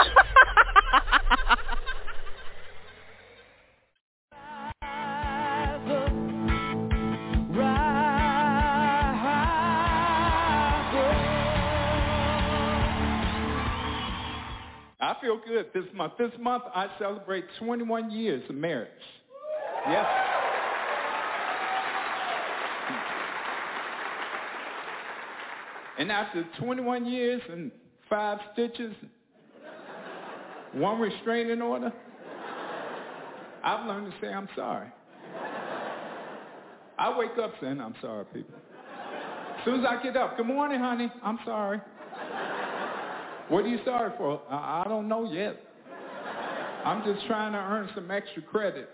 I 15.07 15.15
feel 15.21 15.41
good 15.47 15.67
this 15.73 15.85
month. 15.95 16.15
This 16.19 16.33
month 16.41 16.65
I 16.75 16.89
celebrate 16.99 17.45
21 17.61 18.11
years 18.11 18.43
of 18.51 18.57
marriage. 18.57 18.89
Yes. 19.89 20.05
And 26.01 26.11
after 26.11 26.45
21 26.59 27.07
years 27.07 27.41
and 27.49 27.71
five 28.11 28.41
stitches, 28.53 28.97
one 30.73 31.01
restraining 31.01 31.63
order, 31.63 31.93
I've 33.63 33.87
learned 33.87 34.11
to 34.11 34.21
say 34.21 34.33
I'm 34.33 34.49
sorry. 34.57 34.89
I 36.99 37.17
wake 37.17 37.39
up 37.41 37.53
saying 37.61 37.81
I'm 37.81 37.95
sorry, 38.01 38.25
people. 38.35 38.57
As 39.57 39.65
soon 39.65 39.79
as 39.79 39.87
I 39.89 40.03
get 40.03 40.17
up, 40.17 40.37
good 40.37 40.47
morning, 40.47 40.81
honey. 40.81 41.13
I'm 41.23 41.39
sorry. 41.45 41.81
What 43.49 43.65
are 43.65 43.69
you 43.69 43.79
sorry 43.85 44.13
for? 44.17 44.41
I, 44.51 44.83
I 44.85 44.89
don't 44.89 45.09
know 45.09 45.31
yet. 45.31 45.57
I'm 46.85 47.05
just 47.05 47.27
trying 47.27 47.53
to 47.53 47.59
earn 47.59 47.89
some 47.95 48.11
extra 48.11 48.43
credit. 48.43 48.89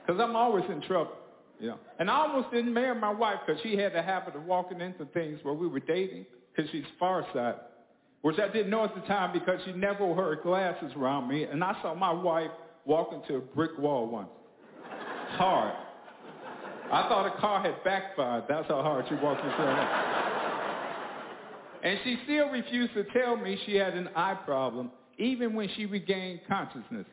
Because 0.00 0.20
I'm 0.20 0.34
always 0.34 0.64
in 0.70 0.80
trouble. 0.82 1.12
Yeah. 1.60 1.74
And 1.98 2.10
I 2.10 2.16
almost 2.16 2.50
didn't 2.50 2.74
marry 2.74 2.98
my 2.98 3.12
wife 3.12 3.38
because 3.46 3.62
she 3.62 3.76
had 3.76 3.94
the 3.94 4.02
habit 4.02 4.34
of 4.34 4.44
walking 4.44 4.80
into 4.80 5.04
things 5.06 5.38
where 5.42 5.54
we 5.54 5.68
were 5.68 5.80
dating 5.80 6.26
because 6.54 6.70
she's 6.72 6.84
far 6.98 7.24
side, 7.32 7.54
which 8.22 8.38
I 8.38 8.48
didn't 8.48 8.70
know 8.70 8.84
at 8.84 8.94
the 8.94 9.02
time 9.02 9.32
because 9.32 9.60
she 9.64 9.72
never 9.72 10.04
wore 10.04 10.16
her 10.16 10.42
glasses 10.42 10.92
around 10.96 11.28
me. 11.28 11.44
And 11.44 11.62
I 11.62 11.76
saw 11.82 11.94
my 11.94 12.12
wife 12.12 12.50
walk 12.84 13.12
into 13.12 13.36
a 13.36 13.40
brick 13.40 13.78
wall 13.78 14.08
once. 14.08 14.28
Hard. 15.36 15.74
I 16.90 17.08
thought 17.08 17.26
a 17.26 17.40
car 17.40 17.62
had 17.62 17.82
backfired. 17.84 18.44
That's 18.48 18.68
how 18.68 18.82
hard 18.82 19.06
she 19.08 19.14
walked 19.16 19.40
into. 19.44 20.31
And 21.82 21.98
she 22.04 22.16
still 22.24 22.48
refused 22.48 22.94
to 22.94 23.04
tell 23.12 23.36
me 23.36 23.58
she 23.66 23.74
had 23.74 23.94
an 23.94 24.08
eye 24.14 24.34
problem, 24.44 24.90
even 25.18 25.54
when 25.54 25.68
she 25.76 25.86
regained 25.86 26.40
consciousness. 26.48 27.06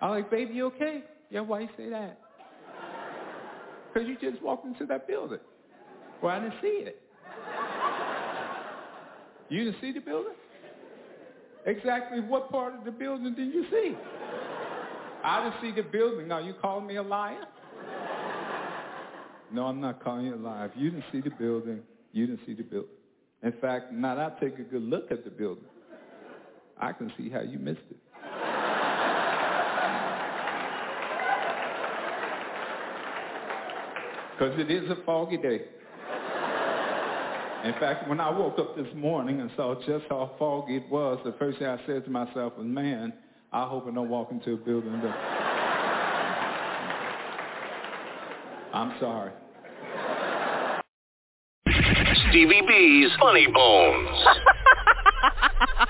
I'm 0.00 0.10
like, 0.10 0.30
baby, 0.30 0.54
you 0.54 0.66
okay? 0.66 1.02
Yeah, 1.30 1.40
why 1.40 1.60
you 1.60 1.68
say 1.76 1.88
that? 1.90 2.18
Because 3.92 4.08
you 4.08 4.16
just 4.20 4.42
walked 4.42 4.66
into 4.66 4.86
that 4.86 5.08
building. 5.08 5.40
Well, 6.22 6.34
I 6.34 6.40
didn't 6.40 6.54
see 6.62 6.84
it. 6.86 7.02
You 9.48 9.64
didn't 9.64 9.80
see 9.80 9.92
the 9.92 10.00
building? 10.00 10.34
Exactly 11.66 12.20
what 12.20 12.50
part 12.50 12.74
of 12.74 12.84
the 12.84 12.92
building 12.92 13.34
did 13.34 13.52
you 13.52 13.64
see? 13.70 13.96
I 15.24 15.44
didn't 15.44 15.60
see 15.60 15.82
the 15.82 15.86
building. 15.86 16.30
Are 16.30 16.40
you 16.40 16.54
calling 16.54 16.86
me 16.86 16.96
a 16.96 17.02
liar? 17.02 17.44
No, 19.52 19.66
I'm 19.66 19.80
not 19.80 20.02
calling 20.02 20.26
you 20.26 20.36
a 20.36 20.36
liar. 20.36 20.66
If 20.66 20.80
you 20.80 20.90
didn't 20.90 21.04
see 21.10 21.20
the 21.20 21.30
building, 21.30 21.80
you 22.12 22.26
didn't 22.26 22.40
see 22.46 22.54
the 22.54 22.62
building. 22.62 22.90
In 23.42 23.52
fact, 23.60 23.92
now 23.92 24.14
that 24.16 24.36
I 24.36 24.40
take 24.40 24.58
a 24.58 24.62
good 24.62 24.82
look 24.82 25.10
at 25.10 25.24
the 25.24 25.30
building, 25.30 25.64
I 26.78 26.92
can 26.92 27.12
see 27.16 27.30
how 27.30 27.40
you 27.40 27.58
missed 27.58 27.80
it. 27.90 27.96
Because 34.38 34.58
it 34.58 34.70
is 34.70 34.90
a 34.90 34.96
foggy 35.04 35.36
day. 35.36 35.60
In 37.62 37.74
fact, 37.74 38.08
when 38.08 38.20
I 38.20 38.30
woke 38.30 38.58
up 38.58 38.74
this 38.74 38.86
morning 38.94 39.42
and 39.42 39.50
saw 39.54 39.74
just 39.86 40.06
how 40.08 40.30
foggy 40.38 40.76
it 40.76 40.88
was, 40.88 41.18
the 41.26 41.34
first 41.38 41.58
thing 41.58 41.66
I 41.66 41.78
said 41.86 42.06
to 42.06 42.10
myself 42.10 42.56
was, 42.56 42.64
man, 42.66 43.12
I 43.52 43.66
hope 43.68 43.86
I 43.86 43.90
don't 43.90 44.08
walk 44.08 44.30
into 44.32 44.54
a 44.54 44.56
building. 44.56 44.92
I'm 48.72 48.98
sorry. 48.98 49.32
Stevie 52.30 52.62
B's 52.62 53.10
Funny 53.18 53.48
Bones. 53.48 54.24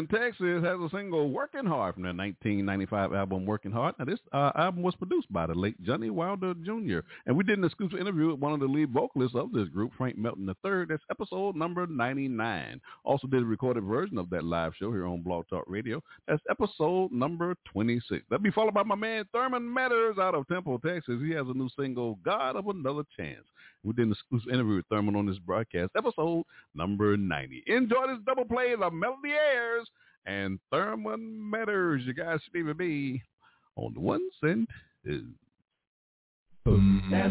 in 0.00 0.06
Texas 0.06 0.64
has 0.64 0.80
a 0.80 0.88
single, 0.90 1.30
Working 1.30 1.66
Hard, 1.66 1.94
from 1.94 2.04
their 2.04 2.14
1995 2.14 3.12
album, 3.12 3.44
Working 3.44 3.70
Hard. 3.70 3.94
Now, 3.98 4.06
this 4.06 4.18
uh, 4.32 4.50
album 4.56 4.82
was 4.82 4.94
produced 4.94 5.30
by 5.30 5.46
the 5.46 5.54
late 5.54 5.80
Johnny 5.82 6.08
Wilder 6.08 6.54
Jr. 6.54 7.00
And 7.26 7.36
we 7.36 7.44
did 7.44 7.58
an 7.58 7.64
exclusive 7.64 7.98
interview 7.98 8.30
with 8.30 8.40
one 8.40 8.54
of 8.54 8.60
the 8.60 8.66
lead 8.66 8.90
vocalists 8.90 9.36
of 9.36 9.52
this 9.52 9.68
group, 9.68 9.92
Frank 9.98 10.16
Melton 10.16 10.48
III. 10.48 10.86
That's 10.88 11.02
episode 11.10 11.54
number 11.54 11.86
99. 11.86 12.80
Also 13.04 13.26
did 13.26 13.42
a 13.42 13.44
recorded 13.44 13.84
version 13.84 14.16
of 14.16 14.30
that 14.30 14.42
live 14.42 14.72
show 14.78 14.90
here 14.90 15.06
on 15.06 15.22
Blog 15.22 15.46
Talk 15.50 15.64
Radio. 15.66 16.02
That's 16.26 16.42
episode 16.48 17.12
number 17.12 17.54
26. 17.70 18.24
That'll 18.30 18.42
be 18.42 18.50
followed 18.50 18.74
by 18.74 18.82
my 18.82 18.94
man 18.94 19.26
Thurman 19.34 19.70
Matters 19.70 20.16
out 20.18 20.34
of 20.34 20.48
Temple, 20.48 20.78
Texas. 20.78 21.20
He 21.22 21.32
has 21.32 21.46
a 21.46 21.54
new 21.54 21.68
single, 21.78 22.18
God 22.24 22.56
of 22.56 22.68
Another 22.68 23.02
Chance. 23.18 23.44
We 23.82 23.92
did 23.94 24.06
an 24.06 24.12
exclusive 24.12 24.52
interview 24.52 24.76
with 24.76 24.86
Thurman 24.90 25.16
on 25.16 25.26
this 25.26 25.38
broadcast, 25.38 25.92
episode 25.96 26.44
number 26.74 27.16
90. 27.16 27.64
Enjoy 27.66 28.08
this 28.08 28.18
double 28.26 28.44
play 28.44 28.74
of 28.74 28.92
Melody 28.92 29.32
Airs 29.32 29.88
and 30.26 30.60
Thurman 30.70 31.50
Matters. 31.50 32.02
You 32.04 32.12
guys, 32.12 32.40
Stevie 32.48 32.74
be 32.74 33.22
on 33.76 33.94
the 33.94 34.00
one 34.00 34.28
cent. 34.42 34.68
There's 35.02 35.22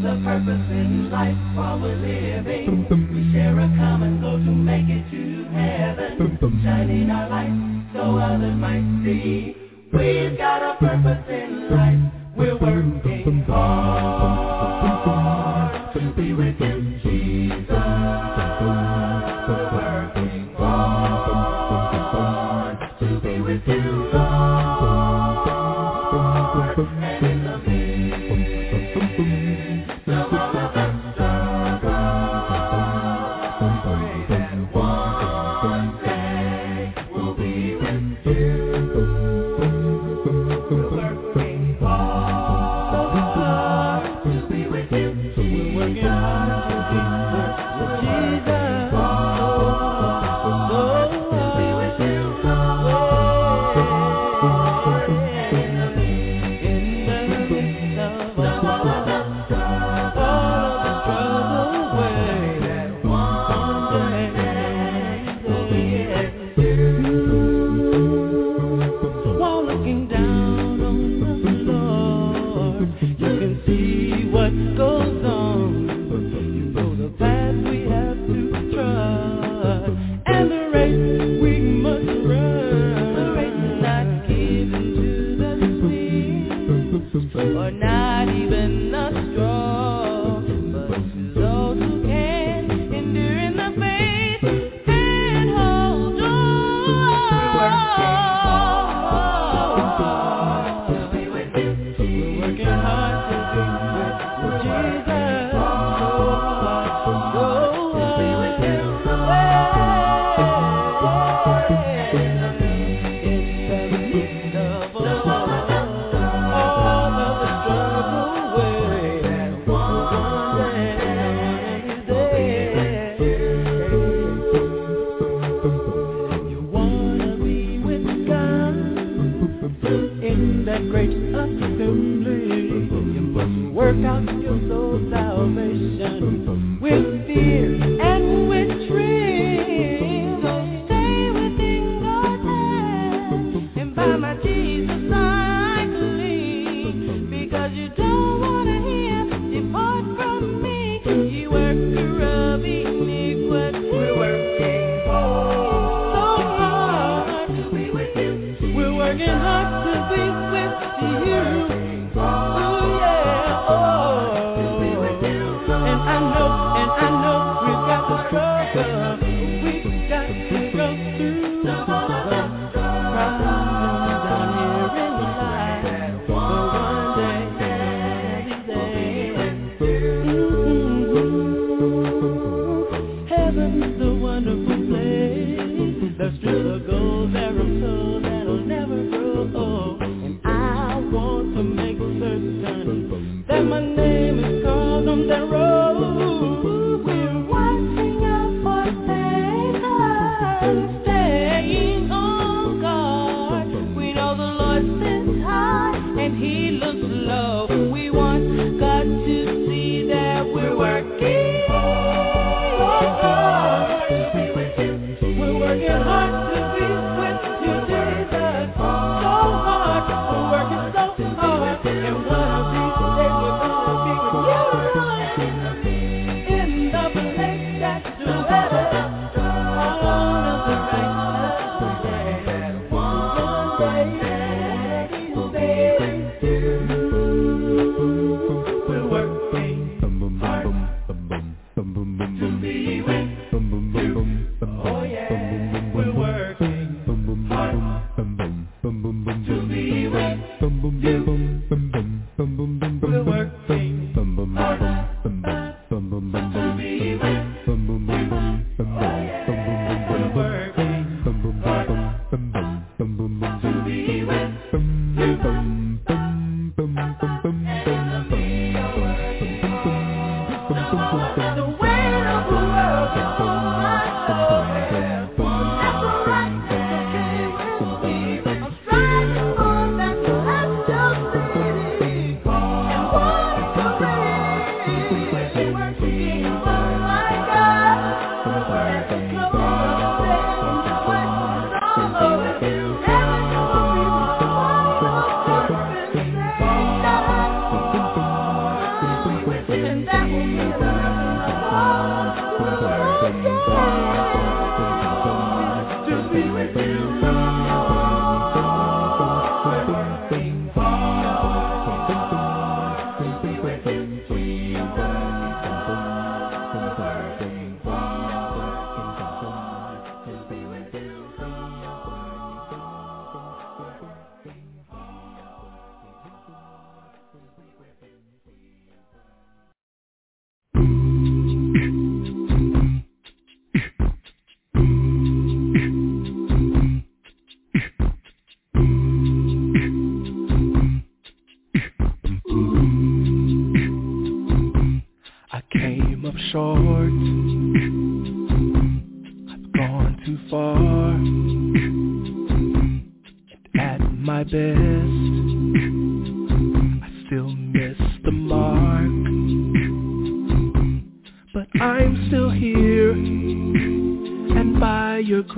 a 0.04 0.22
purpose 0.26 0.72
in 0.72 1.12
life 1.12 1.38
while 1.56 1.80
we're 1.80 1.95
living. 1.95 2.66
Boom, 2.66 2.86
boom. 2.89 3.08
We 3.14 3.32
share 3.32 3.58
a 3.60 3.68
common 3.78 4.20
goal 4.20 4.39
to 4.39 4.52
make 4.52 4.89
it 4.89 5.10
to 5.12 5.43
heaven. 5.54 6.18
Boom, 6.18 6.38
boom. 6.41 6.62
Shining 6.64 7.12
our 7.12 7.30
light 7.30 7.54
so 7.93 8.18
others 8.18 8.56
might 8.56 9.04
see. 9.06 9.56
We've 9.93 10.36
got 10.36 10.64
a 10.64 10.76
purpose 10.80 11.26
in 11.30 11.70
life. 11.70 12.00
We're 12.36 12.58
working 12.58 13.43
hard 13.47 14.89
be 16.20 16.34
with 16.34 16.55
you. 16.59 16.78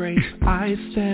Grace 0.01 0.17
I 0.41 0.73
stand. 0.91 1.10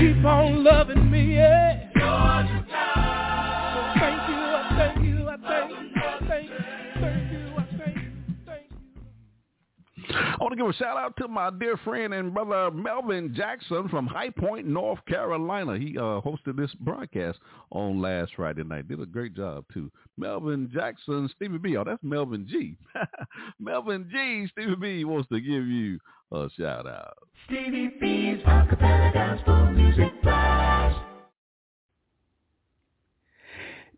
Keep 0.00 0.24
on 0.24 0.64
loving 0.64 1.10
me, 1.10 1.34
yeah. 1.34 1.90
So 1.92 2.00
thank 4.00 4.28
you, 4.30 4.34
I 4.34 4.74
thank 4.78 5.04
you, 5.04 5.28
I 5.28 5.36
thank 5.36 5.70
you, 5.70 5.90
I 5.94 6.18
thank 6.26 6.48
you, 6.48 6.56
thank 7.00 7.32
you, 7.32 7.52
I 7.54 7.66
thank 7.76 7.96
you. 7.96 8.10
I 10.10 10.36
want 10.40 10.52
to 10.52 10.56
give 10.56 10.66
a 10.66 10.72
shout 10.72 10.96
out 10.96 11.18
to 11.18 11.28
my 11.28 11.50
dear 11.50 11.76
friend 11.76 12.14
and 12.14 12.32
brother 12.32 12.70
Melvin 12.70 13.34
Jackson 13.34 13.90
from 13.90 14.06
High 14.06 14.30
Point, 14.30 14.66
North 14.66 15.04
Carolina. 15.06 15.78
He 15.78 15.98
uh, 15.98 16.22
hosted 16.22 16.56
this 16.56 16.72
broadcast 16.80 17.38
on 17.70 18.00
last 18.00 18.32
Friday 18.36 18.64
night. 18.64 18.88
Did 18.88 19.02
a 19.02 19.06
great 19.06 19.36
job 19.36 19.66
too. 19.70 19.92
Melvin 20.16 20.70
Jackson, 20.72 21.28
Stevie 21.36 21.58
B. 21.58 21.76
Oh, 21.76 21.84
that's 21.84 22.02
Melvin 22.02 22.46
G. 22.50 22.74
Melvin 23.60 24.08
G. 24.10 24.46
Stevie 24.50 24.76
B 24.76 25.04
wants 25.04 25.28
to 25.28 25.42
give 25.42 25.66
you 25.66 26.00
a 26.32 26.48
shout 26.56 26.86
out. 26.86 27.18
Stevie 27.46 27.90
B's 28.00 28.42
Acapella 28.44 29.12
Gospel 29.12 29.72
Music 29.72 30.22
Blast. 30.22 31.09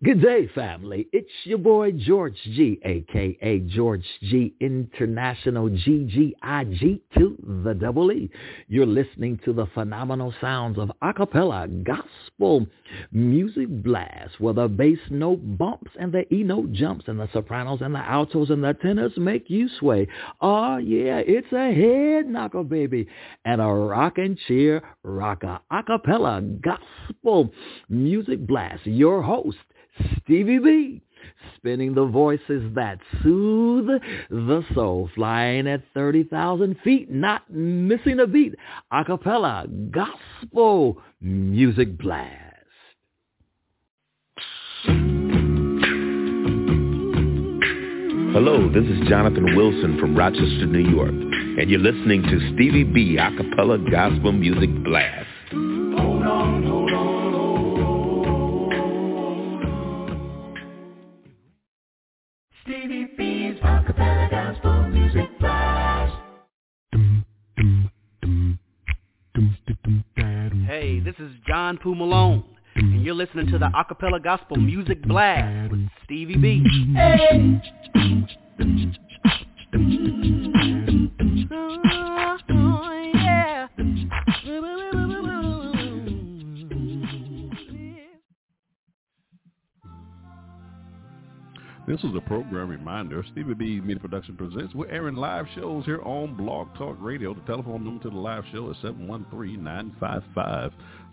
Good 0.05 0.21
day, 0.21 0.49
family. 0.53 1.07
It's 1.13 1.31
your 1.45 1.59
boy 1.59 1.93
George 1.93 2.37
G, 2.43 2.81
aka 2.85 3.61
George 3.69 4.05
G 4.23 4.53
International 4.59 5.71
GGIG 5.71 7.01
to 7.17 7.37
the 7.65 7.73
double 7.73 8.11
E. 8.11 8.29
You're 8.67 8.85
listening 8.85 9.39
to 9.45 9.53
the 9.53 9.67
phenomenal 9.67 10.35
sounds 10.41 10.77
of 10.77 10.91
acapella 11.05 11.85
gospel 11.85 12.67
music 13.13 13.69
blast, 13.69 14.41
where 14.41 14.55
the 14.55 14.67
bass 14.67 14.99
note 15.09 15.39
bumps 15.57 15.93
and 16.01 16.11
the 16.11 16.25
E 16.35 16.43
note 16.43 16.73
jumps, 16.73 17.05
and 17.07 17.21
the 17.21 17.29
sopranos 17.33 17.81
and 17.81 17.95
the 17.95 18.01
altos 18.01 18.51
and 18.51 18.65
the 18.65 18.75
tenors 18.83 19.13
make 19.17 19.49
you 19.49 19.69
sway. 19.79 20.09
Oh 20.41 20.79
yeah, 20.79 21.19
it's 21.19 21.53
a 21.53 21.73
head 21.73 22.27
knocker, 22.27 22.65
baby, 22.65 23.07
and 23.45 23.61
a 23.61 23.67
rock 23.67 24.19
and 24.19 24.37
cheer 24.49 24.83
rocker 25.05 25.61
acapella 25.71 26.61
gospel 26.61 27.53
music 27.89 28.45
blast. 28.45 28.85
Your 28.85 29.23
host. 29.23 29.59
Stevie 30.23 30.59
B, 30.59 31.03
spinning 31.57 31.95
the 31.95 32.07
voices 32.07 32.75
that 32.75 32.99
soothe 33.23 33.89
the 34.31 34.65
soul, 34.75 35.11
flying 35.15 35.67
at 35.67 35.83
30,000 35.95 36.77
feet, 36.83 37.11
not 37.11 37.51
missing 37.51 38.21
a 38.21 38.27
beat. 38.27 38.55
Acapella 38.93 39.91
gospel 39.91 40.99
music 41.21 41.99
blast. 41.99 42.53
Hello, 48.33 48.67
this 48.73 48.85
is 48.85 49.09
Jonathan 49.11 49.55
Wilson 49.57 49.99
from 50.01 50.17
Rochester, 50.17 50.65
New 50.67 50.91
York, 50.91 51.11
and 51.11 51.71
you're 51.71 51.79
listening 51.79 52.23
to 52.23 52.55
Stevie 52.55 52.83
B 52.83 53.19
Acapella 53.21 53.91
Gospel 53.91 54.33
Music 54.33 54.71
Blast. 54.83 55.29
Is 71.23 71.31
John 71.47 71.79
Poole 71.79 71.95
Malone, 71.95 72.43
and 72.75 73.05
you're 73.05 73.15
listening 73.15 73.47
to 73.53 73.59
the 73.59 73.67
Acapella 73.67 74.21
Gospel 74.21 74.57
Music 74.57 75.01
Blast 75.05 75.71
with 75.71 75.87
Stevie 76.03 76.35
B. 76.35 76.65
This 91.87 91.99
is 92.05 92.17
a 92.17 92.21
program 92.23 92.71
reminder. 92.71 93.23
Stevie 93.33 93.55
B 93.55 93.81
Media 93.81 94.01
Production 94.01 94.35
presents. 94.35 94.75
We're 94.75 94.89
airing 94.89 95.17
live 95.17 95.47
shows 95.55 95.85
here 95.85 96.01
on 96.03 96.35
Blog 96.37 96.75
Talk 96.79 96.97
Radio. 97.01 97.35
The 97.35 97.43
telephone 97.43 97.85
number 97.85 98.03
to 98.05 98.11
the 98.11 98.17
live 98.17 98.45
show 98.51 98.71
is 98.71 98.77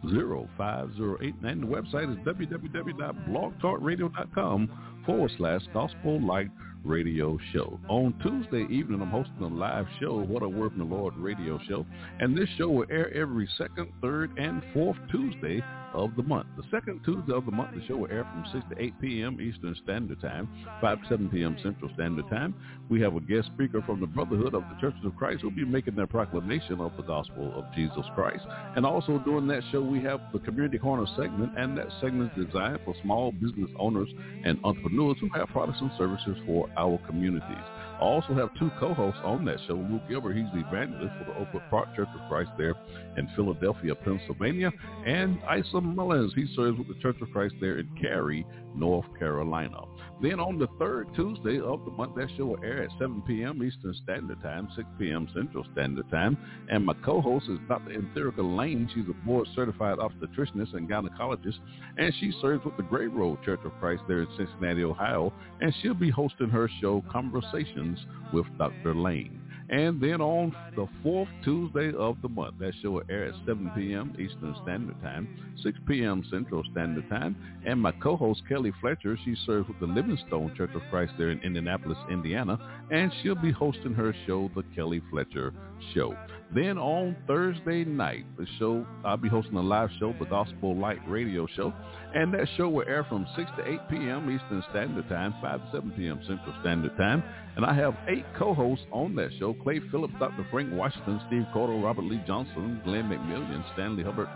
713-955-0508. 0.06 1.34
And 1.44 1.64
the 1.64 1.68
website 1.68 2.12
is 2.12 2.18
www.blogtalkradio.com 2.26 5.04
forward 5.06 5.32
slash 5.38 5.62
gospel 5.74 6.22
light 6.22 6.50
radio 6.84 7.38
show. 7.54 7.80
On 7.90 8.14
Tuesday 8.24 8.66
evening, 8.74 9.02
I'm 9.02 9.10
hosting 9.10 9.42
a 9.42 9.48
live 9.48 9.86
show, 10.00 10.20
What 10.20 10.44
a 10.44 10.50
Word 10.50 10.72
from 10.72 10.90
the 10.90 10.96
Lord 10.96 11.16
radio 11.18 11.60
show. 11.68 11.86
And 12.20 12.38
this 12.38 12.50
show 12.58 12.70
will 12.70 12.86
air 12.90 13.14
every 13.14 13.50
second, 13.58 13.92
third, 14.02 14.32
and 14.38 14.64
fourth 14.74 14.98
Tuesday 15.12 15.62
of 15.94 16.16
the 16.16 16.24
month. 16.24 16.48
The 16.56 16.64
second 16.72 17.02
Tuesday 17.04 17.34
of 17.34 17.46
the 17.46 17.52
month, 17.52 17.76
the 17.76 17.86
show 17.88 17.98
will 17.98 18.12
air 18.12 18.24
from 18.24 18.46
6 18.54 18.66
to 18.70 18.82
8 18.82 19.02
p.m. 19.02 19.42
Eastern 19.42 19.76
Standard 19.84 20.22
Time, 20.22 20.48
5 20.82 21.02
to 21.02 21.10
7 21.10 21.30
p.m. 21.30 21.58
Central 21.64 21.92
Standard 21.96 22.30
Time. 22.30 22.54
We 22.90 23.02
have 23.02 23.16
a 23.16 23.20
guest 23.20 23.50
speaker 23.54 23.82
from 23.82 24.00
the 24.00 24.08
Brotherhood 24.08 24.54
of 24.54 24.64
the 24.64 24.78
Churches 24.80 25.02
of 25.04 25.16
Christ 25.16 25.42
who 25.42 25.50
will 25.50 25.56
be 25.56 25.66
making 25.66 25.96
their 25.96 26.08
proclamation 26.08 26.80
of 26.80 26.96
the 26.96 27.04
gospel 27.04 27.52
of 27.56 27.66
Jesus 27.76 28.06
Christ. 28.16 28.46
And 28.76 28.86
also 28.86 29.20
during 29.20 29.48
that 29.48 29.64
show, 29.72 29.82
we 29.90 30.02
have 30.02 30.22
the 30.32 30.40
Community 30.40 30.78
Corner 30.78 31.06
segment, 31.18 31.58
and 31.58 31.78
that 31.78 31.88
segment 32.00 32.32
is 32.38 32.46
designed 32.46 32.80
for 32.86 32.94
small 33.02 33.32
business 33.32 33.70
owners 33.78 34.10
and 34.46 34.60
entrepreneurs 34.64 35.18
who 35.20 35.30
have 35.36 35.48
products 35.50 35.80
and 35.82 35.92
services 35.98 36.38
for 36.46 36.70
our 36.78 37.00
communities. 37.08 37.66
I 38.00 38.02
also 38.02 38.34
have 38.34 38.50
two 38.58 38.72
co-hosts 38.80 39.20
on 39.26 39.44
that 39.46 39.58
show. 39.68 39.74
Luke 39.74 40.04
Gilbert, 40.08 40.34
he's 40.36 40.46
the 40.54 40.66
evangelist 40.66 41.14
for 41.18 41.26
the 41.26 41.40
Oakwood 41.40 41.64
Park 41.70 41.96
Church 41.96 42.08
of 42.14 42.30
Christ 42.30 42.52
there 42.58 42.76
in 43.18 43.28
Philadelphia, 43.36 43.94
Pennsylvania. 43.96 44.72
And 45.06 45.38
Isa 45.58 45.82
Mullins, 45.82 46.34
he 46.34 46.46
serves 46.56 46.78
with 46.78 46.88
the 46.88 47.02
Church 47.02 47.18
of 47.22 47.30
Christ 47.32 47.56
there 47.60 47.80
in 47.80 47.90
Cary, 48.02 48.46
North 48.76 49.08
Carolina. 49.18 49.82
Then 50.22 50.40
on 50.40 50.60
the 50.60 50.68
third 50.78 51.08
Tuesday 51.16 51.60
of 51.62 51.86
the 51.86 51.92
month, 51.92 52.16
that 52.16 52.28
show 52.36 52.48
will 52.48 52.64
air 52.64 52.84
at 52.84 52.90
7 53.00 53.22
p.m. 53.26 53.64
Eastern 53.64 53.94
Standard 54.04 54.42
Time, 54.42 54.68
6 54.76 54.88
p.m. 55.00 55.30
Central 55.34 55.66
Standard 55.72 56.10
Time. 56.10 56.38
And 56.70 56.86
my 56.86 56.94
co-host 57.06 57.46
is 57.50 57.58
Dr. 57.70 57.92
Entherica 57.92 58.58
Lane. 58.58 58.90
She's 58.94 59.06
a 59.10 59.26
board-certified 59.26 59.98
obstetricianist 59.98 60.76
and 60.76 60.90
gynecologist, 60.90 61.60
and 61.98 62.14
she 62.20 62.34
serves 62.42 62.66
with 62.66 62.76
the 62.76 62.84
Grave 62.84 63.14
Road 63.14 63.42
Church 63.44 63.62
of 63.64 63.72
Christ 63.80 64.04
there 64.10 64.22
in 64.22 64.28
Cincinnati, 64.36 64.84
Ohio. 64.84 65.32
And 65.62 65.74
she'll 65.82 65.94
be 65.94 66.10
hosting 66.10 66.50
her 66.50 66.70
show, 66.82 67.02
Conversations 67.10 67.98
with 68.34 68.46
Dr. 68.58 68.94
Lane. 68.94 69.40
And 69.70 70.02
then 70.02 70.20
on 70.20 70.56
the 70.76 70.88
fourth 71.04 71.30
Tuesday 71.44 71.94
of 71.94 72.18
the 72.22 72.30
month, 72.30 72.56
that 72.60 72.74
show 72.82 72.92
will 72.92 73.04
air 73.08 73.26
at 73.26 73.36
7 73.46 73.72
p.m. 73.76 74.14
Eastern 74.14 74.56
Standard 74.64 75.00
Time, 75.02 75.28
6 75.62 75.78
p.m. 75.88 76.24
Central 76.32 76.64
Standard 76.72 77.08
Time. 77.10 77.36
And 77.66 77.80
my 77.80 77.92
co-host, 77.92 78.42
Kelly 78.50 78.74
Fletcher, 78.82 79.18
she 79.24 79.36
serves 79.46 79.68
with 79.68 79.80
the 79.80 79.86
Livingstone 79.86 80.56
Church 80.56 80.72
of 80.74 80.82
Christ 80.90 81.14
there 81.18 81.30
in 81.30 81.40
Indianapolis, 81.42 81.98
Indiana. 82.10 82.58
And 82.90 83.12
she'll 83.22 83.36
be 83.36 83.52
hosting 83.52 83.94
her 83.94 84.16
show, 84.26 84.50
The 84.56 84.64
Kelly 84.76 85.02
Fletcher 85.12 85.54
Show. 85.94 86.16
Then 86.54 86.80
on 86.80 87.16
Thursday 87.28 87.86
night, 87.86 88.26
the 88.38 88.48
show, 88.58 88.86
I'll 89.06 89.18
be 89.18 89.30
hosting 89.30 89.56
a 89.56 89.62
live 89.62 89.90
show, 90.00 90.16
the 90.18 90.26
Gospel 90.26 90.76
Light 90.76 90.98
Radio 91.08 91.46
Show. 91.56 91.72
And 92.16 92.34
that 92.34 92.48
show 92.58 92.68
will 92.70 92.88
air 92.88 93.04
from 93.04 93.28
6 93.36 93.52
to 93.58 93.68
8 93.68 93.80
p.m. 93.92 94.32
Eastern 94.32 94.64
Standard 94.72 95.08
Time, 95.10 95.36
5 95.44 95.60
to 95.60 95.72
7 95.72 95.92
p.m. 95.92 96.20
Central 96.28 96.56
Standard 96.62 96.98
Time. 96.98 97.24
And 97.56 97.64
I 97.64 97.74
have 97.76 97.96
eight 98.08 98.26
co-hosts 98.36 98.86
on 98.92 99.16
that 99.16 99.30
show, 99.38 99.54
Clay 99.54 99.80
Phillips, 99.92 100.16
Dr. 100.20 100.48
Frank 100.50 100.74
Washington, 100.74 101.22
Steve 101.28 101.46
Cordell, 101.54 101.84
Robert 101.84 102.06
Lee 102.06 102.22
Johnson, 102.26 102.82
Glenn 102.84 103.10
McMillian, 103.10 103.64
Stanley 103.74 104.04
Hubbard, 104.04 104.30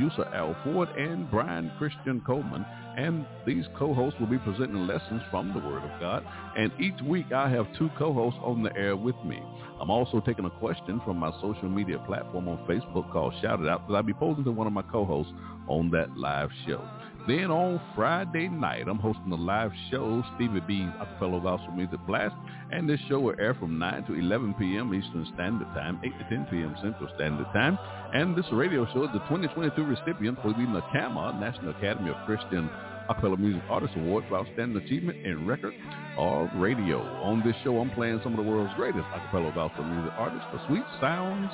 Yusa 0.00 0.32
Al 0.34 0.56
Ford, 0.64 0.88
and 0.96 1.30
Brian 1.30 1.70
Christian 1.76 2.22
Coleman. 2.26 2.64
And 2.96 3.26
these 3.46 3.64
co-hosts 3.78 4.18
will 4.18 4.26
be 4.26 4.38
presenting 4.38 4.86
lessons 4.86 5.22
from 5.30 5.52
the 5.52 5.60
Word 5.60 5.84
of 5.84 6.00
God. 6.00 6.24
And 6.56 6.72
each 6.80 7.00
week 7.02 7.30
I 7.32 7.50
have 7.50 7.66
two 7.76 7.90
co-hosts 7.98 8.40
on 8.42 8.62
the 8.62 8.74
air 8.74 8.96
with 8.96 9.16
me. 9.24 9.40
I'm 9.80 9.90
also 9.90 10.20
taking 10.20 10.44
a 10.44 10.50
question 10.50 11.00
from 11.04 11.18
my 11.18 11.30
social 11.40 11.68
media 11.68 11.98
platform 12.00 12.48
on 12.48 12.58
Facebook 12.66 13.10
called 13.12 13.34
Shout 13.40 13.60
It 13.60 13.68
Out 13.68 13.86
that 13.88 13.94
I'll 13.94 14.02
be 14.02 14.12
posing 14.12 14.44
to 14.44 14.50
one 14.50 14.66
of 14.66 14.72
my 14.72 14.82
co-hosts 14.82 15.32
on 15.68 15.90
that 15.90 16.16
live 16.16 16.50
show. 16.66 16.82
Then 17.28 17.50
on 17.50 17.80
Friday 17.94 18.48
night, 18.48 18.88
I'm 18.88 18.98
hosting 18.98 19.30
a 19.30 19.36
live 19.36 19.70
show, 19.90 20.24
Stevie 20.34 20.60
B's 20.60 20.88
Acapella 20.96 21.42
Gospel 21.42 21.72
Music 21.72 22.00
Blast, 22.06 22.34
and 22.72 22.88
this 22.88 22.98
show 23.08 23.20
will 23.20 23.34
air 23.38 23.54
from 23.54 23.78
9 23.78 24.04
to 24.06 24.14
11 24.14 24.54
p.m. 24.54 24.94
Eastern 24.94 25.26
Standard 25.34 25.68
Time, 25.74 26.00
8 26.02 26.08
to 26.18 26.24
10 26.24 26.46
p.m. 26.50 26.74
Central 26.82 27.08
Standard 27.16 27.46
Time. 27.52 27.78
And 28.14 28.34
this 28.34 28.46
radio 28.50 28.86
show 28.94 29.04
is 29.04 29.10
the 29.12 29.20
2022 29.28 29.84
recipient 29.84 30.38
for 30.40 30.54
the 30.54 30.64
NACAMA, 30.64 31.38
National 31.38 31.76
Academy 31.76 32.10
of 32.10 32.16
Christian 32.24 32.70
Acapella 33.08 33.38
Music 33.38 33.62
Artist 33.70 33.94
Award 33.96 34.24
for 34.28 34.36
Outstanding 34.36 34.82
Achievement 34.84 35.24
in 35.24 35.46
Record 35.46 35.72
or 36.18 36.50
Radio. 36.56 37.00
On 37.22 37.42
this 37.44 37.56
show, 37.64 37.78
I'm 37.80 37.90
playing 37.90 38.20
some 38.22 38.38
of 38.38 38.44
the 38.44 38.50
world's 38.50 38.74
greatest 38.74 39.04
acapella 39.06 39.54
gospel 39.54 39.84
music 39.84 40.12
artists, 40.18 40.46
the 40.52 40.66
sweet 40.66 40.84
sounds 41.00 41.50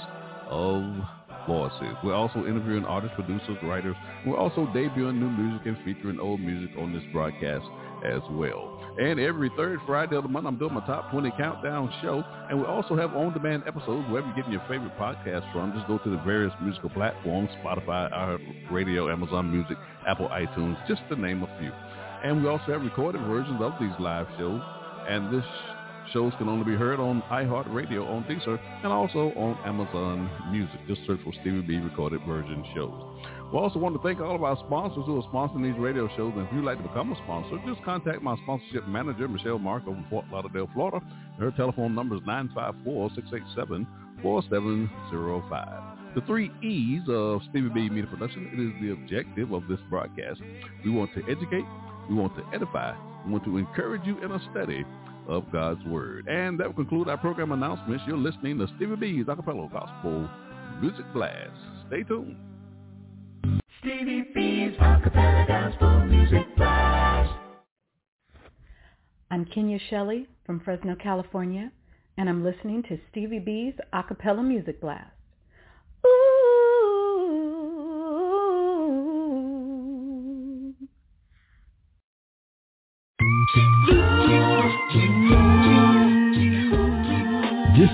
of 0.49 0.83
voices. 1.47 1.97
We're 2.03 2.15
also 2.15 2.41
interviewing 2.47 2.85
artists, 2.85 3.15
producers, 3.15 3.57
writers. 3.63 3.97
We're 4.27 4.37
also 4.37 4.67
debuting 4.67 5.19
new 5.19 5.31
music 5.31 5.67
and 5.67 5.77
featuring 5.85 6.21
old 6.21 6.41
music 6.41 6.77
on 6.79 6.93
this 6.93 7.03
broadcast 7.13 7.65
as 8.05 8.21
well. 8.31 8.81
And 8.99 9.19
every 9.19 9.51
third 9.57 9.81
Friday 9.87 10.15
of 10.15 10.23
the 10.23 10.29
month, 10.29 10.47
I'm 10.47 10.59
doing 10.59 10.75
my 10.75 10.87
top 10.87 11.11
20 11.11 11.33
countdown 11.37 11.93
show. 12.01 12.23
And 12.49 12.61
we 12.61 12.67
also 12.67 12.97
have 12.97 13.15
on-demand 13.15 13.65
episodes 13.67 14.07
wherever 14.09 14.27
you're 14.29 14.37
getting 14.37 14.53
your 14.53 14.65
favorite 14.69 14.97
podcast 14.97 15.51
from. 15.53 15.73
Just 15.73 15.89
go 15.89 15.99
to 15.99 16.11
the 16.11 16.23
various 16.23 16.53
musical 16.63 16.91
platforms, 16.91 17.51
Spotify, 17.65 18.13
our 18.13 18.39
radio, 18.71 19.11
Amazon 19.11 19.51
Music, 19.51 19.77
Apple 20.07 20.29
iTunes, 20.29 20.77
just 20.87 21.03
to 21.09 21.17
name 21.17 21.43
a 21.43 21.59
few. 21.59 21.73
And 22.25 22.43
we 22.43 22.49
also 22.49 22.67
have 22.73 22.83
recorded 22.83 23.21
versions 23.23 23.61
of 23.61 23.73
these 23.81 23.95
live 23.99 24.27
shows. 24.39 24.61
And 25.09 25.35
this 25.35 25.45
Shows 26.13 26.33
can 26.39 26.49
only 26.49 26.65
be 26.65 26.75
heard 26.77 27.01
on 27.01 27.23
iHeartRadio 27.31 28.09
on 28.09 28.25
Deezer 28.25 28.59
and 28.83 28.93
also 28.93 29.33
on 29.37 29.57
Amazon 29.65 30.29
Music. 30.53 30.79
Just 30.87 31.01
search 31.07 31.21
for 31.25 31.33
Stevie 31.41 31.63
B 31.63 31.79
recorded 31.79 32.21
version 32.27 32.63
shows. 32.75 32.93
We 33.53 33.59
also 33.59 33.79
want 33.79 33.95
to 33.97 34.03
thank 34.03 34.21
all 34.21 34.35
of 34.35 34.43
our 34.43 34.59
sponsors 34.67 35.05
who 35.07 35.19
are 35.21 35.23
sponsoring 35.33 35.63
these 35.63 35.79
radio 35.81 36.09
shows. 36.17 36.35
And 36.37 36.47
if 36.47 36.53
you'd 36.53 36.65
like 36.65 36.77
to 36.79 36.83
become 36.83 37.13
a 37.13 37.17
sponsor, 37.25 37.59
just 37.67 37.83
contact 37.85 38.23
my 38.23 38.37
sponsorship 38.43 38.87
manager, 38.87 39.27
Michelle 39.29 39.59
Mark, 39.59 39.87
over 39.87 39.97
in 39.97 40.05
Fort 40.11 40.27
Lauderdale, 40.31 40.69
Florida. 40.75 41.01
Her 41.39 41.51
telephone 41.53 41.95
number 41.95 42.17
is 42.17 42.23
954-687-4705. 42.23 43.85
The 46.15 46.21
three 46.27 46.51
E's 46.63 47.03
of 47.09 47.41
Stevie 47.51 47.71
B 47.71 47.89
Media 47.89 48.07
Production, 48.07 48.51
it 48.53 48.61
is 48.61 48.73
the 48.81 48.93
objective 48.93 49.53
of 49.53 49.67
this 49.69 49.81
broadcast. 49.91 50.41
We 50.85 50.91
want 50.91 51.13
to 51.15 51.23
educate, 51.25 51.65
we 52.09 52.15
want 52.15 52.37
to 52.37 52.45
edify, 52.55 52.95
we 53.25 53.33
want 53.33 53.45
to 53.45 53.57
encourage 53.57 54.05
you 54.05 54.23
in 54.23 54.31
a 54.31 54.39
study 54.53 54.85
of 55.29 55.51
God's 55.53 55.85
Word. 55.85 56.27
And 56.29 56.59
that 56.61 56.67
will 56.69 56.75
conclude 56.75 57.09
our 57.09 57.19
program 57.19 57.53
announcements. 57.53 58.05
You're 58.07 58.17
listening 58.17 58.59
to 58.59 58.67
Stevie 58.77 58.97
B's 58.97 59.27
Acapella 59.27 59.71
Gospel 59.73 60.29
Music 60.81 61.05
Blast. 61.13 61.51
Stay 61.89 62.03
tuned. 62.03 62.37
Stevie 63.81 64.29
B's 64.35 64.77
Acapella 64.79 65.47
Gospel 65.47 66.07
Music 66.07 66.57
Blast. 66.57 67.33
I'm 69.31 69.45
Kenya 69.47 69.79
Shelley 69.91 70.27
from 70.47 70.61
Fresno, 70.61 70.95
California, 70.95 71.71
and 72.17 72.29
I'm 72.29 72.45
listening 72.45 72.83
to 72.85 72.99
Stevie 73.11 73.41
B's 73.41 73.75
Acapella 73.93 74.47
Music 74.47 74.81
Blast. 74.81 75.14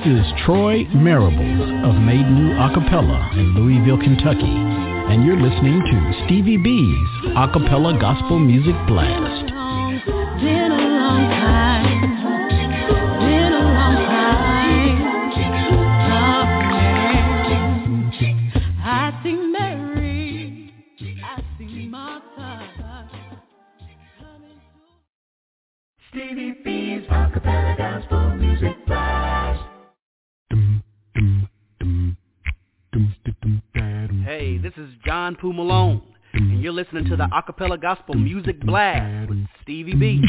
Is 0.07 0.25
Troy 0.47 0.85
Marables 0.97 1.85
of 1.85 2.01
Made 2.01 2.25
New 2.25 2.53
Acapella 2.55 3.33
in 3.35 3.55
Louisville, 3.55 3.99
Kentucky, 3.99 4.41
and 4.45 5.25
you're 5.25 5.37
listening 5.37 5.81
to 5.81 6.25
Stevie 6.25 6.57
B's 6.57 7.09
Acapella 7.37 8.01
Gospel 8.01 8.39
Music 8.39 8.75
Blast. 8.87 10.80
This 34.77 34.85
is 34.87 34.95
John 35.05 35.35
Poole 35.35 35.53
Malone, 35.53 36.01
and 36.33 36.63
you're 36.63 36.73
listening 36.73 37.05
to 37.07 37.17
the 37.17 37.25
Acapella 37.25 37.81
Gospel 37.81 38.15
Music 38.15 38.61
Blast 38.61 39.29
with 39.29 39.45
Stevie 39.63 39.95
B. 39.95 40.21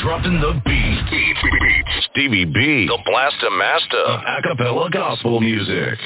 Dropping 0.00 0.40
the 0.40 0.62
beat. 0.64 1.04
beat, 1.10 1.36
beat, 1.42 1.60
beat. 1.60 1.84
Stevie 2.10 2.46
B, 2.46 2.86
the 2.86 2.98
blaster 3.04 3.50
master 3.50 3.98
of 3.98 4.20
acapella 4.20 4.90
gospel 4.90 5.42
music. 5.42 5.98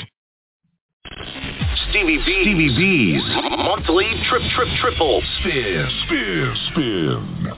Stevie 1.91 2.19
B. 2.19 2.23
Stevie 2.43 2.77
B's 2.77 3.23
monthly 3.65 4.05
trip 4.29 4.43
trip 4.55 4.69
triple 4.81 5.23
spin 5.41 5.89
spin 6.05 6.55
spin. 6.71 7.53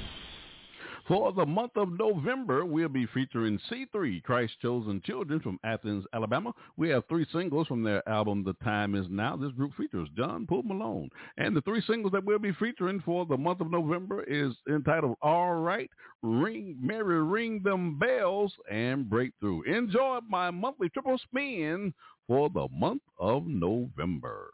For 1.09 1.33
the 1.33 1.45
month 1.45 1.73
of 1.75 1.99
November, 1.99 2.65
we'll 2.65 2.89
be 2.89 3.07
featuring 3.07 3.59
C3, 3.69 4.23
Christ's 4.23 4.57
Chosen 4.63 5.03
Children 5.05 5.41
from 5.41 5.59
Athens, 5.65 6.05
Alabama. 6.15 6.53
We 6.77 6.89
have 6.91 7.03
three 7.09 7.27
singles 7.33 7.67
from 7.67 7.83
their 7.83 8.09
album, 8.09 8.45
The 8.45 8.53
Time 8.63 8.95
Is 8.95 9.07
Now. 9.11 9.37
This 9.37 9.51
group 9.51 9.75
features 9.75 10.09
John 10.17 10.47
Poole 10.47 10.63
Malone. 10.63 11.11
And 11.37 11.57
the 11.57 11.63
three 11.63 11.83
singles 11.85 12.13
that 12.13 12.25
we'll 12.25 12.39
be 12.39 12.53
featuring 12.53 13.01
for 13.01 13.27
the 13.27 13.37
month 13.37 13.61
of 13.61 13.73
November 13.73 14.23
is 14.23 14.55
entitled 14.69 15.17
All 15.21 15.55
Right, 15.55 15.91
Ring, 16.23 16.77
Mary 16.81 17.21
Ring 17.25 17.61
Them 17.65 17.99
Bells, 17.99 18.55
and 18.71 19.11
Breakthrough. 19.11 19.63
Enjoy 19.63 20.21
my 20.29 20.53
monthly 20.53 20.91
triple 20.91 21.19
spin 21.19 21.93
for 22.31 22.49
the 22.49 22.69
month 22.73 23.03
of 23.19 23.45
November. 23.45 24.53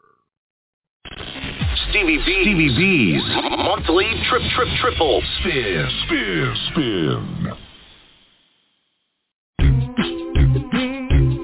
Stevie 1.91 2.17
B. 2.25 2.41
Stevie 2.41 2.75
B's 2.75 3.21
monthly 3.55 4.07
trip 4.27 4.41
trip 4.55 4.67
triple 4.81 5.21
spin 5.39 5.87
spin 6.07 6.55
spin. 6.71 7.53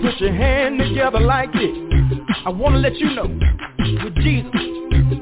Put 0.02 0.20
your 0.20 0.34
hand 0.34 0.80
together 0.80 1.20
like 1.20 1.54
this. 1.54 1.78
I 2.46 2.50
want 2.50 2.74
to 2.74 2.80
let 2.80 2.96
you 2.96 3.14
know, 3.14 3.28
with 4.04 4.16
Jesus, 4.16 4.50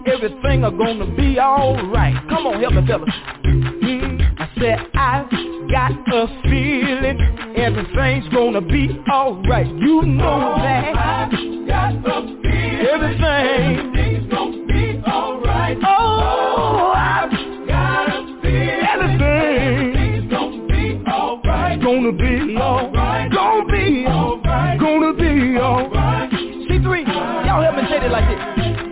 everything 0.07 0.63
are 0.63 0.71
gonna 0.71 1.13
be 1.13 1.37
alright. 1.37 2.15
Come 2.29 2.47
on, 2.47 2.61
help 2.61 2.73
me, 2.75 2.87
fellas. 2.87 3.90
I 4.41 4.49
said 4.59 4.79
I've 4.95 5.29
got 5.69 5.91
a 6.15 6.41
feeling 6.49 7.53
everything's 7.55 8.27
gonna 8.33 8.59
be 8.59 8.89
alright. 9.07 9.67
You 9.67 10.01
know 10.01 10.55
that. 10.57 10.97
I've 10.97 11.29
oh, 11.31 11.65
got 11.67 11.93
a 11.93 12.41
feeling 12.41 13.23
everything's 13.23 14.33
gonna 14.33 14.65
be 14.65 14.99
alright. 15.07 15.77
Oh, 15.85 16.91
I've 16.95 17.29
got 17.67 18.09
a 18.09 18.41
feeling 18.41 19.21
everything's 19.21 20.31
gonna 20.31 20.67
be 20.67 21.03
alright. 21.07 21.79
Gonna 21.79 22.11
be 22.11 22.57
alright. 22.57 23.31
Gonna 23.31 23.71
be 23.71 24.07
alright. 24.07 24.79
Gonna 24.79 25.13
be 25.13 25.59
alright. 25.59 26.31
C3, 26.31 27.45
y'all 27.45 27.61
help 27.61 27.75
me 27.75 27.83
say 27.91 28.03
it 28.03 28.09
like 28.09 28.27
this. 28.27 28.41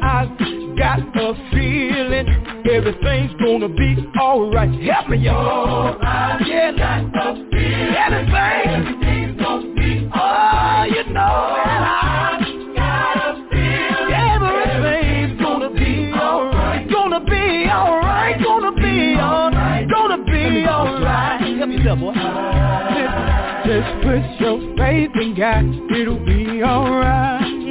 I've 0.04 0.30
got 0.78 1.00
a 1.18 1.34
feeling 1.50 2.49
everything's 2.70 3.34
gonna 3.42 3.70
be 3.70 3.98
alright. 4.20 4.82
Help 4.82 5.10
me, 5.10 5.18
y'all. 5.18 5.98
Yeah, 6.46 6.72
got 6.78 7.16
a 7.16 7.34
feeling 7.52 7.96
everything's 7.96 9.42
gonna 9.42 9.76
be 9.76 10.10
alright. 10.14 10.92
Oh, 10.92 10.96
you 10.96 11.14
know 11.14 11.56
that 11.66 11.82
I've 12.04 12.76
got 12.76 13.18
a 13.18 13.50
feeling 13.50 14.14
everything's 14.14 15.42
gonna 15.42 15.70
be 15.72 16.14
alright. 16.14 16.92
Gonna 16.92 17.20
be 17.26 17.70
alright. 17.70 18.44
Gonna 18.44 18.72
be 18.74 19.16
alright. 19.20 19.90
Gonna 19.90 20.24
be 20.26 20.66
alright. 20.68 21.58
Help 21.58 21.72
yourself, 21.72 22.00
boy. 22.00 22.14
Just, 22.96 23.66
just 23.66 23.90
put 24.04 24.24
your 24.40 24.78
faith 24.78 25.12
in 25.16 25.36
God. 25.36 25.66
It'll 25.98 26.26
be 26.26 26.64
alright. 26.64 27.69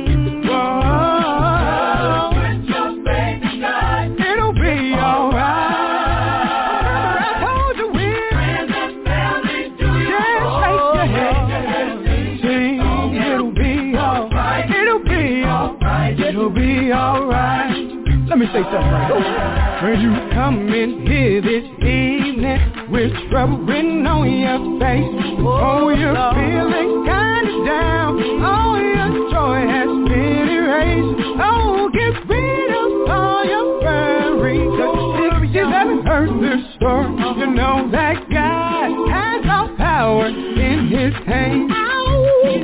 Let 18.38 18.46
me 18.46 18.54
say 18.54 18.62
something 18.70 18.92
right. 18.94 19.10
Oh, 19.10 19.18
Over. 19.18 19.90
When 19.90 20.00
you 20.00 20.14
come 20.30 20.68
in 20.70 21.04
here 21.10 21.42
this 21.42 21.66
evening 21.82 22.86
with 22.88 23.10
trouble 23.32 23.58
written 23.66 24.06
on 24.06 24.30
your 24.30 24.78
face, 24.78 25.42
oh, 25.42 25.88
you're 25.90 26.14
oh, 26.14 26.30
feeling 26.38 27.02
kinda 27.02 27.66
down, 27.66 28.14
oh, 28.46 28.78
your 28.78 29.10
joy 29.34 29.66
has 29.66 29.90
been 30.06 30.54
erased, 30.54 31.18
oh, 31.42 31.90
get 31.90 32.14
rid 32.30 32.70
of 32.78 33.10
all 33.10 33.42
your 33.42 33.82
worries, 33.82 34.70
if 35.18 35.52
you 35.52 35.66
haven't 35.66 36.06
heard 36.06 36.30
this 36.38 36.62
story, 36.76 37.10
you 37.42 37.50
know 37.58 37.90
that 37.90 38.22
God 38.30 39.10
has 39.10 39.42
all 39.50 39.74
power 39.76 40.28
in 40.28 40.86
his 40.86 41.12
hand. 41.26 41.70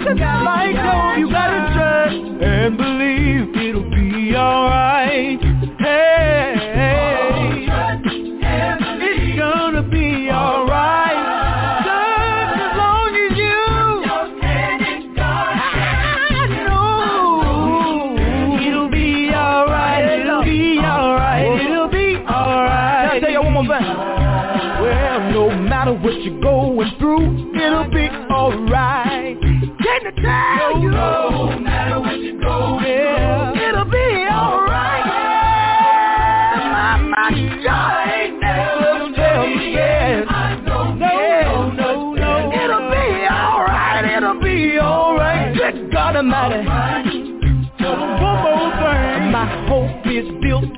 Like 0.07 0.77
no, 0.77 1.15
you 1.19 1.31
gotta 1.33 1.75
trust 1.75 2.43
and 2.45 2.77
believe 2.77 3.57
it'll 3.57 3.91
be 3.91 4.37
alright. 4.37 5.54
Hey, 5.95 6.64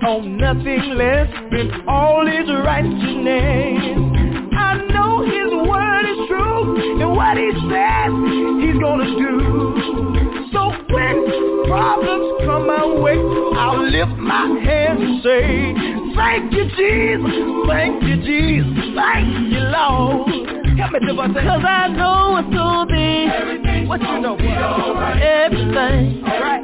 on 0.07 0.37
nothing 0.37 0.95
less 0.95 1.29
than 1.51 1.89
all 1.89 2.25
His 2.25 2.47
righteousness. 2.47 3.99
I 4.55 4.79
know 4.95 5.27
His 5.27 5.51
word 5.67 6.05
is 6.07 6.29
true, 6.29 7.03
and 7.03 7.11
what 7.11 7.37
He 7.37 7.51
says 7.67 8.15
He's 8.63 8.79
gonna 8.79 9.11
do. 9.19 10.47
So 10.53 10.71
when 10.95 11.67
problems 11.67 12.47
come 12.47 12.67
my 12.69 12.87
way, 12.87 13.19
I'll 13.59 13.83
lift 13.83 14.17
my 14.23 14.47
hands 14.63 15.03
and 15.03 15.23
say, 15.27 15.75
Thank 16.15 16.53
you, 16.53 16.65
Jesus. 16.79 17.67
Thank 17.67 18.03
you, 18.05 18.17
Jesus. 18.23 18.95
Thank 18.95 19.53
you, 19.53 19.61
Lord. 19.75 20.31
Help 20.79 20.93
me 20.93 21.01
do 21.01 21.17
Cause 21.17 21.65
I 21.67 21.89
know 21.89 22.37
it's 22.37 22.55
gonna 22.55 22.87
be. 22.87 23.89
What 23.89 24.01
you 24.01 24.21
know? 24.21 24.35
What? 24.35 25.23
Everything. 25.23 26.23
Alright. 26.25 26.56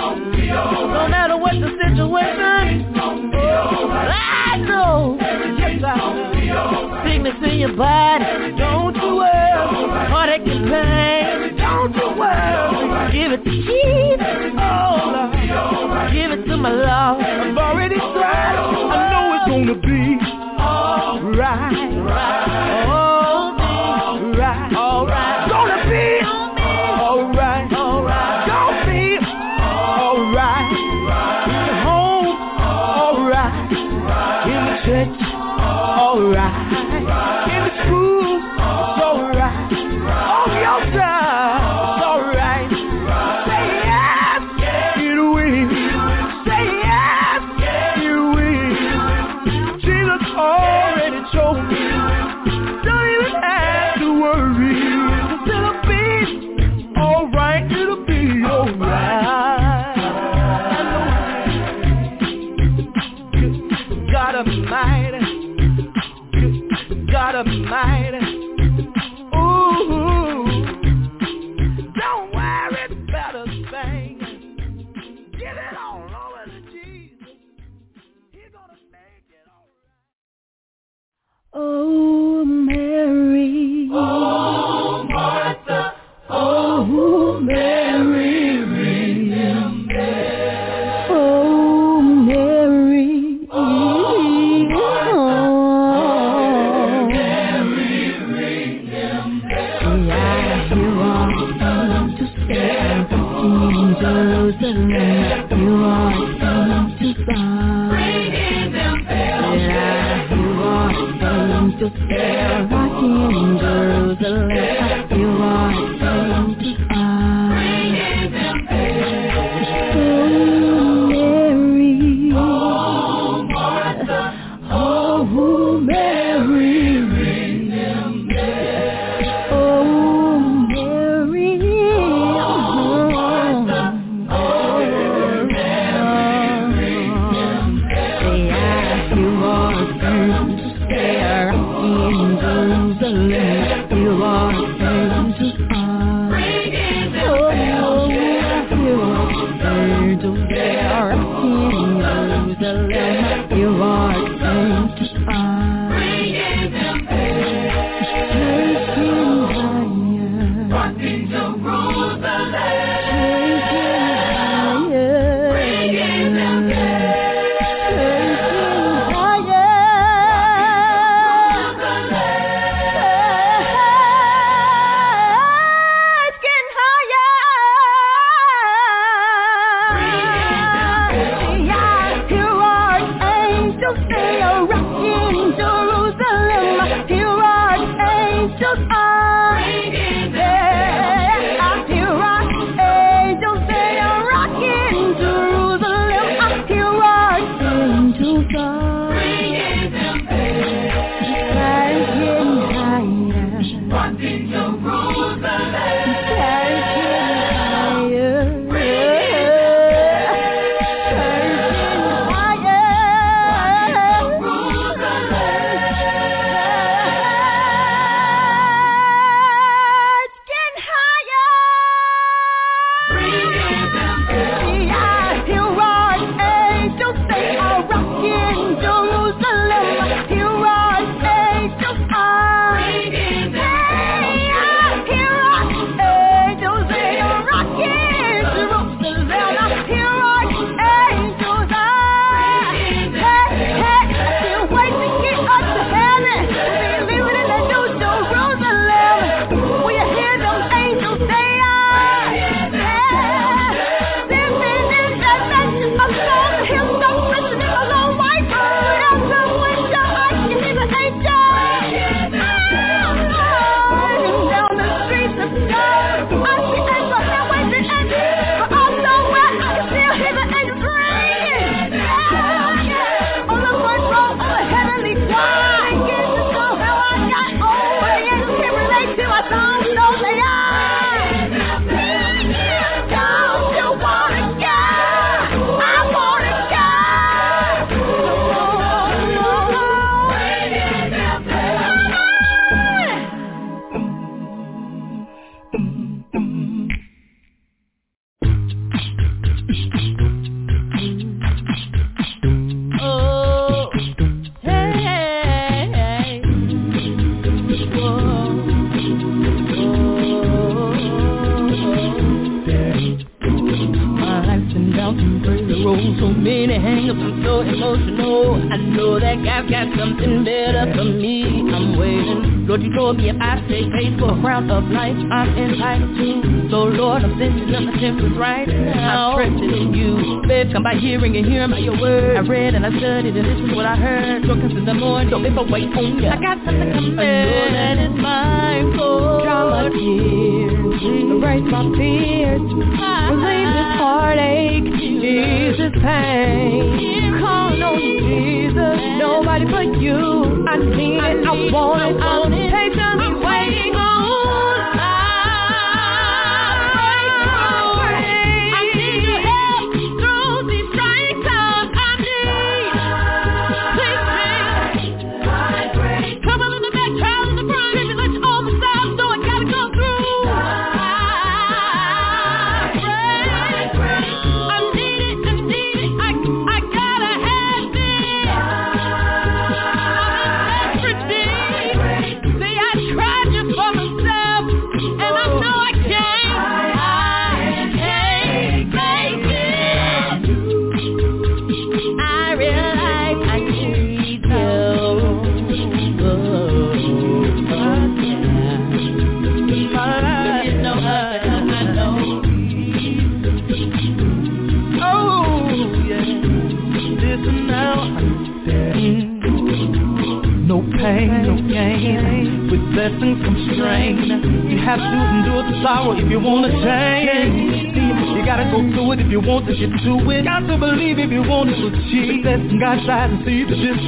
No 0.00 1.08
matter 1.08 1.36
what 1.36 1.52
the 1.52 1.68
situation, 1.68 2.94
I 2.96 4.56
know. 4.66 5.16
Yes, 5.20 5.84
I 5.84 5.96
know. 5.96 7.02
Sickness 7.04 7.34
in 7.44 7.58
your 7.60 7.74
body, 7.76 8.24
don't 8.56 8.96
you 8.96 9.16
worry. 9.16 10.08
Heartache 10.10 10.46
and 10.46 10.64
pain, 10.70 11.56
don't 11.56 11.94
you 11.94 12.08
worry. 12.18 13.12
Give 13.12 13.32
it 13.32 13.44
to 13.44 13.50
Jesus, 13.50 14.54
oh 14.56 15.12
Lord. 15.12 16.12
Give 16.12 16.30
it 16.32 16.42
to 16.48 16.56
my 16.56 16.70
Lord. 16.72 17.24
I've 17.24 17.58
already 17.58 17.96
tried. 17.96 18.56
I 18.56 19.10
know 19.12 19.34
it's 19.36 19.46
gonna 19.50 19.74
be 19.74 20.18
alright. 20.60 21.76
Alright. 21.76 23.09
Alright. 36.20 36.49
Mary. 86.90 88.19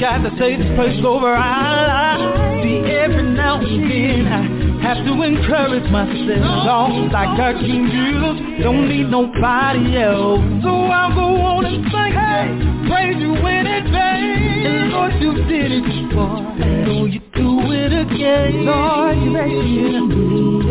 Guy 0.02 0.18
to 0.18 0.34
say 0.34 0.58
this 0.58 0.66
place 0.74 0.98
over 1.06 1.30
our 1.30 1.86
lives. 1.86 2.26
See, 2.66 2.82
every 2.90 3.22
now 3.22 3.62
and 3.62 3.86
then 3.86 4.26
I 4.26 4.42
have 4.82 5.06
to 5.06 5.14
encourage 5.22 5.86
myself. 5.94 6.42
Long 6.66 7.06
like 7.14 7.30
I 7.30 7.36
got 7.38 7.62
King 7.62 7.86
Jesus, 7.86 8.66
don't 8.66 8.90
need 8.90 9.06
nobody 9.06 10.02
else. 10.02 10.42
So 10.66 10.74
I'll 10.90 11.14
go 11.14 11.38
on 11.38 11.70
and 11.70 11.86
sing, 11.86 12.18
hey, 12.18 12.50
praise 12.90 13.14
you 13.22 13.30
in 13.46 13.62
advance. 13.62 14.66
And 14.66 14.90
Lord, 14.90 15.14
you 15.22 15.38
did 15.46 15.70
it 15.70 15.86
before. 15.86 16.50
I 16.50 16.82
know 16.82 17.06
you 17.06 17.22
do 17.38 17.70
it 17.70 17.94
again. 17.94 18.66
Lord, 18.66 19.22
you 19.22 19.30
rescued 19.30 20.02
me. 20.18 20.66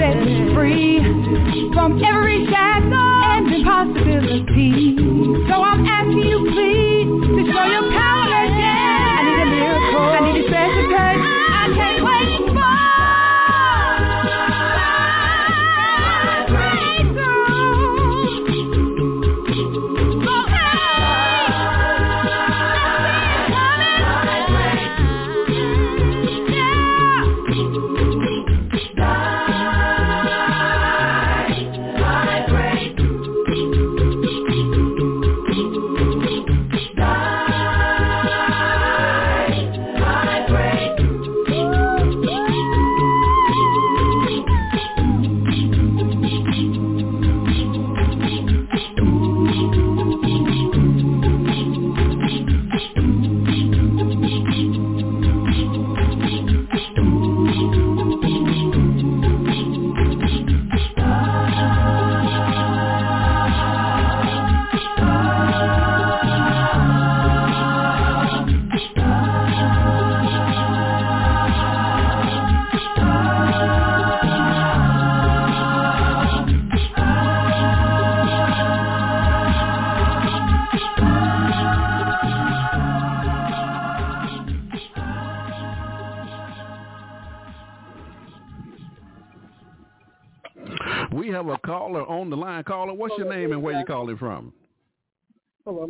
Set 0.00 0.24
me 0.24 0.56
free 0.56 1.04
from 1.76 2.00
every 2.00 2.48
shadow 2.48 3.12
and 3.28 3.44
impossibility. 3.52 4.96
So 5.52 5.60
I'm 5.60 5.84
asking 5.84 6.32
you, 6.32 6.48
please, 6.48 6.73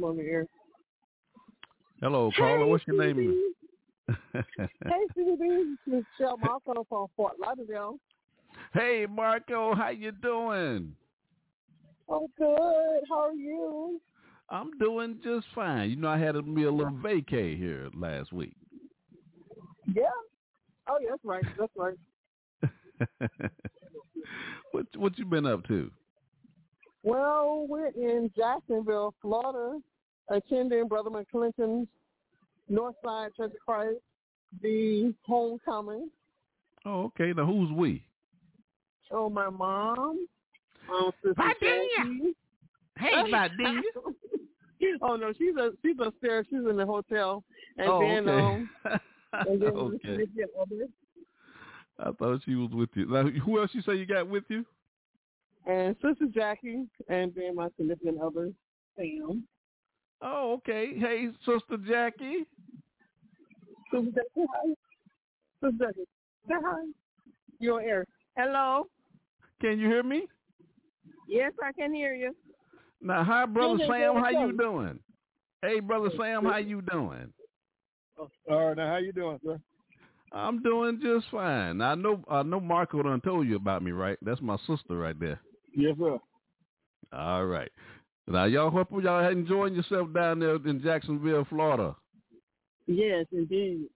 I'm 0.08 0.16
the 0.16 0.22
air. 0.22 0.46
Hello, 2.00 2.30
caller. 2.36 2.66
What's 2.66 2.86
your 2.86 3.02
name? 3.04 3.52
hey, 4.32 4.44
Michelle 5.86 6.36
Marco 6.36 6.84
from 6.88 7.06
Fort 7.16 7.34
Lauderdale. 7.40 7.98
hey, 8.74 9.06
Marco. 9.08 9.74
How 9.74 9.88
you 9.90 10.12
doing? 10.12 10.94
I'm 12.10 12.26
good. 12.36 13.00
How 13.08 13.28
are 13.28 13.32
you? 13.32 14.00
I'm 14.50 14.76
doing 14.78 15.18
just 15.24 15.46
fine. 15.54 15.90
You 15.90 15.96
know, 15.96 16.08
I 16.08 16.18
had 16.18 16.36
a, 16.36 16.42
me 16.42 16.64
a 16.64 16.70
little 16.70 16.92
vacay 16.92 17.56
here 17.56 17.88
last 17.94 18.32
week. 18.32 18.54
Yeah. 19.94 20.02
Oh, 20.86 20.98
yeah, 21.00 21.10
that's 21.10 21.24
right. 21.24 21.44
That's 21.58 21.72
right. 21.76 21.96
what 24.72 24.86
what 24.96 25.18
you 25.18 25.24
been 25.24 25.46
up 25.46 25.66
to? 25.68 25.90
Well, 27.02 27.66
we're 27.68 27.88
in 27.88 28.30
Jacksonville, 28.36 29.14
Florida, 29.20 29.78
attending 30.28 30.88
Brother 30.88 31.10
McClinton's 31.10 31.88
Northside 32.70 33.34
Church 33.36 33.52
of 33.52 33.60
Christ, 33.64 33.98
the 34.62 35.14
homecoming. 35.26 36.10
Oh, 36.84 37.04
okay. 37.04 37.32
Now 37.32 37.46
who's 37.46 37.70
we? 37.72 38.04
Oh, 39.10 39.28
my 39.28 39.50
mom. 39.50 40.26
Um, 40.92 41.10
Sister 41.22 41.34
Jackie. 41.60 42.34
Hey, 42.98 43.10
Vidalia. 43.30 43.82
oh 45.02 45.16
no, 45.16 45.32
she's 45.36 45.56
a 45.56 45.70
she's 45.82 45.96
upstairs. 46.04 46.46
She's 46.50 46.58
in 46.68 46.76
the 46.76 46.86
hotel, 46.86 47.42
and 47.78 47.88
Oh, 47.88 48.00
then 48.00 48.28
okay. 48.28 48.44
um, 48.46 48.70
and 49.48 49.62
then 49.62 49.70
Okay. 49.70 50.16
with 50.16 50.28
the. 50.34 50.88
I 51.98 52.10
thought 52.12 52.40
she 52.44 52.54
was 52.54 52.70
with 52.72 52.90
you. 52.94 53.06
Now, 53.06 53.24
who 53.28 53.60
else 53.60 53.70
you 53.72 53.82
say 53.82 53.94
you 53.94 54.06
got 54.06 54.28
with 54.28 54.44
you? 54.48 54.64
and 55.66 55.96
Sister 56.02 56.26
Jackie, 56.32 56.86
and 57.08 57.32
then 57.34 57.54
my 57.54 57.68
significant 57.76 58.20
other, 58.20 58.50
Sam. 58.96 59.44
Oh, 60.26 60.54
okay. 60.54 60.98
Hey, 60.98 61.28
Sister 61.44 61.76
Jackie. 61.86 62.46
Sister 63.92 64.10
Jackie, 64.14 64.46
hi. 64.50 64.74
Sister 65.62 65.76
Jackie, 65.78 66.08
say 66.48 66.54
hi. 66.64 66.86
You're 67.58 67.74
on 67.80 67.84
air. 67.86 68.06
Hello. 68.36 68.88
Can 69.60 69.78
you 69.78 69.86
hear 69.86 70.02
me? 70.02 70.26
Yes, 71.28 71.52
I 71.62 71.72
can 71.72 71.92
hear 71.92 72.14
you. 72.14 72.34
Now, 73.02 73.22
hi, 73.22 73.44
brother 73.44 73.76
Good, 73.76 73.86
Sam. 73.88 74.14
good, 74.14 74.22
How 74.22 74.46
you 74.46 74.56
doing? 74.56 74.98
Hey, 75.60 75.80
brother 75.80 76.10
Sam, 76.16 76.44
how 76.44 76.56
you 76.56 76.80
doing? 76.80 77.32
Oh, 78.18 78.30
all 78.50 78.68
right, 78.68 78.76
now 78.76 78.88
how 78.88 78.96
you 78.96 79.12
doing, 79.12 79.38
sir? 79.44 79.60
I'm 80.32 80.62
doing 80.62 81.00
just 81.02 81.26
fine. 81.30 81.80
I 81.80 81.94
know 81.94 82.24
I 82.28 82.42
know 82.42 82.60
Marco 82.60 83.02
done 83.02 83.20
told 83.20 83.46
you 83.46 83.56
about 83.56 83.82
me, 83.82 83.92
right? 83.92 84.18
That's 84.22 84.40
my 84.40 84.56
sister 84.66 84.96
right 84.96 85.18
there. 85.18 85.40
Yes, 85.76 85.96
sir. 85.98 86.18
All 87.12 87.46
right. 87.46 87.70
Now 88.26 88.44
y'all 88.44 88.70
hope 88.70 88.88
y'all 89.02 89.28
enjoying 89.28 89.74
yourself 89.74 90.12
down 90.12 90.38
there 90.40 90.54
in 90.56 90.80
Jacksonville, 90.82 91.44
Florida. 91.48 91.94
Yes, 92.86 93.26
indeed. 93.32 93.86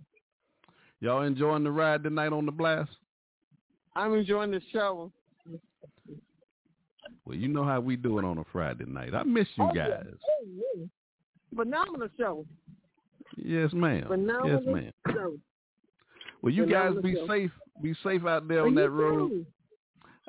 Y'all 1.00 1.22
enjoying 1.22 1.64
the 1.64 1.70
ride 1.70 2.02
tonight 2.02 2.32
on 2.32 2.44
the 2.46 2.52
blast? 2.52 2.90
I'm 3.96 4.14
enjoying 4.14 4.50
the 4.50 4.60
show. 4.72 5.10
Well, 7.24 7.36
you 7.36 7.48
know 7.48 7.64
how 7.64 7.80
we 7.80 7.96
do 7.96 8.18
it 8.18 8.24
on 8.24 8.38
a 8.38 8.44
Friday 8.52 8.84
night. 8.86 9.14
I 9.14 9.22
miss 9.22 9.46
you 9.56 9.64
Oh, 9.64 9.70
yeah. 9.74 9.88
guys. 9.88 10.14
Oh, 10.22 10.44
yeah. 10.76 10.84
Phenomenal 11.55 12.09
show. 12.18 12.46
Yes, 13.36 13.72
ma'am. 13.72 14.06
Phenomenal 14.09 14.60
Yes, 14.60 14.62
ma'am. 14.66 14.92
show. 15.14 15.38
Well, 16.42 16.52
you 16.52 16.66
guys 16.66 16.94
be 17.02 17.14
show. 17.14 17.26
safe. 17.26 17.50
Be 17.82 17.94
safe 18.02 18.24
out 18.26 18.48
there 18.48 18.60
Oh, 18.62 18.66
on 18.66 18.74
that 18.76 18.90
road. 18.90 19.46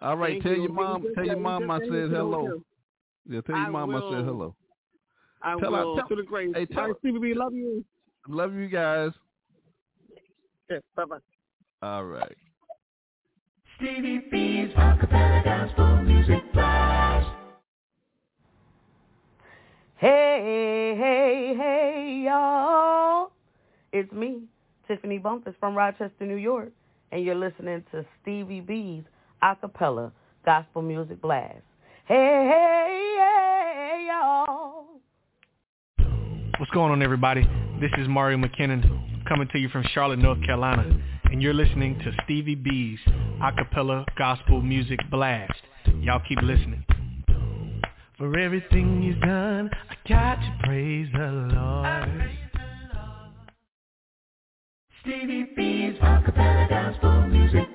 All 0.02 0.18
right. 0.18 0.34
Thank 0.34 0.44
tell 0.44 0.54
you. 0.56 0.64
your 0.64 0.72
mom. 0.74 1.06
Tell 1.16 1.26
your 1.26 1.38
mom 1.40 1.70
I 1.72 1.80
said 1.80 1.90
hello. 2.10 2.62
Do. 3.30 3.36
Yeah. 3.36 3.42
Tell 3.42 3.56
your 3.56 3.66
I 3.68 3.70
mom 3.70 3.90
I 3.96 4.00
said 4.00 4.04
will. 4.04 4.24
hello. 4.24 4.56
I 5.42 5.56
Tell 5.60 5.74
her- 5.74 5.84
tell- 6.00 6.08
to 6.10 6.16
the 6.16 6.24
grave. 6.24 6.52
hey, 6.56 6.66
tell 6.66 6.80
All 6.80 6.84
right, 6.88 6.94
her- 6.96 7.00
Stevie 7.00 7.20
B, 7.20 7.34
love 7.34 7.54
you. 7.54 7.86
Love 8.28 8.54
you 8.56 8.68
guys. 8.68 9.12
Yeah, 10.70 10.80
bye-bye. 10.96 11.18
All 11.82 12.04
right. 12.06 12.36
Stevie 13.78 14.20
B's 14.30 14.74
Acapella 14.76 15.44
Gospel 15.44 16.04
Music 16.04 16.44
Blast. 16.54 17.30
Hey, 19.96 20.96
hey, 20.98 21.56
hey, 21.58 22.22
y'all. 22.26 23.32
It's 23.92 24.12
me, 24.12 24.44
Tiffany 24.88 25.18
Bumpus 25.18 25.56
from 25.60 25.76
Rochester, 25.76 26.26
New 26.26 26.36
York, 26.36 26.72
and 27.12 27.24
you're 27.24 27.36
listening 27.36 27.84
to 27.92 28.06
Stevie 28.22 28.62
B's 28.62 29.04
Acapella 29.44 30.12
Gospel 30.46 30.82
Music 30.82 31.22
Blast. 31.22 31.58
Hey, 32.10 32.16
hey, 32.16 33.18
hey, 33.20 34.08
y'all. 34.08 35.00
What's 36.58 36.72
going 36.72 36.92
on, 36.92 37.04
everybody? 37.04 37.48
This 37.80 37.92
is 38.00 38.08
Mario 38.08 38.40
McKinnon 38.40 39.28
coming 39.28 39.48
to 39.52 39.60
you 39.60 39.70
from 39.70 39.84
Charlotte, 39.94 40.18
North 40.18 40.44
Carolina, 40.44 40.90
and 41.26 41.40
you're 41.40 41.54
listening 41.54 42.00
to 42.00 42.12
Stevie 42.24 42.56
B's 42.56 42.98
Acapella 43.40 44.06
Gospel 44.18 44.60
Music 44.60 44.98
Blast. 45.12 45.54
Y'all 46.02 46.20
keep 46.28 46.42
listening. 46.42 46.84
For 48.18 48.40
everything 48.40 49.04
he's 49.04 49.22
done, 49.22 49.70
I 49.92 50.10
got 50.10 50.38
to 50.38 50.58
praise 50.64 51.10
the 51.14 51.48
Lord. 51.54 52.32
Stevie 55.02 55.48
B's 55.56 55.94
Acapella 56.00 56.68
Gospel 56.70 57.28
Music 57.28 57.69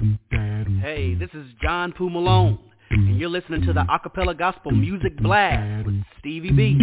Hey, 0.00 1.14
this 1.14 1.28
is 1.34 1.44
John 1.60 1.92
Poole 1.92 2.08
Malone, 2.08 2.58
and 2.90 3.20
you're 3.20 3.28
listening 3.28 3.60
to 3.66 3.74
the 3.74 3.82
Acapella 3.82 4.38
Gospel 4.38 4.70
Music 4.70 5.14
Blast 5.18 5.84
with 5.84 6.02
Stevie 6.18 6.52
B. 6.52 6.78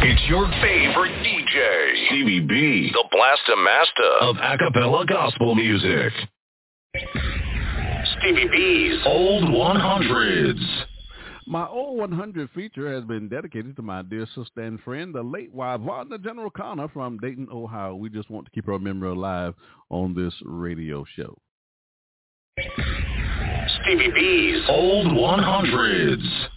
It's 0.00 0.28
your 0.28 0.48
favorite 0.62 1.24
DJ, 1.24 2.06
Stevie 2.06 2.46
B, 2.46 2.92
the 2.92 3.04
Blaster 3.10 3.56
Master 3.56 4.12
of 4.20 4.36
acapella 4.36 5.04
gospel 5.08 5.56
music. 5.56 6.12
Stevie 8.20 8.48
B's 8.48 8.98
Old 9.06 9.44
100s. 9.44 10.84
My 11.46 11.66
old 11.66 11.98
100 11.98 12.50
feature 12.50 12.92
has 12.92 13.04
been 13.04 13.28
dedicated 13.28 13.76
to 13.76 13.82
my 13.82 14.02
dear 14.02 14.26
sister 14.34 14.60
and 14.60 14.80
friend, 14.80 15.14
the 15.14 15.22
late 15.22 15.52
Wanda 15.52 16.18
General 16.18 16.50
Connor 16.50 16.88
from 16.88 17.18
Dayton, 17.18 17.48
Ohio. 17.50 17.94
We 17.94 18.10
just 18.10 18.28
want 18.28 18.46
to 18.46 18.50
keep 18.50 18.66
her 18.66 18.78
memory 18.78 19.10
alive 19.10 19.54
on 19.90 20.14
this 20.14 20.34
radio 20.44 21.04
show. 21.16 21.38
Stevie 23.82 24.10
B's 24.10 24.62
Old 24.68 25.06
100s. 25.06 26.48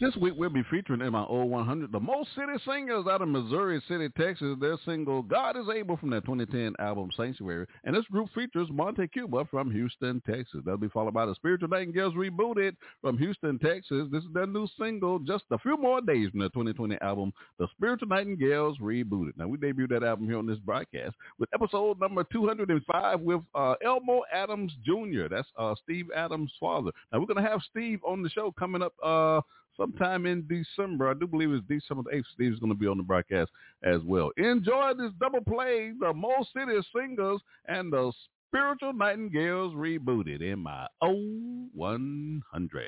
This 0.00 0.16
week 0.16 0.32
we'll 0.34 0.48
be 0.48 0.62
featuring 0.70 1.02
in 1.02 1.12
my 1.12 1.24
old 1.24 1.50
100 1.50 1.92
the 1.92 2.00
Mo 2.00 2.24
City 2.34 2.54
Singers 2.64 3.04
out 3.06 3.20
of 3.20 3.28
Missouri 3.28 3.82
City, 3.86 4.08
Texas. 4.16 4.56
Their 4.58 4.78
single 4.86 5.20
"God 5.20 5.58
Is 5.58 5.66
Able" 5.68 5.98
from 5.98 6.08
their 6.08 6.22
2010 6.22 6.72
album 6.78 7.10
Sanctuary, 7.14 7.66
and 7.84 7.94
this 7.94 8.06
group 8.06 8.30
features 8.34 8.68
Monte 8.70 9.08
Cuba 9.08 9.44
from 9.50 9.70
Houston, 9.70 10.22
Texas. 10.26 10.62
That'll 10.64 10.78
be 10.78 10.88
followed 10.88 11.12
by 11.12 11.26
the 11.26 11.34
Spiritual 11.34 11.68
Nightingales 11.68 12.14
Rebooted 12.14 12.76
from 13.02 13.18
Houston, 13.18 13.58
Texas. 13.58 14.08
This 14.10 14.24
is 14.24 14.32
their 14.32 14.46
new 14.46 14.66
single, 14.80 15.18
just 15.18 15.44
a 15.50 15.58
few 15.58 15.76
more 15.76 16.00
days 16.00 16.30
from 16.30 16.40
their 16.40 16.48
2020 16.48 16.96
album, 17.02 17.30
The 17.58 17.68
Spiritual 17.76 18.08
Nightingales 18.08 18.78
Rebooted. 18.78 19.36
Now 19.36 19.48
we 19.48 19.58
debuted 19.58 19.90
that 19.90 20.02
album 20.02 20.24
here 20.24 20.38
on 20.38 20.46
this 20.46 20.60
broadcast 20.60 21.14
with 21.38 21.50
episode 21.52 22.00
number 22.00 22.24
205 22.32 23.20
with 23.20 23.42
uh, 23.54 23.74
Elmo 23.84 24.22
Adams 24.32 24.72
Jr. 24.82 25.28
That's 25.30 25.48
uh, 25.58 25.74
Steve 25.84 26.06
Adams' 26.16 26.52
father. 26.58 26.90
Now 27.12 27.20
we're 27.20 27.26
gonna 27.26 27.46
have 27.46 27.60
Steve 27.70 28.00
on 28.02 28.22
the 28.22 28.30
show 28.30 28.50
coming 28.58 28.80
up. 28.80 28.94
Uh, 29.04 29.42
sometime 29.80 30.26
in 30.26 30.46
December. 30.46 31.08
I 31.08 31.14
do 31.14 31.26
believe 31.26 31.50
it's 31.52 31.66
December 31.66 32.02
the 32.10 32.18
8th. 32.18 32.24
Steve's 32.34 32.58
going 32.60 32.72
to 32.72 32.78
be 32.78 32.86
on 32.86 32.98
the 32.98 33.02
broadcast 33.02 33.50
as 33.82 34.02
well. 34.04 34.30
Enjoy 34.36 34.92
this 34.96 35.12
double 35.18 35.40
play, 35.40 35.92
the 35.98 36.12
Mo 36.12 36.44
City 36.54 36.78
Singers 36.94 37.40
and 37.66 37.92
the 37.92 38.12
Spiritual 38.48 38.92
Nightingales 38.92 39.74
rebooted 39.74 40.42
in 40.42 40.58
my 40.58 40.86
old 41.00 41.68
100. 41.72 42.86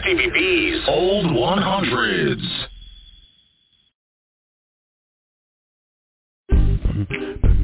Stevie 0.00 0.30
B's 0.30 0.82
Old 0.88 1.26
100s. 1.26 2.66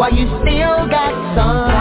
while 0.00 0.14
you 0.14 0.24
still 0.40 0.88
got 0.88 1.12
some 1.36 1.79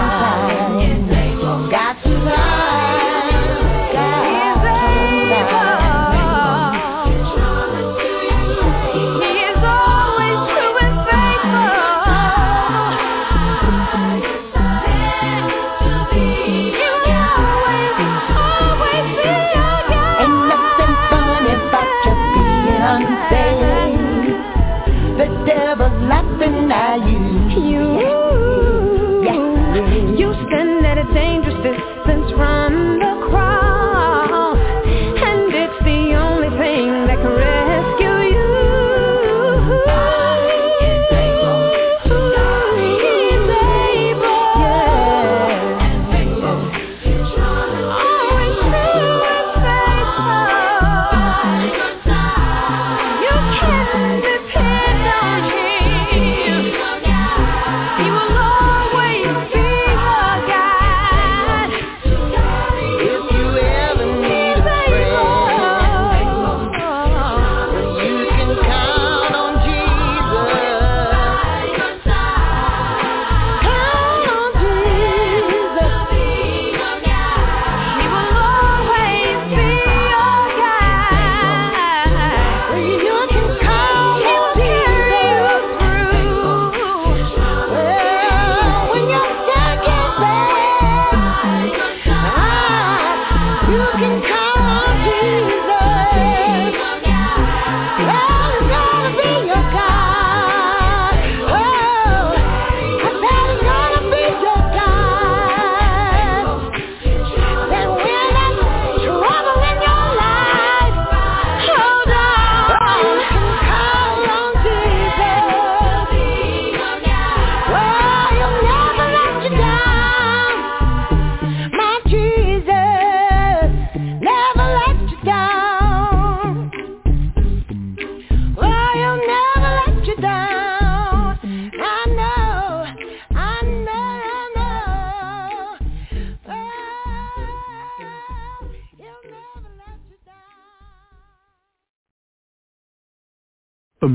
Yeah, 144.02 144.08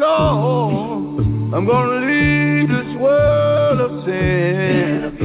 Lord, 0.00 1.20
I'm 1.52 1.66
gonna 1.66 2.06
leave 2.06 2.68
this 2.70 2.96
world 2.98 3.80
of 3.82 4.04
sin. 4.06 5.18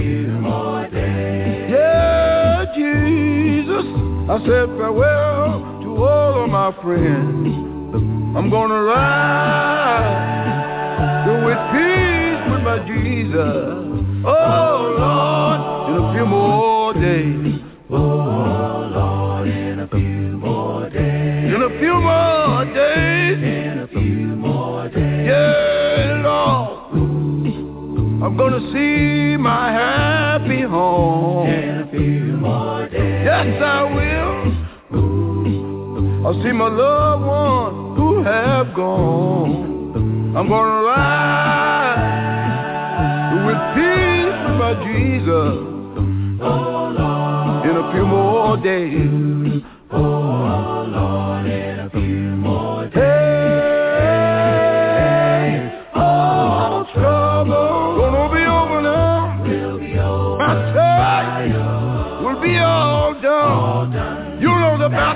Yeah, 1.69 2.65
Jesus, 2.75 3.85
I 4.29 4.37
said 4.39 4.67
farewell 4.75 5.79
to 5.83 6.03
all 6.03 6.43
of 6.43 6.49
my 6.49 6.71
friends. 6.81 7.47
I'm 8.35 8.49
gonna 8.49 8.83
ride 8.83 10.11
with 11.45 11.57
peace 11.71 12.43
with 12.51 12.63
my 12.63 12.79
Jesus. 12.85 13.77
Oh 14.25 14.95
Lord, 14.99 15.59
in 15.89 15.95
a 16.03 16.05
few 16.15 16.25
more 16.25 16.93
days. 16.93 17.61
Oh 17.89 18.52
few 21.93 22.01
more 22.01 22.65
days. 22.65 23.37
In 23.37 23.79
a 23.79 23.87
few 23.87 24.35
more 24.35 24.89
days. 24.89 25.27
Yeah, 25.27 26.21
Lord. 26.23 26.95
I'm 28.23 28.35
gonna 28.37 28.59
see 28.73 29.37
my 29.37 29.71
happy 29.71 30.61
home. 30.61 31.47
In 31.47 31.79
a 31.81 31.87
few 31.91 32.37
more 32.37 32.87
days. 32.89 33.25
Yes, 33.25 33.61
I 33.61 33.83
will. 33.83 34.33
I'll 36.25 36.41
see 36.41 36.51
my 36.53 36.67
loved 36.69 37.25
ones 37.25 37.97
who 37.97 38.23
have 38.23 38.73
gone. 38.73 40.35
I'm 40.35 40.47
gonna 40.49 40.83
ride 40.83 41.99
with 43.45 43.61
peace 43.75 44.37
with 44.47 44.57
my 44.57 44.73
Jesus. 44.85 45.55
Oh, 46.41 47.61
In 47.69 47.75
a 47.77 47.91
few 47.93 48.05
more 48.05 48.57
days. 48.57 49.61
Oh 49.91 50.85
Lord, 50.89 51.45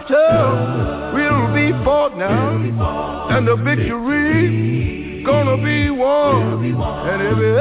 battle 0.07 1.13
will 1.13 1.53
be 1.53 1.71
fought 1.83 2.17
now, 2.17 3.29
and 3.29 3.47
the 3.47 3.55
victory 3.57 5.23
gonna 5.23 5.57
be 5.63 5.89
won. 5.89 6.75
And 6.75 7.21
every 7.21 7.51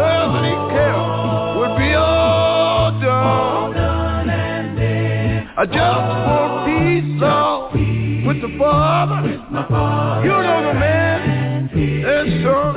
earthly 0.00 0.54
care 0.70 1.02
will 1.58 1.76
be 1.76 1.94
all 1.94 3.00
done. 3.00 3.74
I 5.54 5.66
just 5.66 5.76
want 5.76 6.64
peace, 6.66 7.20
Lord, 7.20 7.74
with 8.26 8.40
the 8.40 8.48
Father. 8.58 9.28
You 10.24 10.30
know 10.30 10.62
the 10.66 10.74
man 10.74 11.20
and 11.72 12.28
son. 12.42 12.74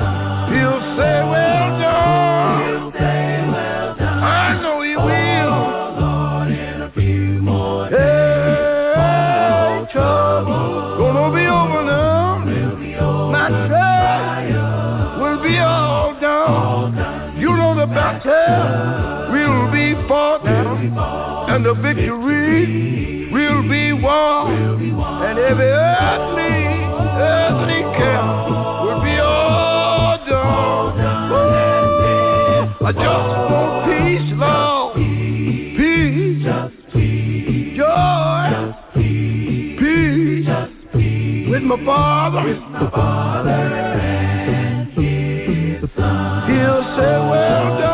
He'll 0.53 0.81
say, 0.97 1.17
well 1.29 1.69
done. 1.79 2.84
Battle 18.25 19.31
will 19.31 19.71
be 19.71 19.93
fought 20.07 20.45
and 20.47 21.65
the 21.65 21.73
victory 21.75 23.29
will 23.31 23.61
be 23.69 23.93
won. 23.93 24.51
And 24.51 25.39
every 25.39 25.65
earthly, 25.65 26.65
earthly 27.21 27.81
care 27.97 28.23
will 28.83 29.01
be 29.03 29.17
all 29.19 30.17
done. 30.27 30.99
I 32.81 32.91
just 32.91 33.05
want 33.51 33.85
peace, 33.85 34.31
Lord. 34.35 34.95
Peace, 35.77 36.45
joy, 37.77 38.45
peace 39.79 40.49
with 41.49 41.63
my 41.63 41.77
Father. 41.85 42.41
He'll 46.47 46.83
say, 46.95 47.13
well 47.29 47.79
done. 47.79 47.84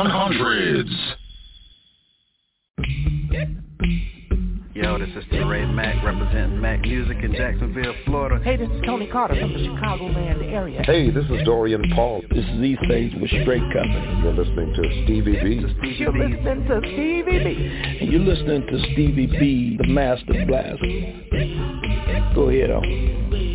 100s. 0.00 1.14
Yo, 4.72 4.98
this 4.98 5.10
is 5.10 5.24
Ray 5.30 5.66
Mack 5.66 6.02
representing 6.02 6.58
Mac 6.58 6.80
Music 6.80 7.18
in 7.22 7.34
Jacksonville, 7.34 7.94
Florida. 8.06 8.42
Hey, 8.42 8.56
this 8.56 8.70
is 8.70 8.80
Tony 8.86 9.06
Carter 9.08 9.38
from 9.38 9.52
the 9.52 9.58
Chicagoland 9.58 10.42
area. 10.50 10.82
Hey, 10.84 11.10
this 11.10 11.26
is 11.26 11.44
Dorian 11.44 11.84
Paul. 11.94 12.22
This 12.30 12.46
is 12.46 12.62
E 12.62 12.78
Sage 12.88 13.12
with 13.20 13.28
Straight 13.42 13.60
Company. 13.74 14.20
You're 14.22 14.32
listening 14.32 14.72
to 14.72 15.04
Stevie 15.04 15.32
B. 15.32 15.60
You're 15.98 16.12
listening 16.12 16.66
to 16.66 16.80
Stevie 16.80 17.44
B. 17.44 17.98
And 18.00 18.10
you're 18.10 18.22
listening 18.22 18.66
to 18.68 18.92
Stevie 18.92 19.26
B, 19.26 19.76
the 19.76 19.86
Master 19.86 20.46
Blast. 20.46 20.80
Go 22.34 22.48
ahead, 22.48 22.70
on. 22.70 23.49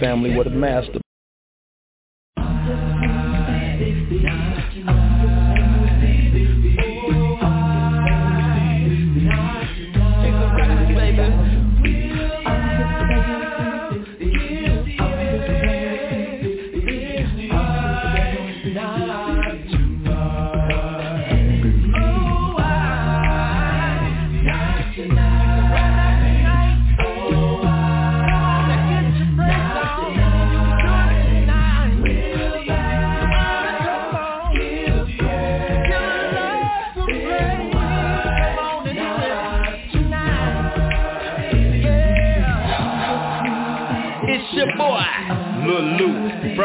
Family, 0.00 0.36
what 0.36 0.46
a 0.46 0.50
master. 0.50 1.00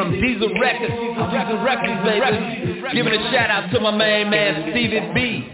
From 0.05 0.21
Diesel 0.21 0.53
Records, 0.59 0.93
Diesel 0.93 1.63
Records, 1.63 2.01
baby. 2.05 2.81
Giving 2.93 3.13
a 3.13 3.31
shout 3.31 3.49
out 3.49 3.71
to 3.71 3.79
my 3.79 3.91
main 3.91 4.29
man, 4.29 4.69
Stevie 4.71 5.01
B. 5.13 5.49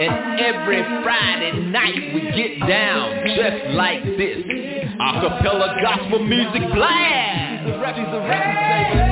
And 0.00 0.40
every 0.40 0.82
Friday 1.02 1.52
night 1.70 2.14
we 2.14 2.20
get 2.30 2.66
down 2.68 3.26
just 3.26 3.74
like 3.74 4.04
this. 4.04 4.38
Acapella 5.00 5.82
gospel 5.82 6.24
music 6.24 6.62
blast. 6.72 7.66
Diesel 7.66 7.80
Records, 7.80 8.94
baby. 8.94 9.09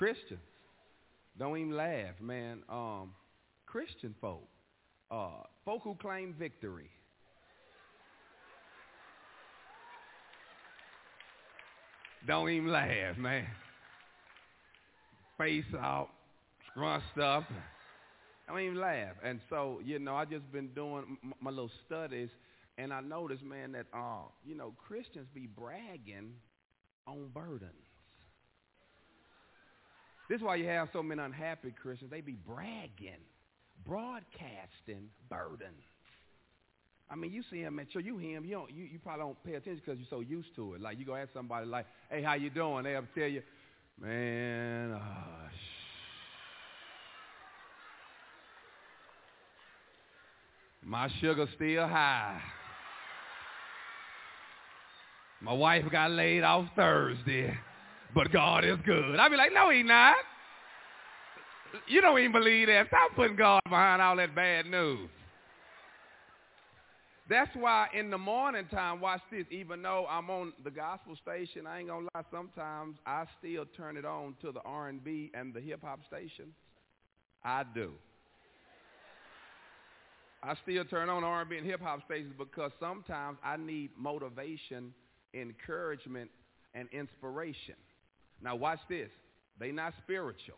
Christians, 0.00 0.40
don't 1.38 1.58
even 1.58 1.76
laugh, 1.76 2.18
man. 2.22 2.62
Um, 2.70 3.12
Christian 3.66 4.14
folk, 4.18 4.48
uh, 5.10 5.42
folk 5.66 5.82
who 5.84 5.94
claim 5.94 6.34
victory. 6.38 6.88
Don't 12.26 12.48
even 12.48 12.72
laugh, 12.72 13.18
man. 13.18 13.46
Face 15.36 15.64
out, 15.78 16.08
scrunched 16.70 17.18
up. 17.22 17.44
Don't 18.48 18.58
even 18.58 18.80
laugh. 18.80 19.16
And 19.22 19.38
so, 19.50 19.82
you 19.84 19.98
know, 19.98 20.16
I 20.16 20.24
just 20.24 20.50
been 20.50 20.68
doing 20.68 21.18
m- 21.22 21.34
my 21.42 21.50
little 21.50 21.70
studies, 21.84 22.30
and 22.78 22.90
I 22.90 23.02
noticed, 23.02 23.42
man, 23.42 23.72
that 23.72 23.84
uh, 23.92 24.22
you 24.46 24.54
know, 24.54 24.72
Christians 24.78 25.26
be 25.34 25.46
bragging 25.46 26.32
on 27.06 27.28
burdens. 27.34 27.89
This 30.30 30.36
is 30.36 30.44
why 30.44 30.54
you 30.54 30.66
have 30.66 30.88
so 30.92 31.02
many 31.02 31.20
unhappy 31.20 31.74
Christians. 31.82 32.08
They 32.08 32.20
be 32.20 32.36
bragging, 32.46 33.18
broadcasting 33.84 35.08
burdens. 35.28 35.82
I 37.10 37.16
mean, 37.16 37.32
you 37.32 37.42
see 37.50 37.62
him 37.62 37.80
at 37.80 37.90
church, 37.90 38.04
you 38.04 38.16
hear 38.16 38.38
him, 38.38 38.44
you 38.44 38.52
don't, 38.52 38.70
you, 38.70 38.84
you 38.84 39.00
probably 39.00 39.24
don't 39.24 39.44
pay 39.44 39.54
attention 39.54 39.82
because 39.84 39.98
you're 39.98 40.06
so 40.08 40.20
used 40.20 40.54
to 40.54 40.74
it. 40.74 40.80
Like 40.82 41.00
you 41.00 41.04
go 41.04 41.16
ask 41.16 41.30
somebody 41.34 41.66
like, 41.66 41.84
"Hey, 42.08 42.22
how 42.22 42.34
you 42.34 42.48
doing?" 42.48 42.84
They'll 42.84 43.02
tell 43.12 43.26
you, 43.26 43.42
"Man, 44.00 44.92
uh, 44.92 45.48
my 50.84 51.08
sugar 51.20 51.48
still 51.56 51.88
high. 51.88 52.40
My 55.40 55.54
wife 55.54 55.90
got 55.90 56.12
laid 56.12 56.44
off 56.44 56.66
Thursday, 56.76 57.52
but 58.14 58.30
God 58.32 58.64
is 58.64 58.78
good." 58.84 59.18
I'd 59.18 59.30
be 59.30 59.36
like, 59.36 59.52
"No, 59.52 59.70
He 59.70 59.82
not. 59.82 60.16
You 61.86 62.00
don't 62.00 62.18
even 62.18 62.32
believe 62.32 62.66
that. 62.66 62.88
Stop 62.88 63.14
putting 63.14 63.36
God 63.36 63.60
behind 63.64 64.02
all 64.02 64.16
that 64.16 64.34
bad 64.34 64.66
news." 64.66 65.10
That's 67.30 67.54
why 67.54 67.86
in 67.94 68.10
the 68.10 68.18
morning 68.18 68.66
time, 68.72 69.00
watch 69.00 69.20
this, 69.30 69.46
even 69.52 69.82
though 69.82 70.04
I'm 70.10 70.28
on 70.30 70.52
the 70.64 70.70
gospel 70.70 71.14
station, 71.22 71.64
I 71.64 71.78
ain't 71.78 71.88
gonna 71.88 72.08
lie, 72.12 72.24
sometimes 72.28 72.96
I 73.06 73.24
still 73.38 73.66
turn 73.76 73.96
it 73.96 74.04
on 74.04 74.34
to 74.42 74.50
the 74.50 74.60
R&B 74.62 75.30
and 75.32 75.54
the 75.54 75.60
hip 75.60 75.80
hop 75.80 76.00
stations. 76.08 76.52
I 77.44 77.62
do. 77.72 77.92
I 80.42 80.56
still 80.64 80.84
turn 80.86 81.08
on 81.08 81.22
R&B 81.22 81.56
and 81.56 81.64
hip 81.64 81.80
hop 81.80 82.04
stations 82.04 82.34
because 82.36 82.72
sometimes 82.80 83.38
I 83.44 83.56
need 83.56 83.90
motivation, 83.96 84.92
encouragement, 85.32 86.32
and 86.74 86.88
inspiration. 86.90 87.76
Now 88.42 88.56
watch 88.56 88.80
this. 88.88 89.08
They 89.58 89.72
not 89.72 89.92
spiritual. 90.02 90.56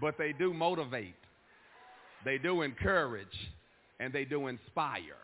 But 0.00 0.16
they 0.16 0.32
do 0.32 0.54
motivate 0.54 1.14
they 2.24 2.38
do 2.38 2.62
encourage, 2.62 3.26
and 3.98 4.12
they 4.12 4.24
do 4.24 4.48
inspire. 4.48 5.16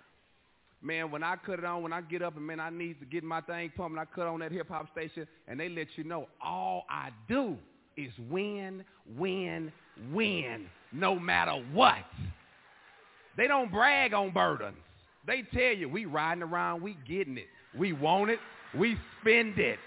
Man, 0.82 1.10
when 1.10 1.22
I 1.22 1.36
cut 1.44 1.59
it 1.59 1.64
on, 1.64 1.82
when 1.82 1.93
I 1.93 2.01
get 2.01 2.22
up 2.22 2.36
and 2.36 2.47
man, 2.47 2.60
I 2.60 2.70
need 2.70 3.01
to 3.01 3.06
get 3.06 3.24
my 3.24 3.40
thing 3.40 3.72
pumping, 3.76 3.98
I 3.98 4.05
cut 4.05 4.26
on 4.26 4.40
that 4.40 4.52
hip 4.52 4.68
hop 4.68 4.90
station, 4.93 5.26
and 5.48 5.59
they 5.59 5.68
let 5.68 5.88
you 5.97 6.05
know 6.05 6.28
all 6.43 6.84
I 6.88 7.10
do 7.28 7.56
is 7.97 8.12
win, 8.30 8.84
win, 9.16 9.72
win, 10.12 10.66
no 10.93 11.18
matter 11.18 11.62
what. 11.72 12.05
They 13.36 13.47
don't 13.47 13.70
brag 13.70 14.14
on 14.14 14.32
burdens. 14.32 14.76
They 15.26 15.43
tell 15.52 15.74
you 15.74 15.88
we 15.88 16.05
riding 16.05 16.43
around, 16.43 16.82
we 16.82 16.97
getting 17.06 17.36
it, 17.36 17.48
we 17.76 17.93
want 17.93 18.30
it, 18.30 18.38
we 18.78 18.96
spend 19.20 19.58
it. 19.58 19.78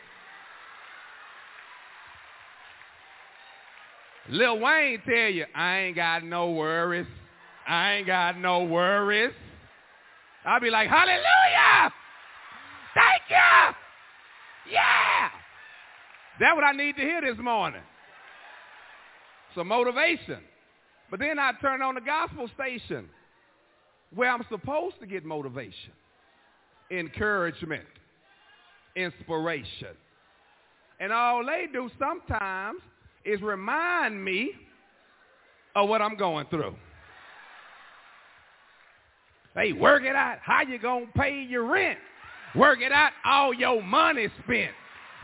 Lil 4.30 4.60
Wayne 4.60 5.02
tell 5.08 5.30
you, 5.30 5.46
I 5.56 5.78
ain't 5.80 5.96
got 5.96 6.24
no 6.24 6.52
worries. 6.52 7.08
I 7.68 7.94
ain't 7.94 8.08
got 8.08 8.38
no 8.38 8.64
worries. 8.64 9.34
I'll 10.46 10.60
be 10.60 10.70
like, 10.70 10.88
hallelujah! 10.88 11.94
Thank 12.94 13.22
you! 13.30 13.76
Yeah! 14.72 15.30
That's 16.40 16.56
what 16.56 16.64
I 16.64 16.72
need 16.72 16.96
to 16.96 17.02
hear 17.02 17.22
this 17.22 17.38
morning. 17.40 17.82
Some 19.56 19.68
motivation. 19.68 20.40
But 21.12 21.20
then 21.20 21.40
I 21.40 21.52
turn 21.60 21.82
on 21.82 21.96
the 21.96 22.02
gospel 22.02 22.50
station 22.56 23.10
where 24.14 24.32
I'm 24.32 24.46
supposed 24.50 25.00
to 25.02 25.08
get 25.08 25.26
motivation, 25.26 25.92
encouragement, 26.92 27.84
inspiration. 29.00 29.96
And 31.00 31.12
all 31.14 31.46
they 31.46 31.68
do 31.72 31.90
sometimes 31.98 32.80
is 33.26 33.42
remind 33.42 34.24
me 34.24 34.52
of 35.76 35.88
what 35.88 36.02
I'm 36.02 36.18
going 36.18 36.46
through. 36.48 36.76
Hey, 39.56 39.74
work 39.74 40.04
it 40.04 40.16
out. 40.16 40.38
How 40.42 40.62
you 40.62 40.78
going 40.78 41.08
to 41.08 41.12
pay 41.14 41.42
your 41.42 41.66
rent? 41.66 42.00
Work 42.56 42.82
it 42.82 42.92
out. 42.92 43.12
All 43.26 43.54
your 43.54 43.82
money 43.82 44.28
spent. 44.44 44.72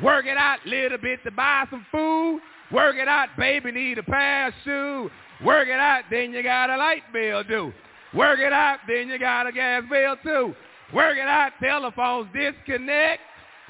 Work 0.01 0.25
it 0.25 0.37
out. 0.37 0.59
Little 0.65 0.97
bit 0.97 1.23
to 1.23 1.31
buy 1.31 1.65
some 1.69 1.85
food. 1.91 2.41
Work 2.71 2.95
it 2.97 3.07
out. 3.07 3.29
Baby 3.37 3.71
need 3.71 3.97
a 3.97 4.03
pair 4.03 4.47
of 4.47 4.53
shoes. 4.63 5.11
Work 5.43 5.67
it 5.67 5.79
out. 5.79 6.03
Then 6.09 6.33
you 6.33 6.43
got 6.43 6.69
a 6.69 6.77
light 6.77 7.03
bill 7.13 7.43
due. 7.43 7.73
Work 8.13 8.39
it 8.39 8.53
out. 8.53 8.79
Then 8.87 9.09
you 9.09 9.19
got 9.19 9.47
a 9.47 9.51
gas 9.51 9.83
bill 9.89 10.15
too. 10.23 10.55
Work 10.93 11.17
it 11.17 11.27
out. 11.27 11.51
Telephones 11.61 12.29
disconnect. 12.33 13.21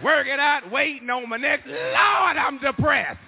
Work 0.04 0.28
it 0.28 0.40
out. 0.40 0.70
Waiting 0.72 1.10
on 1.10 1.30
my 1.30 1.38
next. 1.38 1.68
Lord, 1.68 2.38
I'm 2.38 2.60
depressed. 2.60 3.20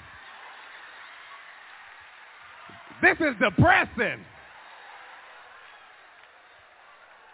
This 3.01 3.17
is 3.19 3.35
depressing. 3.39 4.23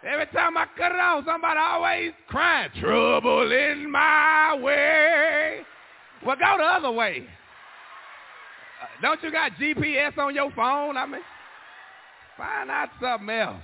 Every 0.06 0.26
time 0.26 0.56
I 0.56 0.66
cut 0.76 0.92
it 0.92 1.00
on, 1.00 1.24
somebody 1.24 1.58
always 1.58 2.12
crying, 2.28 2.70
trouble 2.78 3.50
in 3.50 3.90
my 3.90 4.54
way. 4.60 5.60
Well, 6.24 6.36
go 6.36 6.56
the 6.58 6.64
other 6.64 6.90
way. 6.90 7.26
Uh, 8.82 8.86
don't 9.00 9.22
you 9.22 9.32
got 9.32 9.52
GPS 9.52 10.18
on 10.18 10.34
your 10.34 10.50
phone? 10.50 10.98
I 10.98 11.06
mean, 11.06 11.22
find 12.36 12.70
out 12.70 12.90
something 13.00 13.30
else. 13.30 13.62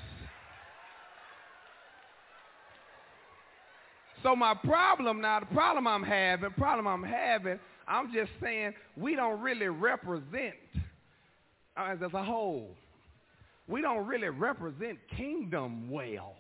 So 4.22 4.36
my 4.36 4.54
problem 4.54 5.20
now, 5.20 5.40
the 5.40 5.46
problem 5.46 5.86
I'm 5.86 6.02
having, 6.02 6.50
problem 6.52 6.86
I'm 6.86 7.02
having, 7.02 7.58
I'm 7.88 8.12
just 8.12 8.30
saying 8.42 8.74
we 8.96 9.16
don't 9.16 9.40
really 9.40 9.68
represent 9.68 10.54
uh, 11.76 11.94
as 11.94 12.12
a 12.12 12.22
whole, 12.22 12.76
we 13.66 13.80
don't 13.80 14.06
really 14.06 14.28
represent 14.28 14.98
kingdom 15.16 15.90
well. 15.90 16.34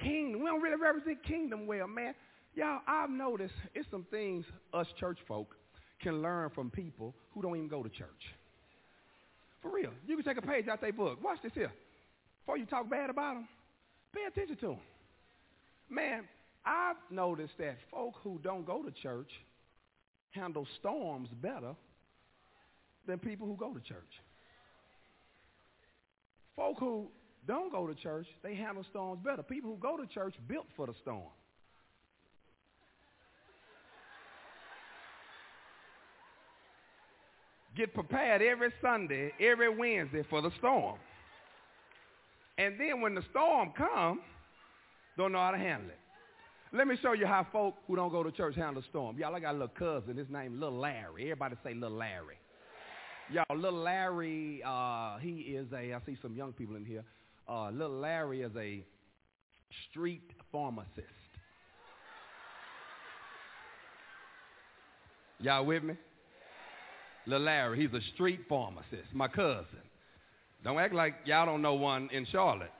King, 0.00 0.38
we 0.38 0.46
don't 0.46 0.60
really 0.60 0.80
represent 0.80 1.22
kingdom 1.24 1.66
well, 1.66 1.86
man. 1.86 2.14
Y'all, 2.54 2.80
I've 2.86 3.10
noticed 3.10 3.54
it's 3.74 3.88
some 3.90 4.06
things 4.10 4.44
us 4.74 4.86
church 5.00 5.18
folk 5.26 5.56
can 6.02 6.20
learn 6.20 6.50
from 6.50 6.70
people 6.70 7.14
who 7.32 7.42
don't 7.42 7.56
even 7.56 7.68
go 7.68 7.82
to 7.82 7.88
church. 7.88 8.08
For 9.62 9.70
real. 9.70 9.90
You 10.06 10.16
can 10.16 10.24
take 10.24 10.36
a 10.36 10.46
page 10.46 10.68
out 10.68 10.80
their 10.80 10.92
book. 10.92 11.22
Watch 11.22 11.38
this 11.42 11.52
here. 11.54 11.72
Before 12.40 12.58
you 12.58 12.66
talk 12.66 12.90
bad 12.90 13.10
about 13.10 13.34
them, 13.34 13.48
pay 14.12 14.24
attention 14.26 14.56
to 14.56 14.66
them. 14.66 14.78
Man, 15.92 16.24
I've 16.64 16.96
noticed 17.10 17.52
that 17.58 17.76
folk 17.90 18.14
who 18.24 18.40
don't 18.42 18.66
go 18.66 18.82
to 18.82 18.90
church 18.90 19.30
handle 20.30 20.66
storms 20.80 21.28
better 21.42 21.74
than 23.06 23.18
people 23.18 23.46
who 23.46 23.56
go 23.56 23.74
to 23.74 23.80
church. 23.80 24.00
Folk 26.56 26.78
who 26.78 27.08
don't 27.46 27.70
go 27.70 27.86
to 27.86 27.94
church, 27.94 28.26
they 28.42 28.54
handle 28.54 28.84
storms 28.88 29.20
better. 29.22 29.42
People 29.42 29.70
who 29.70 29.76
go 29.76 29.98
to 29.98 30.06
church 30.06 30.34
built 30.48 30.64
for 30.76 30.86
the 30.86 30.94
storm. 31.02 31.28
Get 37.76 37.92
prepared 37.92 38.40
every 38.40 38.72
Sunday, 38.80 39.32
every 39.38 39.68
Wednesday 39.68 40.24
for 40.30 40.40
the 40.40 40.50
storm. 40.58 40.96
And 42.56 42.80
then 42.80 43.02
when 43.02 43.14
the 43.14 43.22
storm 43.30 43.72
comes, 43.76 44.20
don't 45.16 45.32
know 45.32 45.38
how 45.38 45.50
to 45.50 45.58
handle 45.58 45.90
it. 45.90 45.98
Let 46.74 46.86
me 46.86 46.96
show 47.02 47.12
you 47.12 47.26
how 47.26 47.46
folk 47.52 47.74
who 47.86 47.96
don't 47.96 48.10
go 48.10 48.22
to 48.22 48.32
church 48.32 48.54
handle 48.56 48.82
a 48.82 48.86
storm. 48.86 49.18
Y'all, 49.18 49.34
I 49.34 49.40
got 49.40 49.50
a 49.50 49.58
little 49.58 49.68
cousin. 49.68 50.16
His 50.16 50.30
name 50.30 50.58
Little 50.58 50.78
Larry. 50.78 51.24
Everybody 51.24 51.56
say 51.62 51.74
Little 51.74 51.98
Larry. 51.98 52.36
Y'all, 53.30 53.56
little 53.56 53.82
Larry, 53.82 54.62
uh, 54.66 55.18
he 55.18 55.30
is 55.30 55.66
a, 55.72 55.94
I 55.94 55.98
see 56.04 56.18
some 56.20 56.34
young 56.34 56.52
people 56.52 56.76
in 56.76 56.84
here. 56.84 57.04
Uh, 57.48 57.70
little 57.70 57.98
Larry 57.98 58.42
is 58.42 58.52
a 58.56 58.84
street 59.90 60.30
pharmacist. 60.50 61.06
Y'all 65.40 65.64
with 65.64 65.82
me? 65.82 65.94
Little 67.26 67.46
Larry, 67.46 67.80
he's 67.80 67.92
a 67.94 68.02
street 68.14 68.40
pharmacist, 68.48 69.12
my 69.12 69.28
cousin. 69.28 69.66
Don't 70.64 70.78
act 70.78 70.94
like 70.94 71.14
y'all 71.24 71.46
don't 71.46 71.62
know 71.62 71.74
one 71.74 72.08
in 72.12 72.26
Charlotte. 72.30 72.70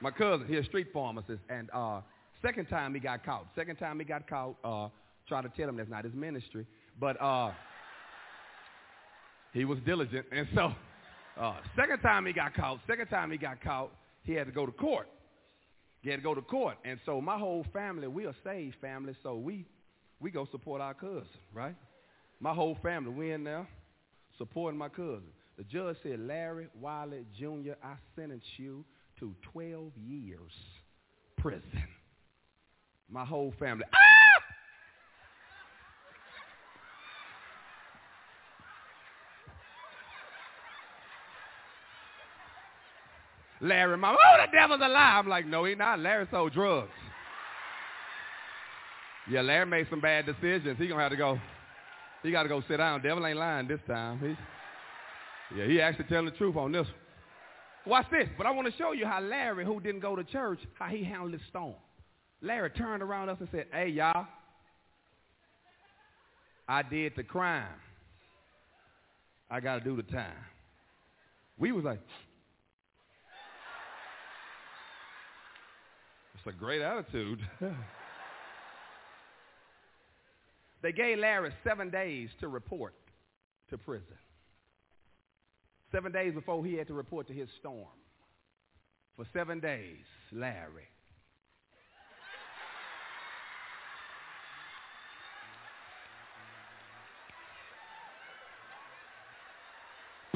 My 0.00 0.10
cousin, 0.10 0.46
he's 0.48 0.58
a 0.58 0.64
street 0.64 0.88
pharmacist, 0.92 1.40
and 1.48 1.70
uh, 1.72 2.00
second 2.42 2.66
time 2.66 2.94
he 2.94 3.00
got 3.00 3.24
caught. 3.24 3.46
Second 3.56 3.76
time 3.76 3.98
he 3.98 4.04
got 4.04 4.28
caught, 4.28 4.56
uh, 4.64 4.88
try 5.26 5.42
to 5.42 5.48
tell 5.56 5.68
him 5.68 5.76
that's 5.76 5.90
not 5.90 6.04
his 6.04 6.14
ministry. 6.14 6.66
But 7.00 7.20
uh, 7.20 7.52
He 9.52 9.64
was 9.64 9.78
diligent. 9.84 10.26
And 10.30 10.46
so, 10.54 10.72
uh, 11.40 11.56
second 11.76 12.00
time 12.00 12.26
he 12.26 12.32
got 12.32 12.54
caught, 12.54 12.78
second 12.86 13.08
time 13.08 13.30
he 13.30 13.38
got 13.38 13.60
caught, 13.62 13.90
he 14.22 14.34
had 14.34 14.46
to 14.46 14.52
go 14.52 14.66
to 14.66 14.72
court. 14.72 15.08
He 16.00 16.10
had 16.10 16.16
to 16.16 16.22
go 16.22 16.34
to 16.34 16.42
court. 16.42 16.76
And 16.84 16.98
so 17.04 17.20
my 17.20 17.38
whole 17.38 17.64
family, 17.72 18.06
we 18.06 18.26
are 18.26 18.34
saved 18.44 18.76
family, 18.80 19.16
so 19.22 19.36
we, 19.36 19.66
we 20.20 20.30
go 20.30 20.46
support 20.52 20.80
our 20.80 20.94
cousin, 20.94 21.26
right? 21.52 21.74
My 22.40 22.54
whole 22.54 22.78
family, 22.82 23.10
we 23.10 23.32
in 23.32 23.42
there 23.42 23.66
supporting 24.36 24.78
my 24.78 24.88
cousin. 24.88 25.24
The 25.56 25.64
judge 25.64 25.96
said, 26.04 26.20
Larry 26.20 26.68
Wiley 26.80 27.26
Jr., 27.36 27.72
I 27.82 27.94
sentence 28.14 28.44
you 28.58 28.84
to 29.20 29.34
12 29.52 29.92
years 29.96 30.52
prison. 31.36 31.84
My 33.10 33.24
whole 33.24 33.54
family. 33.58 33.84
Ah! 33.92 33.98
Larry, 43.60 43.96
mom, 43.96 44.16
oh, 44.18 44.44
the 44.44 44.56
devil's 44.56 44.80
alive. 44.80 45.24
I'm 45.24 45.28
like, 45.28 45.46
no, 45.46 45.64
he 45.64 45.74
not. 45.74 45.98
Larry 45.98 46.28
sold 46.30 46.52
drugs. 46.52 46.90
Yeah, 49.30 49.42
Larry 49.42 49.66
made 49.66 49.86
some 49.90 50.00
bad 50.00 50.26
decisions. 50.26 50.78
He 50.78 50.86
gonna 50.86 51.02
have 51.02 51.10
to 51.10 51.16
go. 51.16 51.38
He 52.22 52.30
got 52.30 52.44
to 52.44 52.48
go 52.48 52.62
sit 52.68 52.78
down. 52.78 53.02
Devil 53.02 53.26
ain't 53.26 53.38
lying 53.38 53.68
this 53.68 53.80
time. 53.86 54.18
He, 54.20 55.56
yeah, 55.58 55.66
he 55.66 55.80
actually 55.80 56.06
telling 56.06 56.26
the 56.26 56.30
truth 56.32 56.56
on 56.56 56.72
this. 56.72 56.86
Watch 57.86 58.06
this. 58.10 58.28
But 58.36 58.46
I 58.46 58.50
want 58.50 58.70
to 58.70 58.76
show 58.76 58.92
you 58.92 59.06
how 59.06 59.20
Larry, 59.20 59.64
who 59.64 59.80
didn't 59.80 60.00
go 60.00 60.16
to 60.16 60.24
church, 60.24 60.60
how 60.78 60.86
he 60.86 61.04
handled 61.04 61.32
the 61.32 61.40
storm. 61.48 61.74
Larry 62.40 62.70
turned 62.70 63.02
around 63.02 63.28
us 63.28 63.38
and 63.40 63.48
said, 63.50 63.66
"Hey, 63.72 63.88
y'all, 63.88 64.26
I 66.68 66.82
did 66.82 67.14
the 67.16 67.24
crime. 67.24 67.66
I 69.50 69.60
got 69.60 69.78
to 69.78 69.84
do 69.84 69.96
the 69.96 70.02
time." 70.02 70.36
We 71.58 71.72
was 71.72 71.84
like, 71.84 72.00
"It's 76.34 76.46
a 76.46 76.52
great 76.52 76.82
attitude." 76.82 77.40
They 80.82 80.92
gave 80.92 81.18
Larry 81.18 81.52
seven 81.64 81.90
days 81.90 82.30
to 82.40 82.48
report 82.48 82.94
to 83.70 83.78
prison. 83.78 84.06
Seven 85.90 86.12
days 86.12 86.34
before 86.34 86.64
he 86.64 86.74
had 86.74 86.86
to 86.88 86.94
report 86.94 87.26
to 87.28 87.32
his 87.32 87.48
storm. 87.60 87.86
For 89.16 89.24
seven 89.32 89.58
days, 89.58 90.04
Larry. 90.32 90.88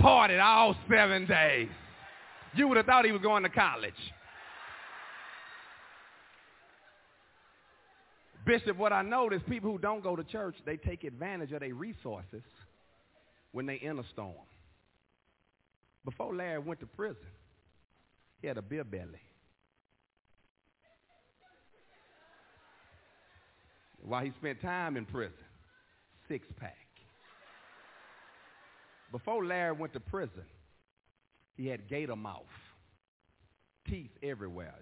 Partied 0.00 0.42
all 0.42 0.74
seven 0.90 1.26
days. 1.26 1.68
You 2.54 2.66
would 2.68 2.76
have 2.76 2.86
thought 2.86 3.04
he 3.04 3.12
was 3.12 3.22
going 3.22 3.44
to 3.44 3.48
college. 3.48 3.94
Bishop, 8.44 8.76
what 8.76 8.92
I 8.92 9.02
notice, 9.02 9.40
people 9.48 9.70
who 9.70 9.78
don't 9.78 10.02
go 10.02 10.16
to 10.16 10.24
church, 10.24 10.56
they 10.66 10.76
take 10.76 11.04
advantage 11.04 11.52
of 11.52 11.60
their 11.60 11.74
resources 11.74 12.42
when 13.52 13.66
they 13.66 13.76
in 13.76 13.98
a 13.98 14.04
storm. 14.12 14.34
Before 16.04 16.34
Larry 16.34 16.58
went 16.58 16.80
to 16.80 16.86
prison, 16.86 17.28
he 18.40 18.48
had 18.48 18.58
a 18.58 18.62
beer 18.62 18.84
belly. 18.84 19.20
While 24.00 24.24
he 24.24 24.32
spent 24.32 24.60
time 24.60 24.96
in 24.96 25.06
prison, 25.06 25.44
six 26.26 26.48
pack. 26.58 26.76
Before 29.12 29.44
Larry 29.44 29.72
went 29.72 29.92
to 29.92 30.00
prison, 30.00 30.44
he 31.56 31.68
had 31.68 31.88
gator 31.88 32.16
mouth, 32.16 32.42
teeth 33.86 34.10
everywhere. 34.22 34.74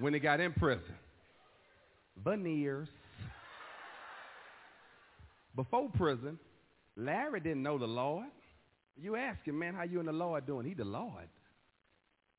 When 0.00 0.14
he 0.14 0.20
got 0.20 0.40
in 0.40 0.52
prison. 0.52 0.94
Veneers. 2.24 2.88
Before 5.54 5.88
prison, 5.90 6.38
Larry 6.96 7.40
didn't 7.40 7.62
know 7.62 7.78
the 7.78 7.86
Lord. 7.86 8.26
You 9.00 9.16
ask 9.16 9.44
him, 9.44 9.58
man, 9.58 9.74
how 9.74 9.84
you 9.84 9.98
and 9.98 10.08
the 10.08 10.12
Lord 10.12 10.46
doing? 10.46 10.66
He 10.66 10.74
the 10.74 10.84
Lord. 10.84 11.28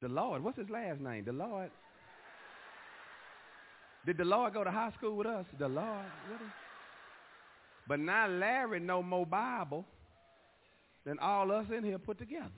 The 0.02 0.10
Lord. 0.10 0.44
What's 0.44 0.58
his 0.58 0.70
last 0.70 1.00
name? 1.00 1.26
The 1.26 1.34
Lord. 1.34 1.72
Did 4.06 4.18
the 4.18 4.26
Lord 4.26 4.54
go 4.54 4.64
to 4.64 4.72
high 4.72 4.92
school 4.98 5.16
with 5.16 5.28
us? 5.28 5.46
The 5.60 5.68
Lord. 5.68 6.06
But 7.88 8.00
now 8.00 8.28
Larry 8.28 8.80
know 8.80 9.04
more 9.04 9.26
Bible 9.26 9.86
than 11.06 11.20
all 11.20 11.52
us 11.52 11.66
in 11.76 11.84
here 11.84 12.00
put 12.00 12.18
together. 12.18 12.50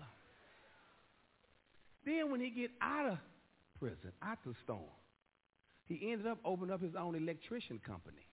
Then 2.05 2.31
when 2.31 2.41
he 2.41 2.49
get 2.49 2.71
out 2.81 3.11
of 3.11 3.17
prison, 3.83 4.13
storm. 4.63 4.79
He 5.87 6.11
ended 6.11 6.27
up 6.27 6.37
opening 6.45 6.73
up 6.73 6.81
his 6.81 6.95
own 6.97 7.15
electrician 7.15 7.81
company 7.85 8.25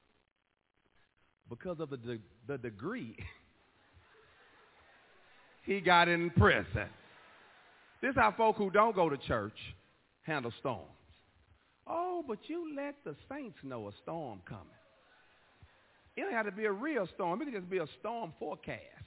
because 1.48 1.80
of 1.80 1.90
the, 1.90 1.96
de- 1.96 2.20
the 2.46 2.56
degree 2.56 3.16
he 5.64 5.80
got 5.80 6.06
in 6.06 6.30
prison. 6.30 6.86
This 8.00 8.10
is 8.10 8.16
how 8.16 8.32
folk 8.36 8.56
who 8.56 8.70
don't 8.70 8.94
go 8.94 9.10
to 9.10 9.16
church 9.16 9.58
handle 10.22 10.52
storms. 10.60 10.86
Oh, 11.84 12.24
but 12.26 12.38
you 12.46 12.72
let 12.76 12.94
the 13.04 13.16
saints 13.28 13.58
know 13.64 13.88
a 13.88 13.92
storm 14.04 14.42
coming. 14.48 14.66
It 16.16 16.20
don't 16.20 16.32
have 16.32 16.46
to 16.46 16.52
be 16.52 16.66
a 16.66 16.72
real 16.72 17.08
storm. 17.14 17.42
It 17.42 17.46
can 17.46 17.54
just 17.54 17.70
be 17.70 17.78
a 17.78 17.88
storm 17.98 18.32
forecast. 18.38 18.99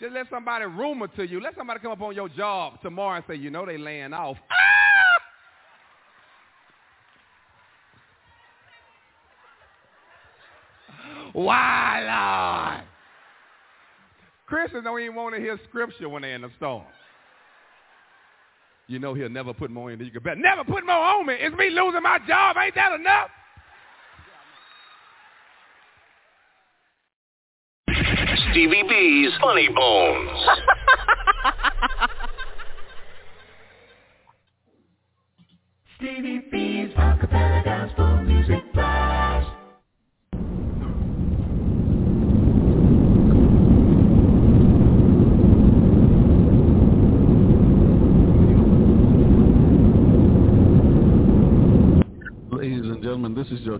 Just 0.00 0.12
let 0.12 0.28
somebody 0.30 0.64
rumor 0.64 1.08
to 1.08 1.26
you. 1.26 1.40
Let 1.40 1.56
somebody 1.56 1.80
come 1.80 1.90
up 1.90 2.00
on 2.00 2.14
your 2.14 2.28
job 2.28 2.80
tomorrow 2.82 3.16
and 3.16 3.24
say, 3.26 3.34
you 3.34 3.50
know 3.50 3.66
they 3.66 3.78
laying 3.78 4.12
off. 4.12 4.36
Ah! 4.50 4.54
Why, 11.32 12.76
Lord? 12.76 12.84
Christians 14.46 14.84
don't 14.84 15.00
even 15.00 15.14
want 15.14 15.34
to 15.34 15.40
hear 15.40 15.58
scripture 15.68 16.08
when 16.08 16.22
they're 16.22 16.34
in 16.34 16.42
the 16.42 16.50
storm. 16.56 16.84
You 18.86 18.98
know 18.98 19.12
he'll 19.12 19.28
never 19.28 19.52
put 19.52 19.70
more 19.70 19.90
in 19.90 19.98
than 19.98 20.06
you 20.06 20.12
can 20.12 20.22
bet. 20.22 20.38
Never 20.38 20.64
put 20.64 20.86
more 20.86 20.94
on 20.94 21.26
me. 21.26 21.34
It's 21.38 21.54
me 21.56 21.68
losing 21.70 22.02
my 22.02 22.18
job. 22.26 22.56
Ain't 22.56 22.74
that 22.74 22.98
enough? 22.98 23.28
Stevie 28.50 28.82
B's 28.82 29.32
Funny 29.40 29.68
Bones. 29.68 30.48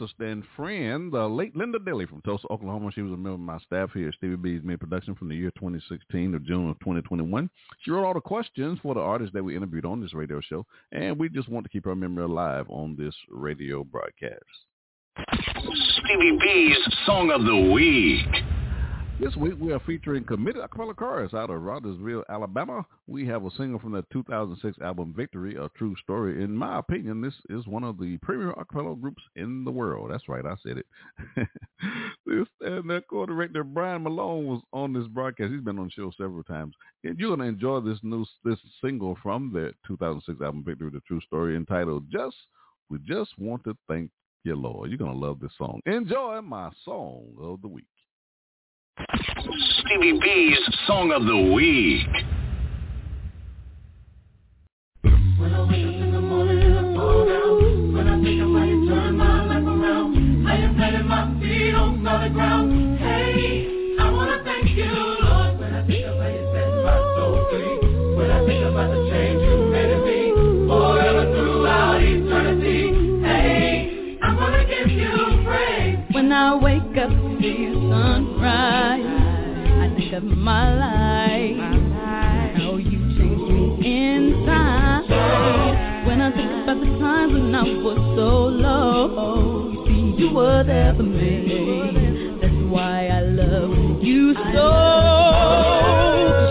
Sister 0.00 0.24
and 0.24 0.42
friend, 0.56 1.12
the 1.12 1.28
late 1.28 1.54
Linda 1.54 1.78
Dilly 1.78 2.06
from 2.06 2.22
Tulsa, 2.22 2.46
Oklahoma. 2.50 2.90
She 2.94 3.02
was 3.02 3.12
a 3.12 3.16
member 3.16 3.32
of 3.32 3.40
my 3.40 3.58
staff 3.58 3.90
here 3.92 4.08
at 4.08 4.14
Stevie 4.14 4.36
B's 4.36 4.62
Mid 4.64 4.80
Production 4.80 5.14
from 5.14 5.28
the 5.28 5.36
year 5.36 5.50
2016 5.56 6.32
to 6.32 6.38
June 6.40 6.70
of 6.70 6.78
2021. 6.80 7.50
She 7.80 7.90
wrote 7.90 8.06
all 8.06 8.14
the 8.14 8.20
questions 8.20 8.78
for 8.82 8.94
the 8.94 9.00
artists 9.00 9.34
that 9.34 9.44
we 9.44 9.54
interviewed 9.54 9.84
on 9.84 10.00
this 10.00 10.14
radio 10.14 10.40
show, 10.40 10.64
and 10.92 11.18
we 11.18 11.28
just 11.28 11.48
want 11.48 11.64
to 11.64 11.70
keep 11.70 11.84
her 11.84 11.94
memory 11.94 12.24
alive 12.24 12.66
on 12.70 12.96
this 12.96 13.14
radio 13.28 13.84
broadcast. 13.84 14.40
Stevie 15.34 16.38
B's 16.40 16.78
Song 17.04 17.30
of 17.30 17.44
the 17.44 17.72
Week. 17.72 18.59
This 19.20 19.36
week 19.36 19.52
we 19.60 19.70
are 19.70 19.80
featuring 19.80 20.24
committed 20.24 20.62
acapella 20.62 20.96
chorus 20.96 21.34
out 21.34 21.50
of 21.50 21.60
Rogersville, 21.60 22.24
Alabama. 22.30 22.86
We 23.06 23.26
have 23.26 23.44
a 23.44 23.50
single 23.50 23.78
from 23.78 23.92
the 23.92 24.02
2006 24.14 24.78
album 24.80 25.12
Victory, 25.14 25.56
A 25.56 25.68
True 25.76 25.94
Story. 26.02 26.42
In 26.42 26.56
my 26.56 26.78
opinion, 26.78 27.20
this 27.20 27.34
is 27.50 27.66
one 27.66 27.84
of 27.84 27.98
the 27.98 28.16
premier 28.22 28.54
acapella 28.54 28.98
groups 28.98 29.22
in 29.36 29.62
the 29.62 29.70
world. 29.70 30.10
That's 30.10 30.26
right, 30.26 30.46
I 30.46 30.54
said 30.62 30.78
it. 30.78 30.86
this, 32.24 32.46
and 32.62 32.88
their 32.88 33.02
co-director 33.02 33.62
Brian 33.62 34.04
Malone 34.04 34.46
was 34.46 34.62
on 34.72 34.94
this 34.94 35.06
broadcast. 35.08 35.52
He's 35.52 35.60
been 35.60 35.78
on 35.78 35.86
the 35.88 35.90
show 35.90 36.10
several 36.16 36.42
times. 36.42 36.74
And 37.04 37.18
you're 37.18 37.36
going 37.36 37.40
to 37.40 37.54
enjoy 37.54 37.80
this 37.80 37.98
new 38.02 38.24
this 38.42 38.58
single 38.82 39.18
from 39.22 39.52
their 39.52 39.74
2006 39.86 40.40
album 40.40 40.64
Victory, 40.66 40.88
The 40.94 41.00
True 41.00 41.20
Story 41.20 41.56
entitled 41.56 42.06
Just 42.10 42.36
We 42.88 42.98
Just 43.06 43.38
Want 43.38 43.64
to 43.64 43.76
Thank 43.86 44.10
You, 44.44 44.56
Lord. 44.56 44.88
You're 44.88 44.96
going 44.96 45.12
to 45.12 45.26
love 45.26 45.40
this 45.40 45.52
song. 45.58 45.82
Enjoy 45.84 46.40
my 46.40 46.70
song 46.86 47.34
of 47.38 47.60
the 47.60 47.68
week. 47.68 47.84
Stevie 49.80 50.18
B's 50.20 50.58
Song 50.86 51.12
of 51.12 51.24
the 51.24 51.52
Week. 51.52 52.06
When 55.02 55.54
I 55.54 55.68
think 58.22 58.40
turn 58.88 59.16
my 59.16 59.46
life 59.46 59.64
around, 59.64 60.46
I 60.46 60.56
am 60.56 60.74
planting 60.74 61.08
my 61.08 61.40
feet 61.40 61.74
on 61.74 62.02
ground. 62.28 62.89
Wake 76.90 76.98
up 76.98 77.10
see 77.40 77.66
the 77.66 77.74
sunrise, 77.88 79.04
I 79.04 79.94
think 79.96 80.12
of 80.12 80.24
my 80.24 80.74
life. 80.74 81.56
How 82.56 82.76
you 82.76 82.98
changed 83.16 83.52
me 83.52 84.06
inside. 84.08 85.06
When 86.06 86.20
I 86.20 86.32
think 86.34 86.50
about 86.62 86.80
the 86.80 86.86
times 86.98 87.32
when 87.32 87.54
I 87.54 87.62
was 87.62 87.96
so 88.16 88.46
low, 88.46 89.70
you 89.72 89.84
see, 89.86 90.22
you 90.22 90.34
were 90.34 90.64
there 90.64 90.94
for 90.96 91.02
me. 91.02 92.38
That's 92.40 92.54
why 92.70 93.06
I 93.08 93.20
love 93.20 94.02
you 94.02 94.34
so. 94.34 94.68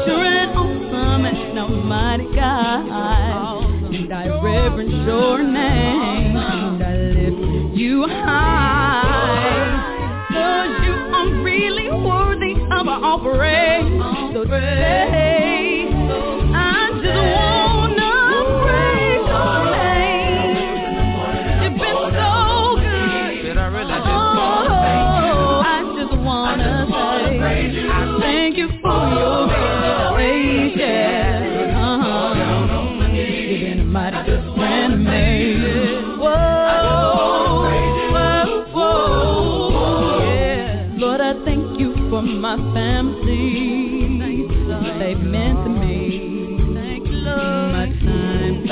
Sure 0.05 0.23
and 0.23 0.51
awesome 0.55 1.25
and 1.25 1.59
almighty 1.59 2.27
God. 2.35 3.63
And 3.93 4.13
I 4.13 4.27
reverence 4.41 4.91
your 5.05 5.43
name. 5.43 6.37
And 6.37 6.83
I 6.83 6.95
lift 6.95 7.77
you 7.77 8.07
high. 8.07 8.68
Worthy 12.03 12.53
of 12.71 12.87
our 12.87 13.19
praise. 13.19 13.89
So 14.33 15.28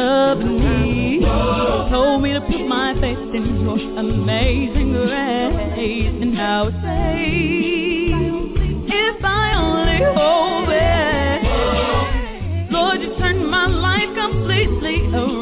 of 0.08 0.40
need. 0.40 1.22
Told 1.92 2.22
me 2.22 2.34
to 2.34 2.42
put 2.42 2.66
my 2.68 2.94
faith 3.00 3.36
in 3.36 3.62
your 3.62 3.78
amazing 4.00 4.94
grace. 4.94 6.22
And 6.22 6.34
now 6.34 6.70
say, 6.82 8.12
if 8.88 9.24
I 9.24 9.54
only 9.56 10.00
hold 10.18 10.70
it. 10.72 11.42
Lord, 12.72 13.02
you 13.02 13.16
turned 13.18 13.50
my 13.50 13.68
life 13.68 14.16
completely 14.16 14.98
around. 15.14 15.37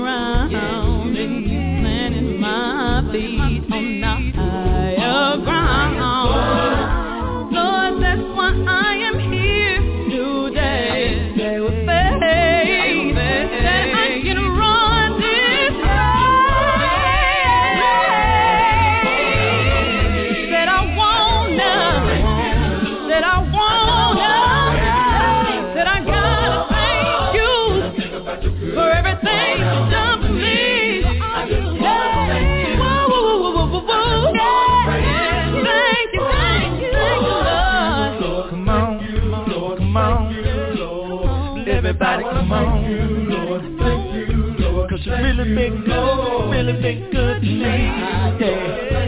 Come 42.47 42.53
on. 42.53 43.65
Cause 44.89 44.99
you 45.03 45.11
really 45.13 45.55
been 45.55 45.83
good, 45.83 46.49
really 46.49 46.81
been 46.81 47.11
good 47.11 47.41
me. 47.41 47.59
Yeah. 48.39 49.04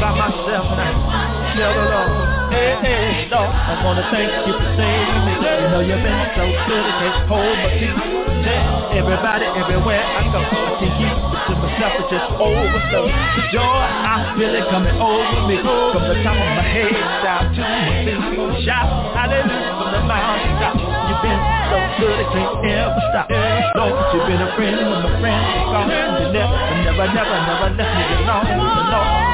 By 0.00 0.12
myself 0.12 0.66
I 0.74 0.88
tell 1.56 1.72
the 1.72 1.84
Lord, 1.88 2.10
hey, 2.52 2.72
hey, 2.84 3.28
Lord, 3.32 3.48
I 3.48 3.72
want 3.80 3.96
to 4.02 4.04
thank 4.12 4.28
you 4.44 4.54
for 4.54 4.70
saving 4.76 5.22
me. 5.24 5.34
You 5.40 5.66
know 5.72 5.80
you've 5.80 6.02
been 6.04 6.20
so 6.36 6.44
good, 6.68 6.84
it 6.84 6.96
can't 7.00 7.28
hold 7.30 7.56
my. 7.64 7.70
Tell 8.46 8.92
everybody, 8.94 9.46
everywhere 9.58 10.04
I 10.04 10.22
go, 10.30 10.38
I 10.38 10.72
can 10.78 10.90
keep 11.00 11.10
it 11.10 11.40
to 11.48 11.52
myself, 11.58 11.92
it 11.98 12.06
just 12.12 12.28
overflow. 12.38 13.06
The 13.10 13.42
joy 13.50 13.82
I 13.86 14.36
feel 14.38 14.52
it 14.54 14.66
coming 14.70 14.98
over 15.00 15.40
me, 15.48 15.56
from 15.64 16.04
the 16.06 16.16
top 16.22 16.36
of 16.36 16.50
my 16.54 16.66
head 16.66 16.94
down 17.24 17.44
to 17.56 17.62
my 17.62 17.90
feet. 18.04 18.66
Shout 18.68 18.86
hallelujah 19.16 19.74
from 19.80 19.90
the 19.96 20.02
mountaintop. 20.06 20.74
You've 20.78 21.22
been 21.24 21.40
so 21.72 21.78
good, 21.98 22.16
it 22.20 22.28
can't 22.36 22.54
ever 22.70 23.02
stop. 23.10 23.26
Lord, 23.74 23.94
you've 24.14 24.26
been 24.30 24.42
a 24.44 24.50
friend 24.54 24.76
when 24.76 25.00
my 25.02 25.12
friends 25.18 25.46
are 25.56 25.68
gone. 25.72 25.88
You 25.90 26.26
never, 26.36 26.58
never, 26.86 27.06
never, 27.10 27.36
never 27.48 27.68
left 27.74 27.92
me 27.96 28.04
alone. 28.22 28.46
Lord 28.92 29.25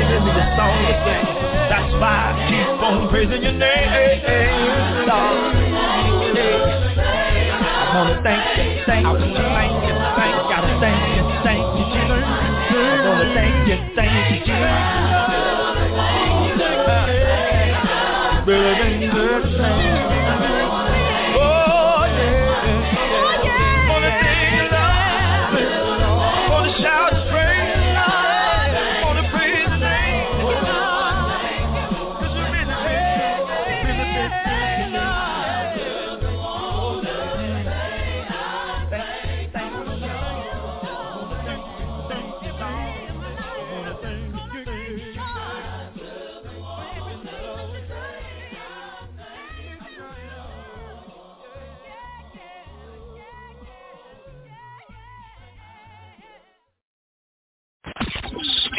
keeps 0.00 0.08
giving 0.08 0.24
me 0.24 0.32
the 0.32 0.56
song 0.56 0.72
to 0.80 0.94
sing. 1.04 1.24
That's 1.68 1.92
why 2.00 2.32
I 2.32 2.48
keep 2.48 2.68
on 2.80 3.08
praising 3.10 3.42
your 3.42 3.52
name, 3.52 4.24
Lord. 5.04 5.52
I 7.60 7.92
wanna 7.94 8.22
thank 8.22 8.40
you, 8.56 8.80
thank 8.86 9.04
you, 9.04 9.34
thank 9.34 9.72
you, 9.84 9.94
thank 10.16 10.32
you, 10.32 10.44
gotta 10.48 10.72
thank 10.80 11.00
you, 11.16 11.22
thank 11.44 11.64
you, 11.76 11.84
Jesus. 11.92 12.24
I 12.24 13.04
wanna 13.04 13.28
thank 13.34 13.68
you, 13.68 13.76
thank 13.94 14.12
you, 14.32 14.40
Jesus. 14.46 14.80
remains 18.46 19.14
the 19.14 19.28
same. 19.58 20.19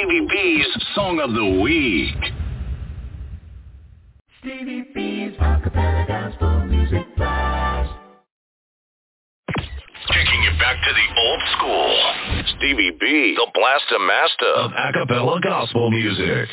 Stevie 0.02 0.28
B's 0.28 0.66
Song 0.96 1.20
of 1.20 1.32
the 1.34 1.62
Week. 1.62 2.16
Stevie 4.40 4.86
B's 4.96 5.34
Acapella 5.38 6.08
Gospel 6.08 6.66
Music 6.66 7.06
Blast. 7.16 7.92
Taking 10.10 10.42
you 10.44 10.52
back 10.58 10.78
to 10.84 10.92
the 10.92 11.22
old 11.22 11.42
school. 11.56 11.98
Stevie 12.58 12.98
B, 13.00 13.36
the 13.36 13.48
blaster 13.54 14.00
master 14.00 14.54
of 14.56 14.72
acapella 14.72 15.40
gospel 15.42 15.92
music. 15.92 16.50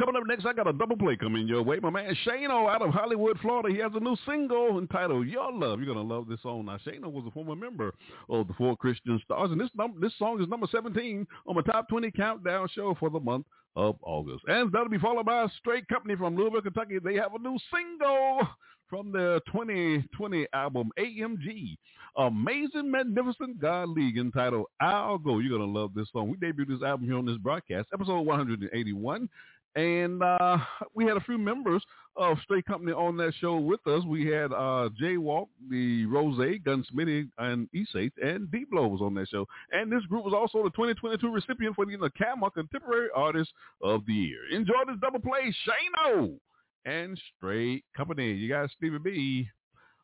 Coming 0.00 0.16
up 0.16 0.26
next, 0.26 0.46
I 0.46 0.54
got 0.54 0.66
a 0.66 0.72
double 0.72 0.96
play 0.96 1.14
coming 1.14 1.46
your 1.46 1.62
way. 1.62 1.78
My 1.78 1.90
man 1.90 2.16
Shano 2.26 2.74
out 2.74 2.80
of 2.80 2.88
Hollywood, 2.88 3.38
Florida, 3.40 3.68
he 3.68 3.78
has 3.82 3.92
a 3.94 4.00
new 4.00 4.16
single 4.26 4.78
entitled 4.78 5.26
"Your 5.26 5.52
Love." 5.52 5.78
You're 5.78 5.94
gonna 5.94 6.08
love 6.08 6.26
this 6.26 6.40
song. 6.40 6.64
Now, 6.64 6.78
Shano 6.78 7.12
was 7.12 7.26
a 7.26 7.30
former 7.32 7.54
member 7.54 7.92
of 8.30 8.48
the 8.48 8.54
Four 8.54 8.78
Christian 8.78 9.20
Stars, 9.26 9.50
and 9.50 9.60
this 9.60 9.68
num- 9.74 10.00
this 10.00 10.16
song 10.18 10.40
is 10.40 10.48
number 10.48 10.66
17 10.72 11.26
on 11.46 11.54
my 11.54 11.60
top 11.60 11.86
20 11.90 12.10
countdown 12.12 12.66
show 12.68 12.96
for 12.98 13.10
the 13.10 13.20
month 13.20 13.44
of 13.76 13.96
August. 14.00 14.42
And 14.48 14.72
that'll 14.72 14.88
be 14.88 14.96
followed 14.96 15.26
by 15.26 15.42
a 15.42 15.48
straight 15.58 15.86
company 15.88 16.16
from 16.16 16.34
Louisville, 16.34 16.62
Kentucky. 16.62 16.98
They 16.98 17.16
have 17.16 17.34
a 17.34 17.38
new 17.38 17.58
single 17.70 18.48
from 18.88 19.12
their 19.12 19.38
2020 19.52 20.46
album 20.54 20.90
AMG, 20.98 21.76
Amazing 22.16 22.90
Magnificent 22.90 23.60
God 23.60 23.90
League, 23.90 24.16
entitled 24.16 24.64
"I'll 24.80 25.18
Go." 25.18 25.40
You're 25.40 25.58
gonna 25.58 25.70
love 25.70 25.92
this 25.92 26.10
song. 26.10 26.30
We 26.30 26.38
debuted 26.38 26.68
this 26.68 26.82
album 26.82 27.06
here 27.06 27.18
on 27.18 27.26
this 27.26 27.36
broadcast, 27.36 27.88
episode 27.92 28.22
181. 28.22 29.28
And 29.76 30.22
uh, 30.22 30.58
we 30.94 31.04
had 31.04 31.16
a 31.16 31.20
few 31.20 31.38
members 31.38 31.82
of 32.16 32.38
Straight 32.42 32.66
Company 32.66 32.92
on 32.92 33.16
that 33.18 33.32
show 33.40 33.56
with 33.56 33.86
us. 33.86 34.04
We 34.04 34.26
had 34.26 34.52
uh, 34.52 34.88
Jay 34.98 35.16
Walk, 35.16 35.48
the 35.70 36.06
Rose, 36.06 36.38
Gunsmithy, 36.38 37.28
and 37.38 37.68
Esates, 37.74 38.12
and 38.22 38.50
D 38.50 38.64
Blow 38.70 38.88
was 38.88 39.00
on 39.00 39.14
that 39.14 39.28
show. 39.28 39.46
And 39.72 39.90
this 39.90 40.04
group 40.06 40.24
was 40.24 40.34
also 40.34 40.64
the 40.64 40.70
2022 40.70 41.30
recipient 41.30 41.76
for 41.76 41.86
the 41.86 41.96
NACAMA 41.96 42.52
Contemporary 42.52 43.08
Artist 43.14 43.50
of 43.82 44.04
the 44.06 44.12
Year. 44.12 44.40
Enjoy 44.52 44.74
this 44.86 44.96
double 45.00 45.20
play, 45.20 45.54
Shano 45.66 46.36
and 46.84 47.20
Straight 47.36 47.84
Company. 47.96 48.32
You 48.32 48.48
got 48.48 48.70
Stevie 48.76 48.98
B 48.98 49.48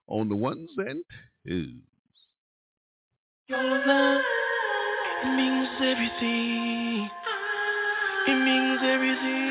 on 0.06 0.28
the 0.28 0.36
ones 0.36 0.70
and 0.78 1.02
twos. 1.46 1.74
Your 3.48 3.62
love, 3.62 4.22
means 5.24 5.68
everything. 5.80 7.10
It 8.28 8.34
means 8.34 8.80
everything. 8.82 9.50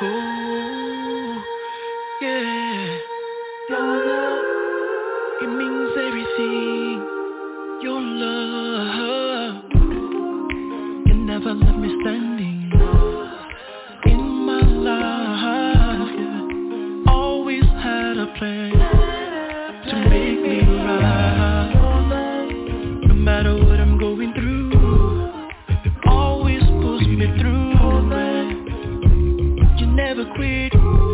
Oh, 0.00 1.42
yeah. 2.22 2.98
Your 3.68 3.80
love, 4.06 4.44
it 5.42 5.48
means 5.48 5.96
everything. 5.98 7.02
Your 7.82 8.00
love, 8.00 9.64
you 11.06 11.14
never 11.14 11.52
left 11.52 11.78
me 11.78 11.88
standing 12.02 12.70
in 14.06 14.22
my 14.46 14.60
life. 14.86 16.16
Always 17.08 17.64
had 17.64 18.18
a 18.18 18.26
plan 18.38 18.72
to 19.90 19.94
make 20.08 20.40
me 20.42 20.60
right. 20.84 21.72
No 23.08 23.14
matter 23.14 23.65
never 29.96 30.26
quit. 30.34 31.05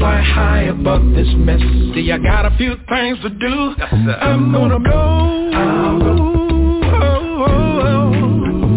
fly 0.00 0.22
high 0.22 0.62
above 0.62 1.02
this 1.12 1.28
mess. 1.36 1.60
See, 1.94 2.10
I 2.10 2.16
got 2.16 2.46
a 2.46 2.56
few 2.56 2.74
things 2.88 3.18
to 3.20 3.28
do. 3.28 3.74
I'm 4.18 4.50
gonna 4.50 4.80
go. 4.80 4.98
I'm 5.52 5.98
gonna 5.98 6.16
go. 6.16 6.40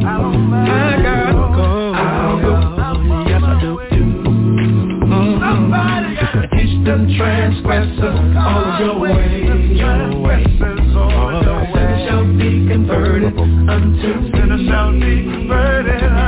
I 0.03 0.99
gotta 1.01 1.31
go. 1.55 1.95
Yes, 3.29 3.41
I 3.41 3.61
do. 3.61 3.79
Mm-hmm. 3.95 5.39
Somebody 5.39 6.15
gotta 6.15 6.47
teach 6.57 6.85
them 6.85 7.07
transgressors 7.15 8.19
all 8.35 8.79
your 8.83 8.99
way. 8.99 9.47
Your 9.77 10.19
way. 10.19 10.43
Shall 12.05 12.25
be 12.37 12.67
converted 12.67 13.39
unto 13.39 14.09
me. 14.19 14.67
shall 14.67 14.91
be 14.91 15.23
converted. 15.23 16.22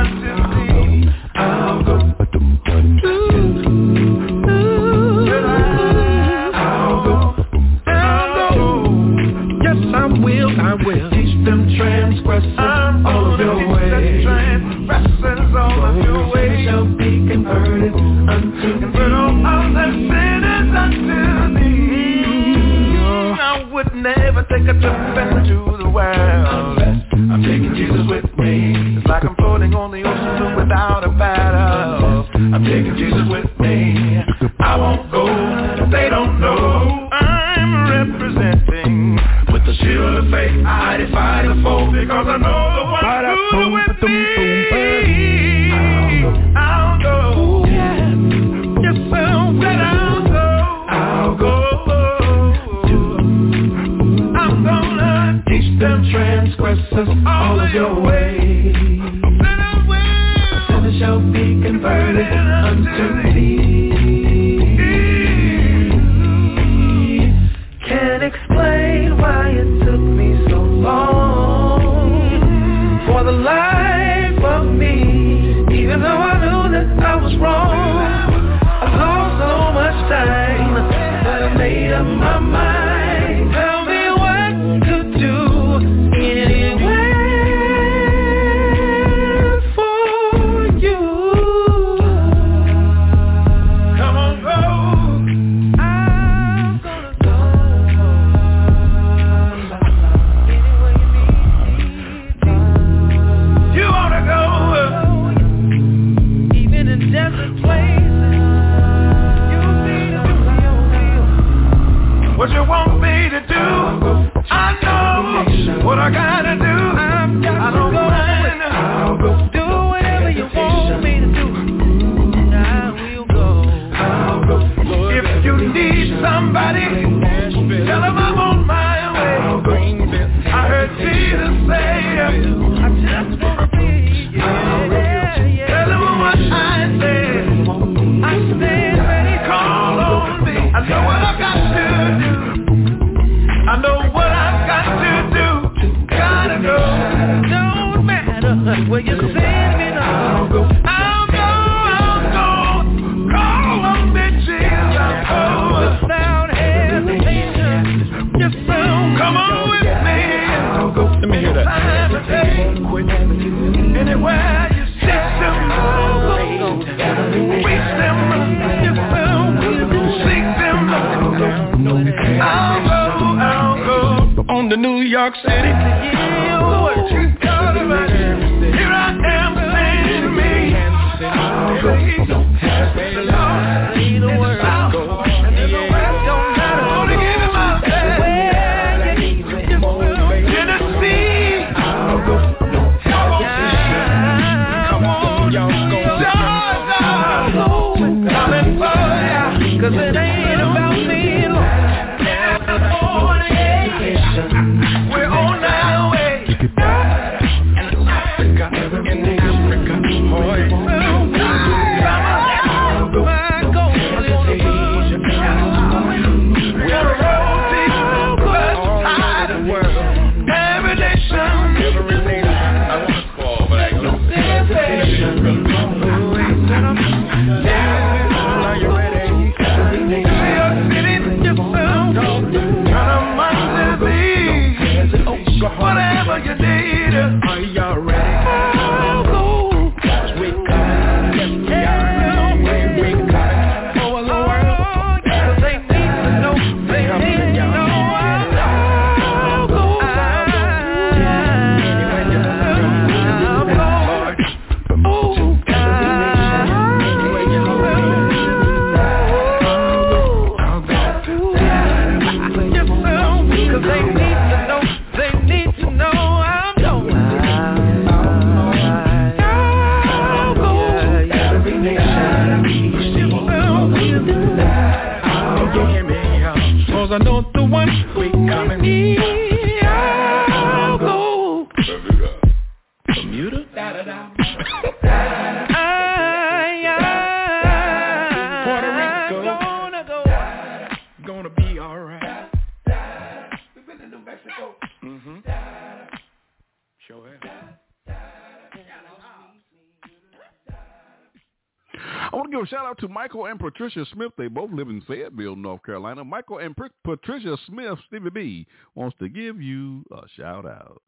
Out 302.96 303.00
to 303.06 303.12
Michael 303.12 303.46
and 303.46 303.58
Patricia 303.58 304.04
Smith. 304.12 304.32
They 304.38 304.48
both 304.48 304.70
live 304.72 304.88
in 304.88 305.00
Fayetteville, 305.02 305.56
North 305.56 305.82
Carolina. 305.82 306.24
Michael 306.24 306.58
and 306.58 306.76
Pr- 306.76 306.86
Patricia 307.04 307.56
Smith, 307.66 307.98
Stevie 308.06 308.30
B, 308.30 308.66
wants 308.94 309.16
to 309.18 309.28
give 309.28 309.60
you 309.60 310.04
a 310.12 310.22
shout 310.36 310.66
out. 310.66 311.02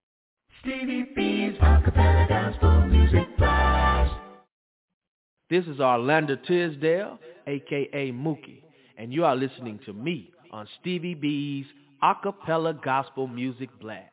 Stevie 0.60 1.06
B's 1.14 1.54
Acapella 1.60 2.28
Gospel 2.28 2.86
Music 2.86 3.36
Blast. 3.38 4.14
This 5.50 5.64
is 5.66 5.80
Orlando 5.80 6.36
Tisdale, 6.36 7.18
aka 7.46 8.12
Mookie, 8.12 8.62
and 8.98 9.12
you 9.12 9.24
are 9.24 9.36
listening 9.36 9.80
to 9.86 9.92
me 9.92 10.30
on 10.50 10.66
Stevie 10.80 11.14
B's 11.14 11.66
Acapella 12.02 12.82
Gospel 12.82 13.26
Music 13.26 13.70
Blast. 13.80 14.12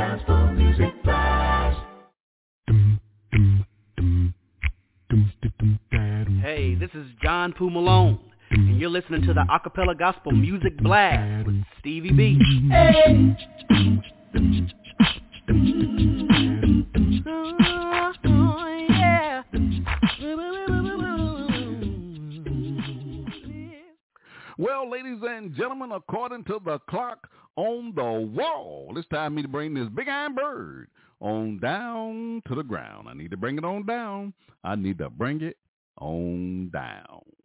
Hey, 6.53 6.75
this 6.75 6.89
is 6.95 7.07
John 7.23 7.53
Poole 7.53 7.69
Malone, 7.69 8.19
and 8.49 8.77
you're 8.77 8.89
listening 8.89 9.21
to 9.21 9.33
the 9.33 9.45
Acapella 9.49 9.97
Gospel 9.97 10.33
Music 10.33 10.77
Blast 10.79 11.45
with 11.45 11.63
Stevie 11.79 12.11
B. 12.11 12.37
Well, 24.57 24.91
ladies 24.91 25.19
and 25.23 25.55
gentlemen, 25.55 25.93
according 25.93 26.43
to 26.43 26.59
the 26.65 26.79
clock 26.89 27.29
on 27.55 27.93
the 27.95 28.03
wall, 28.03 28.91
it's 28.97 29.07
time 29.07 29.31
for 29.31 29.35
me 29.37 29.41
to 29.43 29.47
bring 29.47 29.73
this 29.73 29.87
big 29.95 30.09
iron 30.09 30.35
bird 30.35 30.89
on 31.21 31.59
down 31.59 32.41
to 32.49 32.55
the 32.55 32.63
ground. 32.63 33.07
I 33.07 33.13
need 33.13 33.31
to 33.31 33.37
bring 33.37 33.57
it 33.57 33.63
on 33.63 33.85
down. 33.85 34.33
I 34.65 34.75
need 34.75 34.97
to 34.97 35.09
bring 35.09 35.39
it 35.39 35.55
on 35.97 36.69
down. 36.71 37.40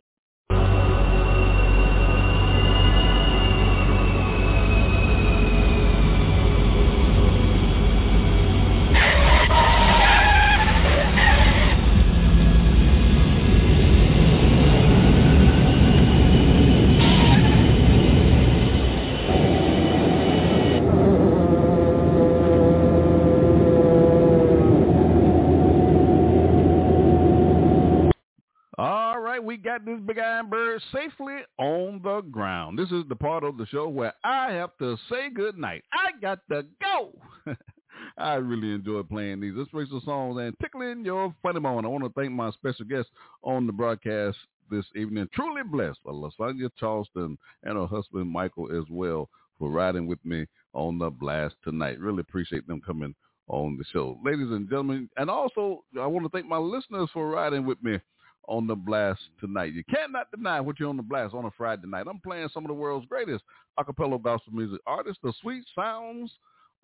We 29.46 29.56
got 29.56 29.84
this 29.84 30.00
big 30.04 30.18
iron 30.18 30.50
bird 30.50 30.82
safely 30.92 31.36
on 31.58 32.00
the 32.02 32.20
ground. 32.22 32.78
This 32.78 32.90
is 32.90 33.04
the 33.08 33.14
part 33.14 33.44
of 33.44 33.56
the 33.56 33.66
show 33.66 33.88
where 33.88 34.12
I 34.24 34.50
have 34.52 34.76
to 34.78 34.96
say 35.08 35.30
good 35.30 35.56
night. 35.56 35.84
I 35.92 36.18
got 36.20 36.40
to 36.50 36.66
go. 36.82 37.12
I 38.18 38.34
really 38.34 38.74
enjoy 38.74 39.02
playing 39.04 39.40
these 39.40 39.54
inspirational 39.54 40.02
songs 40.04 40.38
and 40.40 40.58
tickling 40.60 41.04
your 41.04 41.34
funny 41.42 41.60
bone. 41.60 41.84
I 41.84 41.88
want 41.88 42.04
to 42.04 42.12
thank 42.20 42.32
my 42.32 42.50
special 42.50 42.84
guest 42.84 43.08
on 43.42 43.66
the 43.66 43.72
broadcast 43.72 44.36
this 44.70 44.84
evening. 44.96 45.28
Truly 45.32 45.62
blessed, 45.62 46.00
LaSonia 46.04 46.70
Charleston 46.78 47.38
and 47.62 47.78
her 47.78 47.86
husband 47.86 48.28
Michael 48.28 48.76
as 48.76 48.84
well 48.90 49.28
for 49.58 49.70
riding 49.70 50.06
with 50.06 50.22
me 50.24 50.46
on 50.74 50.98
the 50.98 51.08
blast 51.08 51.54
tonight. 51.62 52.00
Really 52.00 52.20
appreciate 52.20 52.66
them 52.66 52.82
coming 52.84 53.14
on 53.48 53.76
the 53.78 53.84
show. 53.92 54.18
Ladies 54.24 54.50
and 54.50 54.68
gentlemen, 54.68 55.08
and 55.16 55.30
also 55.30 55.84
I 56.00 56.06
want 56.06 56.24
to 56.24 56.30
thank 56.30 56.46
my 56.46 56.58
listeners 56.58 57.08
for 57.12 57.30
riding 57.30 57.64
with 57.64 57.80
me 57.82 57.98
on 58.48 58.66
the 58.66 58.74
blast 58.74 59.20
tonight. 59.40 59.72
You 59.72 59.84
cannot 59.84 60.30
deny 60.30 60.60
what 60.60 60.78
you're 60.78 60.88
on 60.88 60.96
the 60.96 61.02
blast 61.02 61.34
on 61.34 61.44
a 61.44 61.50
Friday 61.56 61.86
night. 61.86 62.06
I'm 62.08 62.20
playing 62.20 62.48
some 62.52 62.64
of 62.64 62.68
the 62.68 62.74
world's 62.74 63.06
greatest 63.06 63.44
acapella 63.78 64.22
gospel 64.22 64.52
music 64.52 64.80
artists, 64.86 65.20
the 65.22 65.32
sweet 65.40 65.64
sounds 65.74 66.32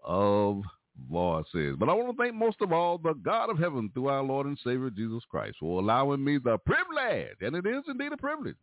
of 0.05 0.63
voice 1.11 1.45
says. 1.53 1.75
But 1.79 1.89
I 1.89 1.95
want 1.95 2.17
to 2.17 2.23
thank 2.23 2.35
most 2.35 2.61
of 2.61 2.73
all 2.73 2.99
the 2.99 3.15
God 3.15 3.51
of 3.51 3.59
heaven 3.59 3.91
through 3.95 4.09
our 4.09 4.23
Lord 4.23 4.47
and 4.47 4.59
Savior 4.63 4.91
Jesus 4.91 5.23
Christ 5.31 5.57
for 5.61 5.81
allowing 5.81 6.23
me 6.23 6.39
the 6.39 6.59
privilege, 6.59 7.37
and 7.41 7.57
it 7.57 7.67
is 7.67 7.83
indeed 7.89 8.13
a 8.13 8.17
privilege, 8.17 8.57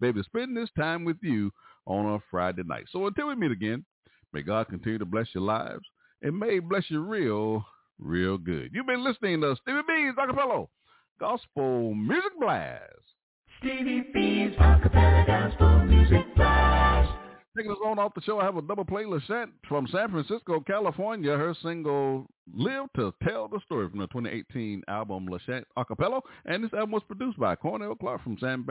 baby, 0.00 0.20
to 0.20 0.24
spend 0.24 0.56
this 0.56 0.70
time 0.76 1.04
with 1.04 1.18
you 1.22 1.52
on 1.86 2.14
a 2.14 2.18
Friday 2.30 2.62
night. 2.64 2.86
So 2.90 3.06
until 3.06 3.28
we 3.28 3.36
meet 3.36 3.52
again, 3.52 3.84
may 4.32 4.42
God 4.42 4.68
continue 4.68 4.98
to 4.98 5.04
bless 5.04 5.28
your 5.34 5.44
lives 5.44 5.84
and 6.22 6.38
may 6.38 6.58
bless 6.58 6.84
you 6.88 7.00
real, 7.00 7.64
real 7.98 8.38
good. 8.38 8.70
You've 8.72 8.86
been 8.86 9.04
listening 9.04 9.40
to 9.42 9.56
Stevie 9.62 9.80
B's 9.86 10.14
Acapella 10.18 10.66
Gospel 11.18 11.94
Music 11.94 12.32
Blast. 12.38 12.82
Stevie 13.58 14.04
B's 14.12 14.54
Acapella 14.58 15.26
Gospel 15.26 15.78
Music 15.86 16.34
Blast. 16.36 17.10
Taking 17.56 17.72
us 17.72 17.78
on 17.86 17.98
off 17.98 18.14
the 18.14 18.20
show, 18.20 18.38
I 18.38 18.44
have 18.44 18.58
a 18.58 18.62
double 18.62 18.84
play 18.84 19.06
Lachette 19.06 19.48
from 19.66 19.86
San 19.86 20.10
Francisco, 20.10 20.60
California. 20.60 21.30
Her 21.30 21.54
single 21.62 22.26
Live 22.54 22.88
to 22.96 23.14
Tell 23.26 23.48
the 23.48 23.60
Story 23.64 23.88
from 23.88 24.00
the 24.00 24.06
2018 24.08 24.82
album 24.88 25.26
Lachette 25.26 25.64
Acapella. 25.78 26.20
And 26.44 26.62
this 26.62 26.74
album 26.74 26.90
was 26.90 27.02
produced 27.06 27.38
by 27.38 27.56
Cornell 27.56 27.94
Clark 27.94 28.22
from 28.22 28.36
San 28.38 28.66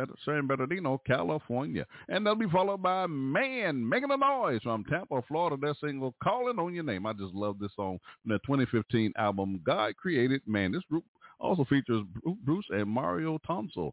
Bernardino, 0.46 1.02
California. 1.08 1.88
And 2.10 2.24
that'll 2.24 2.38
be 2.38 2.48
followed 2.48 2.84
by 2.84 3.08
Man 3.08 3.90
Making 3.90 4.12
a 4.12 4.18
Noise 4.18 4.62
from 4.62 4.84
Tampa, 4.84 5.24
Florida. 5.28 5.58
Their 5.60 5.74
single 5.82 6.14
Calling 6.24 6.60
on 6.60 6.76
Your 6.76 6.84
Name. 6.84 7.08
I 7.08 7.14
just 7.14 7.34
love 7.34 7.58
this 7.58 7.72
song 7.76 7.98
from 8.22 8.34
the 8.34 8.40
2015 8.46 9.14
album 9.18 9.62
God 9.66 9.98
Created 9.98 10.42
Man. 10.46 10.72
This 10.72 10.84
group 10.92 11.06
also 11.40 11.66
features 11.66 12.04
Bruce 12.44 12.66
and 12.70 12.90
Mario 12.90 13.38
Tonsil. 13.48 13.92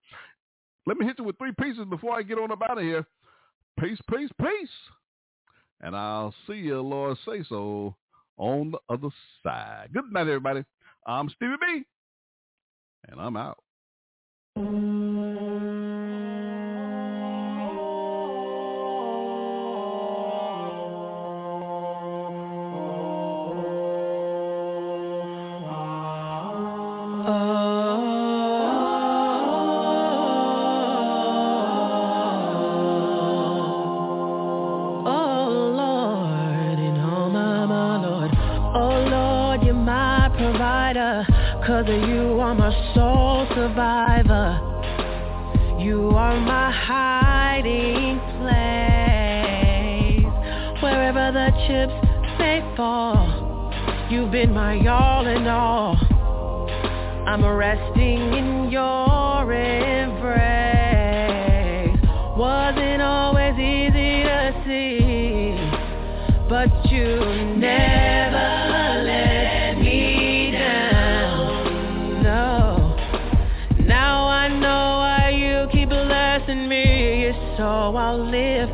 Let 0.87 0.97
me 0.97 1.07
hit 1.07 1.19
you 1.19 1.25
with 1.25 1.39
three 1.39 1.53
pieces 1.61 1.85
before 1.89 2.17
I 2.17 2.23
get 2.23 2.39
on 2.39 2.51
up 2.51 2.62
out 2.62 2.79
of 2.79 2.85
here. 2.85 3.07
Peace, 3.79 3.99
peace, 4.11 4.31
peace. 4.41 4.69
And 5.81 5.97
I'll 5.97 6.35
see 6.47 6.55
you, 6.55 6.81
Lord 6.81 7.17
say 7.27 7.43
so, 7.49 7.97
on 8.37 8.73
the 8.73 8.79
other 8.89 9.09
side. 9.43 9.89
Good 9.93 10.12
night, 10.12 10.23
everybody. 10.23 10.65
I'm 11.07 11.29
Stevie 11.31 11.55
B, 11.61 11.83
and 13.09 13.21
I'm 13.21 13.37
out. 13.37 13.59
Been 54.47 54.55
my 54.55 54.85
all 54.89 55.27
in 55.27 55.47
all. 55.47 55.95
I'm 57.29 57.45
resting 57.45 58.33
in 58.35 58.71
your 58.73 59.53
embrace. 59.53 60.41
Wasn't 62.37 63.03
always 63.03 63.55
easy 63.55 64.25
to 64.25 64.62
see, 64.67 65.55
but 66.49 66.71
you 66.91 67.21
never 67.57 69.05
let 69.05 69.79
me 69.79 70.51
down. 70.51 72.23
No. 72.25 72.97
Now 73.87 74.27
I 74.27 74.49
know 74.49 74.97
why 75.05 75.29
you 75.31 75.69
keep 75.71 75.89
blessing 75.89 76.69
me, 76.69 77.31
so 77.57 77.95
I'll 77.97 78.19
live 78.19 78.69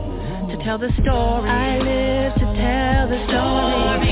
to 0.49 0.65
tell 0.65 0.79
the 0.79 0.91
story. 1.03 1.51
I 1.51 1.79
live 1.79 2.35
to 2.37 2.47
tell 2.57 3.09
the 3.11 3.19
story. 3.29 4.08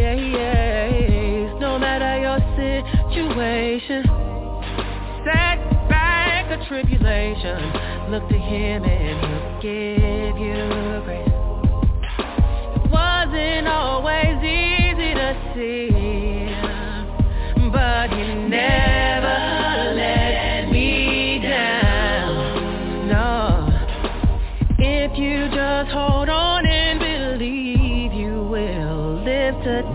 No 1.61 1.79
matter 1.79 2.13
your 2.27 2.41
situation, 3.15 4.03
setback 5.25 6.45
or 6.51 6.61
tribulation, 6.67 7.59
look 8.11 8.29
to 8.29 8.39
Him 8.39 8.83
and 8.83 9.19
He'll 9.23 9.55
give 9.63 10.37
you 10.47 10.84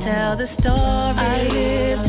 tell 0.09 0.38
the 0.38 0.47
story. 0.59 0.75
I 0.75 1.43
live 1.43 2.08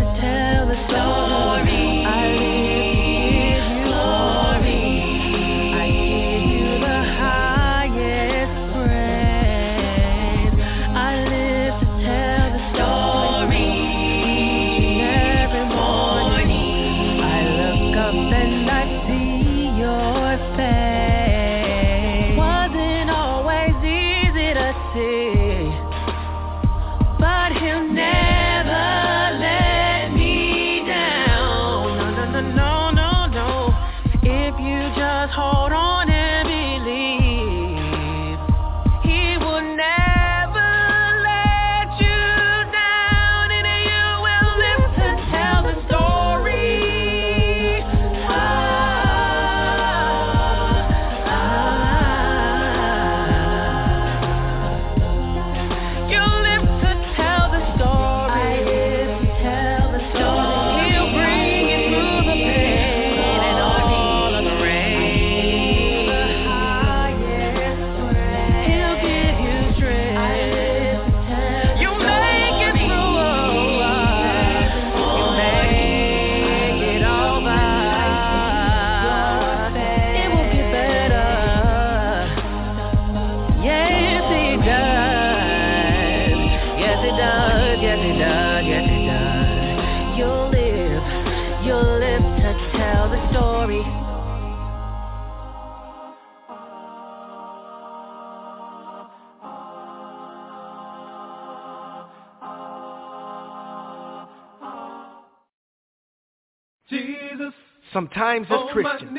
Sometimes 108.31 108.47
as 108.50 108.73
Christians, 108.73 109.18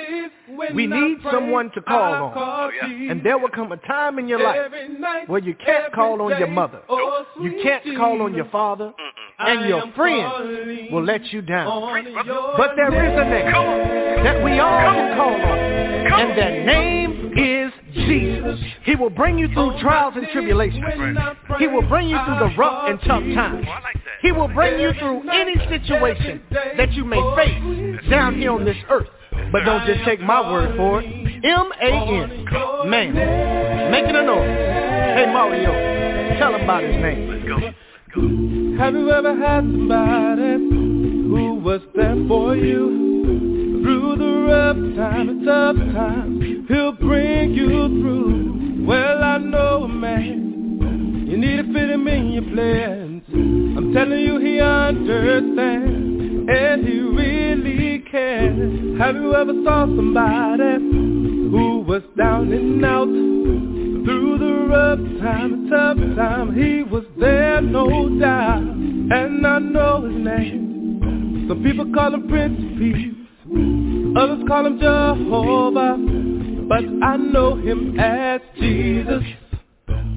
we 0.74 0.88
need 0.88 1.18
someone 1.32 1.72
to 1.72 1.82
call 1.82 2.34
on. 2.36 2.72
And 3.10 3.24
there 3.24 3.38
will 3.38 3.50
come 3.50 3.72
a 3.72 3.78
time 3.78 4.20
in 4.20 4.28
your 4.28 4.42
life 4.42 4.72
where 5.28 5.42
you 5.42 5.56
can't 5.56 5.94
call 5.94 6.22
on 6.22 6.38
your 6.38 6.48
mother. 6.48 6.82
You 7.42 7.60
can't 7.64 7.84
call 7.98 8.22
on 8.22 8.34
your 8.34 8.46
father. 8.46 8.94
And 9.40 9.68
your 9.68 9.92
friends 9.96 10.92
will 10.92 11.04
let 11.04 11.26
you 11.34 11.42
down. 11.42 11.68
But 12.58 12.76
there 12.76 12.94
is 12.94 13.20
a 13.20 13.26
name 13.30 13.52
that 14.24 14.44
we 14.44 14.60
all 14.60 14.80
can 14.80 15.18
call 15.18 15.34
on. 15.34 15.58
And 16.12 16.38
that 16.38 16.66
name 16.66 17.34
is 17.38 17.72
Jesus. 17.94 18.60
He 18.84 18.96
will 18.96 19.10
bring 19.10 19.38
you 19.38 19.48
through 19.54 19.80
trials 19.80 20.14
and 20.16 20.28
tribulations. 20.32 20.84
He 21.60 21.68
will 21.68 21.82
bring 21.84 22.10
you 22.10 22.18
through 22.26 22.40
the 22.40 22.56
rough 22.58 22.90
and 22.90 23.00
tough 23.02 23.24
times. 23.34 23.66
He 24.22 24.32
will 24.32 24.48
bring 24.48 24.80
you 24.80 24.94
through 25.00 25.30
any 25.30 25.56
situation 25.68 26.42
that 26.78 26.94
you 26.94 27.06
may 27.06 27.22
face 27.36 28.10
down 28.10 28.36
here 28.36 28.52
on 28.52 28.66
this 28.66 28.78
earth. 28.90 29.08
But 29.52 29.64
don't 29.66 29.86
just 29.86 30.04
take 30.06 30.22
my 30.22 30.42
word 30.52 30.76
for 30.78 31.02
it. 31.02 31.06
M-A-N. 31.44 32.90
Man. 32.90 33.92
Making 33.92 34.16
a 34.16 34.24
noise. 34.24 34.48
Hey, 34.48 35.26
Mario. 35.32 35.72
Tell 36.38 36.54
him 36.56 36.62
about 36.62 36.84
his 36.84 36.96
name. 36.96 37.30
Have 38.78 38.94
you 38.94 39.10
ever 39.12 39.36
had 39.36 39.62
somebody 39.62 40.58
who 40.58 41.62
was 41.64 41.82
there 41.96 42.16
for 42.28 42.56
you 42.56 43.82
through 43.84 44.16
the 44.18 44.34
rough 44.50 44.78
times 44.98 45.46
tough 45.46 45.76
times? 45.94 46.68
He'll 46.68 46.92
bring 46.94 47.54
you 47.54 47.68
through. 47.68 48.86
Well, 48.86 49.24
I 49.24 49.38
know 49.38 49.84
a 49.84 49.88
man. 49.88 50.61
You 51.32 51.38
need 51.38 51.56
to 51.56 51.64
fit 51.64 51.90
him 51.90 52.06
in 52.10 52.32
your 52.34 52.44
plans. 52.44 53.24
I'm 53.32 53.94
telling 53.94 54.20
you, 54.20 54.38
he 54.40 54.60
understands, 54.60 56.50
and 56.52 56.86
he 56.86 57.00
really 57.00 58.00
cares. 58.12 59.00
Have 59.00 59.16
you 59.16 59.34
ever 59.34 59.54
saw 59.64 59.86
somebody 59.86 60.74
who 60.84 61.86
was 61.88 62.02
down 62.18 62.52
and 62.52 62.84
out? 62.84 63.06
Through 63.06 64.40
the 64.40 64.68
rough 64.68 65.00
time, 65.22 65.70
tough 65.70 66.18
time, 66.18 66.54
he 66.54 66.84
was 66.84 67.06
there, 67.18 67.62
no 67.62 68.10
doubt. 68.20 68.64
And 68.64 69.48
I 69.48 69.60
know 69.60 70.02
his 70.02 70.26
name. 70.26 71.46
Some 71.48 71.64
people 71.64 71.94
call 71.94 72.14
him 72.14 72.28
Prince 72.28 72.60
Peace. 72.78 73.16
Others 74.18 74.44
call 74.50 74.66
him 74.66 74.80
Jehovah. 74.80 75.96
But 76.68 76.84
I 77.06 77.16
know 77.16 77.56
him 77.56 77.98
as 77.98 78.42
Jesus. 78.60 79.24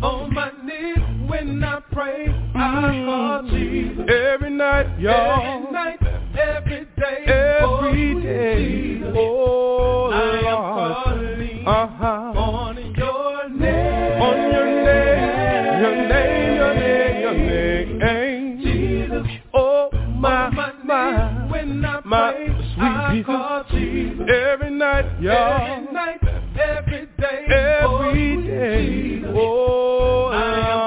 On 0.04 0.34
my 0.34 0.50
knees 0.62 1.30
when 1.30 1.64
I 1.64 1.80
pray, 1.90 2.28
I 2.54 3.04
call 3.06 3.42
Jesus. 3.48 4.04
Every 4.06 4.50
night, 4.50 4.98
y'all. 5.00 5.62
Every 5.62 5.72
night, 5.72 5.98
every 6.38 6.84
day. 6.94 7.24
Every 7.26 8.22
day. 8.22 9.12
Oh, 9.16 10.10
I 10.12 10.38
am 10.40 11.04
calling 11.04 11.66
uh-huh. 11.66 12.38
on 12.38 12.76
your 12.94 13.48
name. 13.48 14.20
On 14.20 14.36
your 14.52 14.66
name. 14.84 15.80
Your 15.80 15.96
name, 16.06 16.54
your 16.54 16.74
name, 16.74 17.20
your 17.22 17.98
name. 17.98 18.60
Jesus. 18.62 19.26
Oh, 19.54 19.88
my, 20.18 20.50
my, 20.50 20.73
when 20.86 21.84
I 21.84 22.00
my 22.04 22.34
sweet 22.74 23.24
I 23.28 23.62
Jesus. 23.70 24.28
Every 24.28 24.70
night, 24.70 25.20
y'all. 25.20 25.76
Every 25.76 25.92
night, 25.92 26.20
every 26.58 27.06
day. 27.18 27.46
Every 27.48 28.36
oh, 28.36 28.42
day. 28.42 29.22
Oh, 29.34 30.26
I 30.32 30.34
am 30.70 30.80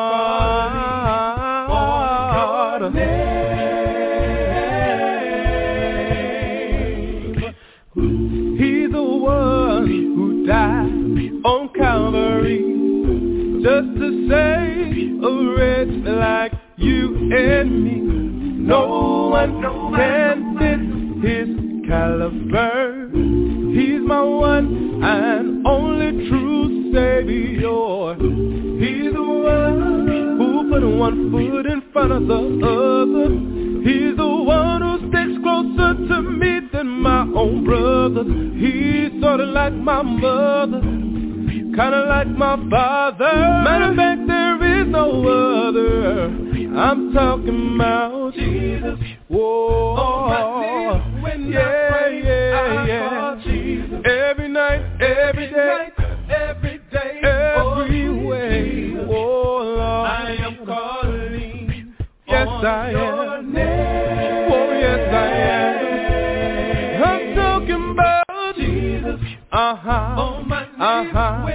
calling 1.67 2.82
on 2.82 2.82
your 2.82 2.92
name. 2.92 3.27
He's 8.59 8.92
the 8.92 9.03
one 9.03 9.88
who 9.88 10.45
died 10.45 11.43
on 11.43 11.69
Calvary 11.74 12.61
just 13.64 13.90
to 14.00 14.08
save 14.30 15.24
a 15.24 15.26
wretch 15.56 15.95
like 16.06 16.53
you 16.77 17.32
and 17.35 17.84
me. 17.84 17.98
No 18.67 19.29
one 19.31 19.61
can 19.95 20.57
fit 20.59 20.81
his 21.25 21.49
caliber. 21.87 23.09
He's 23.71 24.01
my 24.01 24.21
one 24.21 25.01
and 25.01 25.65
only 25.65 26.27
true 26.27 26.91
savior. 26.91 28.15
He's 28.83 29.13
the 29.13 29.23
one 29.23 30.37
who 30.37 30.69
put 30.69 30.83
one 30.97 31.31
foot 31.31 31.65
in 31.65 31.81
front 31.93 32.11
of 32.11 32.27
the 32.27 32.41
other. 32.67 33.29
He's 33.87 34.17
the 34.17 34.27
one 34.27 34.81
who 34.81 34.97
sticks 35.07 35.39
closer 35.41 35.93
to 36.09 36.21
me 36.21 36.59
than 36.73 36.87
my 36.87 37.21
own 37.21 37.63
brother. 37.63 38.25
He's 38.25 39.21
sorta 39.21 39.45
like 39.45 39.75
my 39.75 40.01
mother, 40.01 40.81
kinda 40.81 42.05
like 42.09 42.27
my 42.27 42.57
father. 42.69 43.31
Matter 43.63 43.91
of 43.91 43.95
fact, 43.95 44.27
there 44.27 44.57
is 44.88 44.91
no 44.91 45.27
other. 45.67 46.25
I'm 46.77 47.14
talking 47.14 47.75
about 47.75 48.33
Jesus. 48.33 48.99
Oh, 49.32 49.95
Whoa, 49.95 51.01
yeah, 51.38 52.07
yeah, 52.09 52.85
yeah. 52.85 53.35
Every 54.30 54.49
night, 54.49 55.01
every 55.01 55.48
day, 55.51 55.90
every 56.30 56.77
day, 56.91 57.22
every 57.24 58.09
way. 58.25 58.93
Oh 59.09 59.64
Lord, 59.64 60.09
I 60.09 60.35
am 60.40 60.66
calling. 60.66 61.95
Yes, 62.27 62.48
I 62.48 62.91
am. 62.91 63.56
Oh, 64.49 64.72
yes, 64.80 65.14
I 65.14 65.16
am. 65.48 67.03
I'm 67.03 67.35
talking 67.35 67.91
about 67.91 68.56
Jesus. 68.56 69.26
Uh 69.50 69.76
huh. 69.76 69.90
Uh 70.77 71.06
huh. 71.14 71.45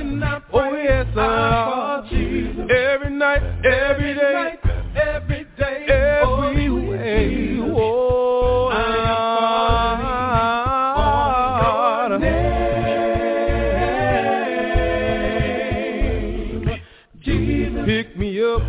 Oh, 0.55 0.75
yes, 0.75 1.07
I 1.15 2.09
am. 2.11 2.71
Every 2.71 3.11
night, 3.11 3.43
every 3.67 4.15
day. 4.15 4.33
Night, 4.33 4.61
every 4.97 5.47
day. 5.59 5.87
every 5.89 6.71
way. 6.71 7.59
Oh, 7.61 8.72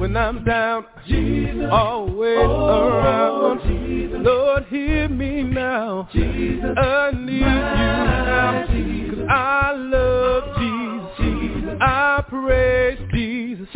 when 0.03 0.17
I'm 0.17 0.43
down. 0.43 0.85
Jesus, 1.07 1.69
always 1.71 2.37
around. 2.37 3.61
Jesus, 3.63 4.19
Lord, 4.21 4.65
hear 4.65 5.07
me 5.07 5.43
now. 5.43 6.09
Jesus, 6.11 6.75
I 6.75 7.11
need 7.13 7.39
you 7.39 7.45
now. 7.45 8.65
Cause 8.67 9.27
I 9.29 9.71
love 9.71 10.43
Jesus. 10.57 11.77
I 11.79 12.23
praise 12.27 12.99
Jesus. 13.13 13.67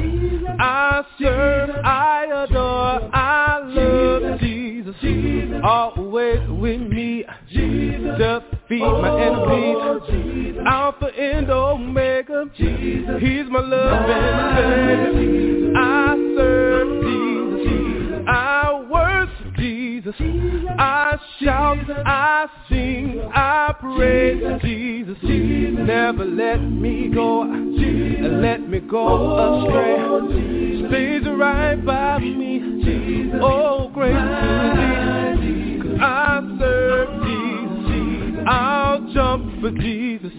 I 0.60 1.06
serve, 1.18 1.70
I 1.86 2.26
adore, 2.44 3.10
I 3.14 3.60
love 3.64 4.40
Jesus. 4.42 4.57
Always 5.64 6.50
with 6.50 6.82
me. 6.82 7.26
Just 7.50 8.46
feed 8.68 8.82
my 8.82 9.10
oh, 9.10 10.02
enemies. 10.08 10.10
Jesus. 10.10 10.64
Alpha 10.66 11.06
and 11.06 11.50
Omega. 11.50 12.46
Jesus. 12.58 13.22
He's 13.22 13.46
my 13.50 13.60
love 13.60 14.10
and. 14.10 15.78
I 15.78 16.16
serve 16.36 17.04
Jesus. 17.04 18.26
I 18.28 18.86
worship 18.90 19.56
Jesus. 19.58 19.77
I 20.06 21.18
shout, 21.42 21.90
I 22.06 22.48
sing, 22.70 23.20
I 23.34 23.74
praise 23.80 24.62
Jesus. 24.62 25.18
Never 25.24 26.24
let 26.24 26.58
me 26.58 27.10
go, 27.14 27.42
let 27.42 28.70
me 28.70 28.80
go 28.80 29.66
astray. 29.66 30.88
Stays 30.88 31.28
right 31.28 31.84
by 31.84 32.20
me. 32.20 33.40
Oh, 33.42 33.90
me. 33.94 34.12
Cause 35.82 35.98
I 36.00 36.58
serve 36.60 37.24
Jesus. 37.24 37.47
I'll 38.50 39.14
jump 39.14 39.62
for 39.62 39.72
Jesus. 39.72 40.32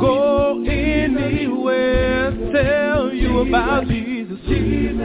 Go 0.00 0.62
anywhere, 0.68 2.30
tell 2.52 3.12
you 3.12 3.40
about 3.40 3.86
Jesus. 3.88 4.38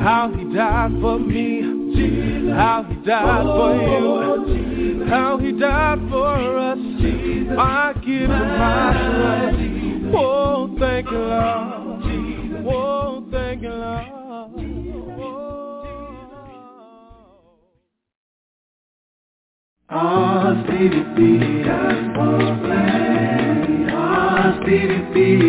How 0.02 0.32
he 0.36 0.54
died 0.54 0.92
for 1.02 1.20
me. 1.20 1.62
How 2.52 2.84
he 2.84 2.96
died 3.06 3.46
for 3.46 3.76
you. 3.76 5.06
How 5.08 5.38
he 5.38 5.52
died 5.54 6.00
for 6.10 6.58
us. 6.58 6.78
I 7.58 7.94
give 8.06 8.30
him 8.30 8.30
my 8.30 8.94
trust. 9.16 10.16
Oh, 10.16 10.76
thank 10.80 11.10
you, 11.10 11.18
Lord. 11.18 12.68
Oh, 12.68 13.24
thank 13.32 13.62
you, 13.62 13.70
Lord. 13.70 14.23
Stevie 19.94 21.04
B, 21.14 21.64
gospel 21.64 22.58
plan. 22.64 23.90
Oh, 23.94 24.62
Stevie 24.64 25.04
B, 25.14 25.46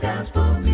gospel 0.00 0.65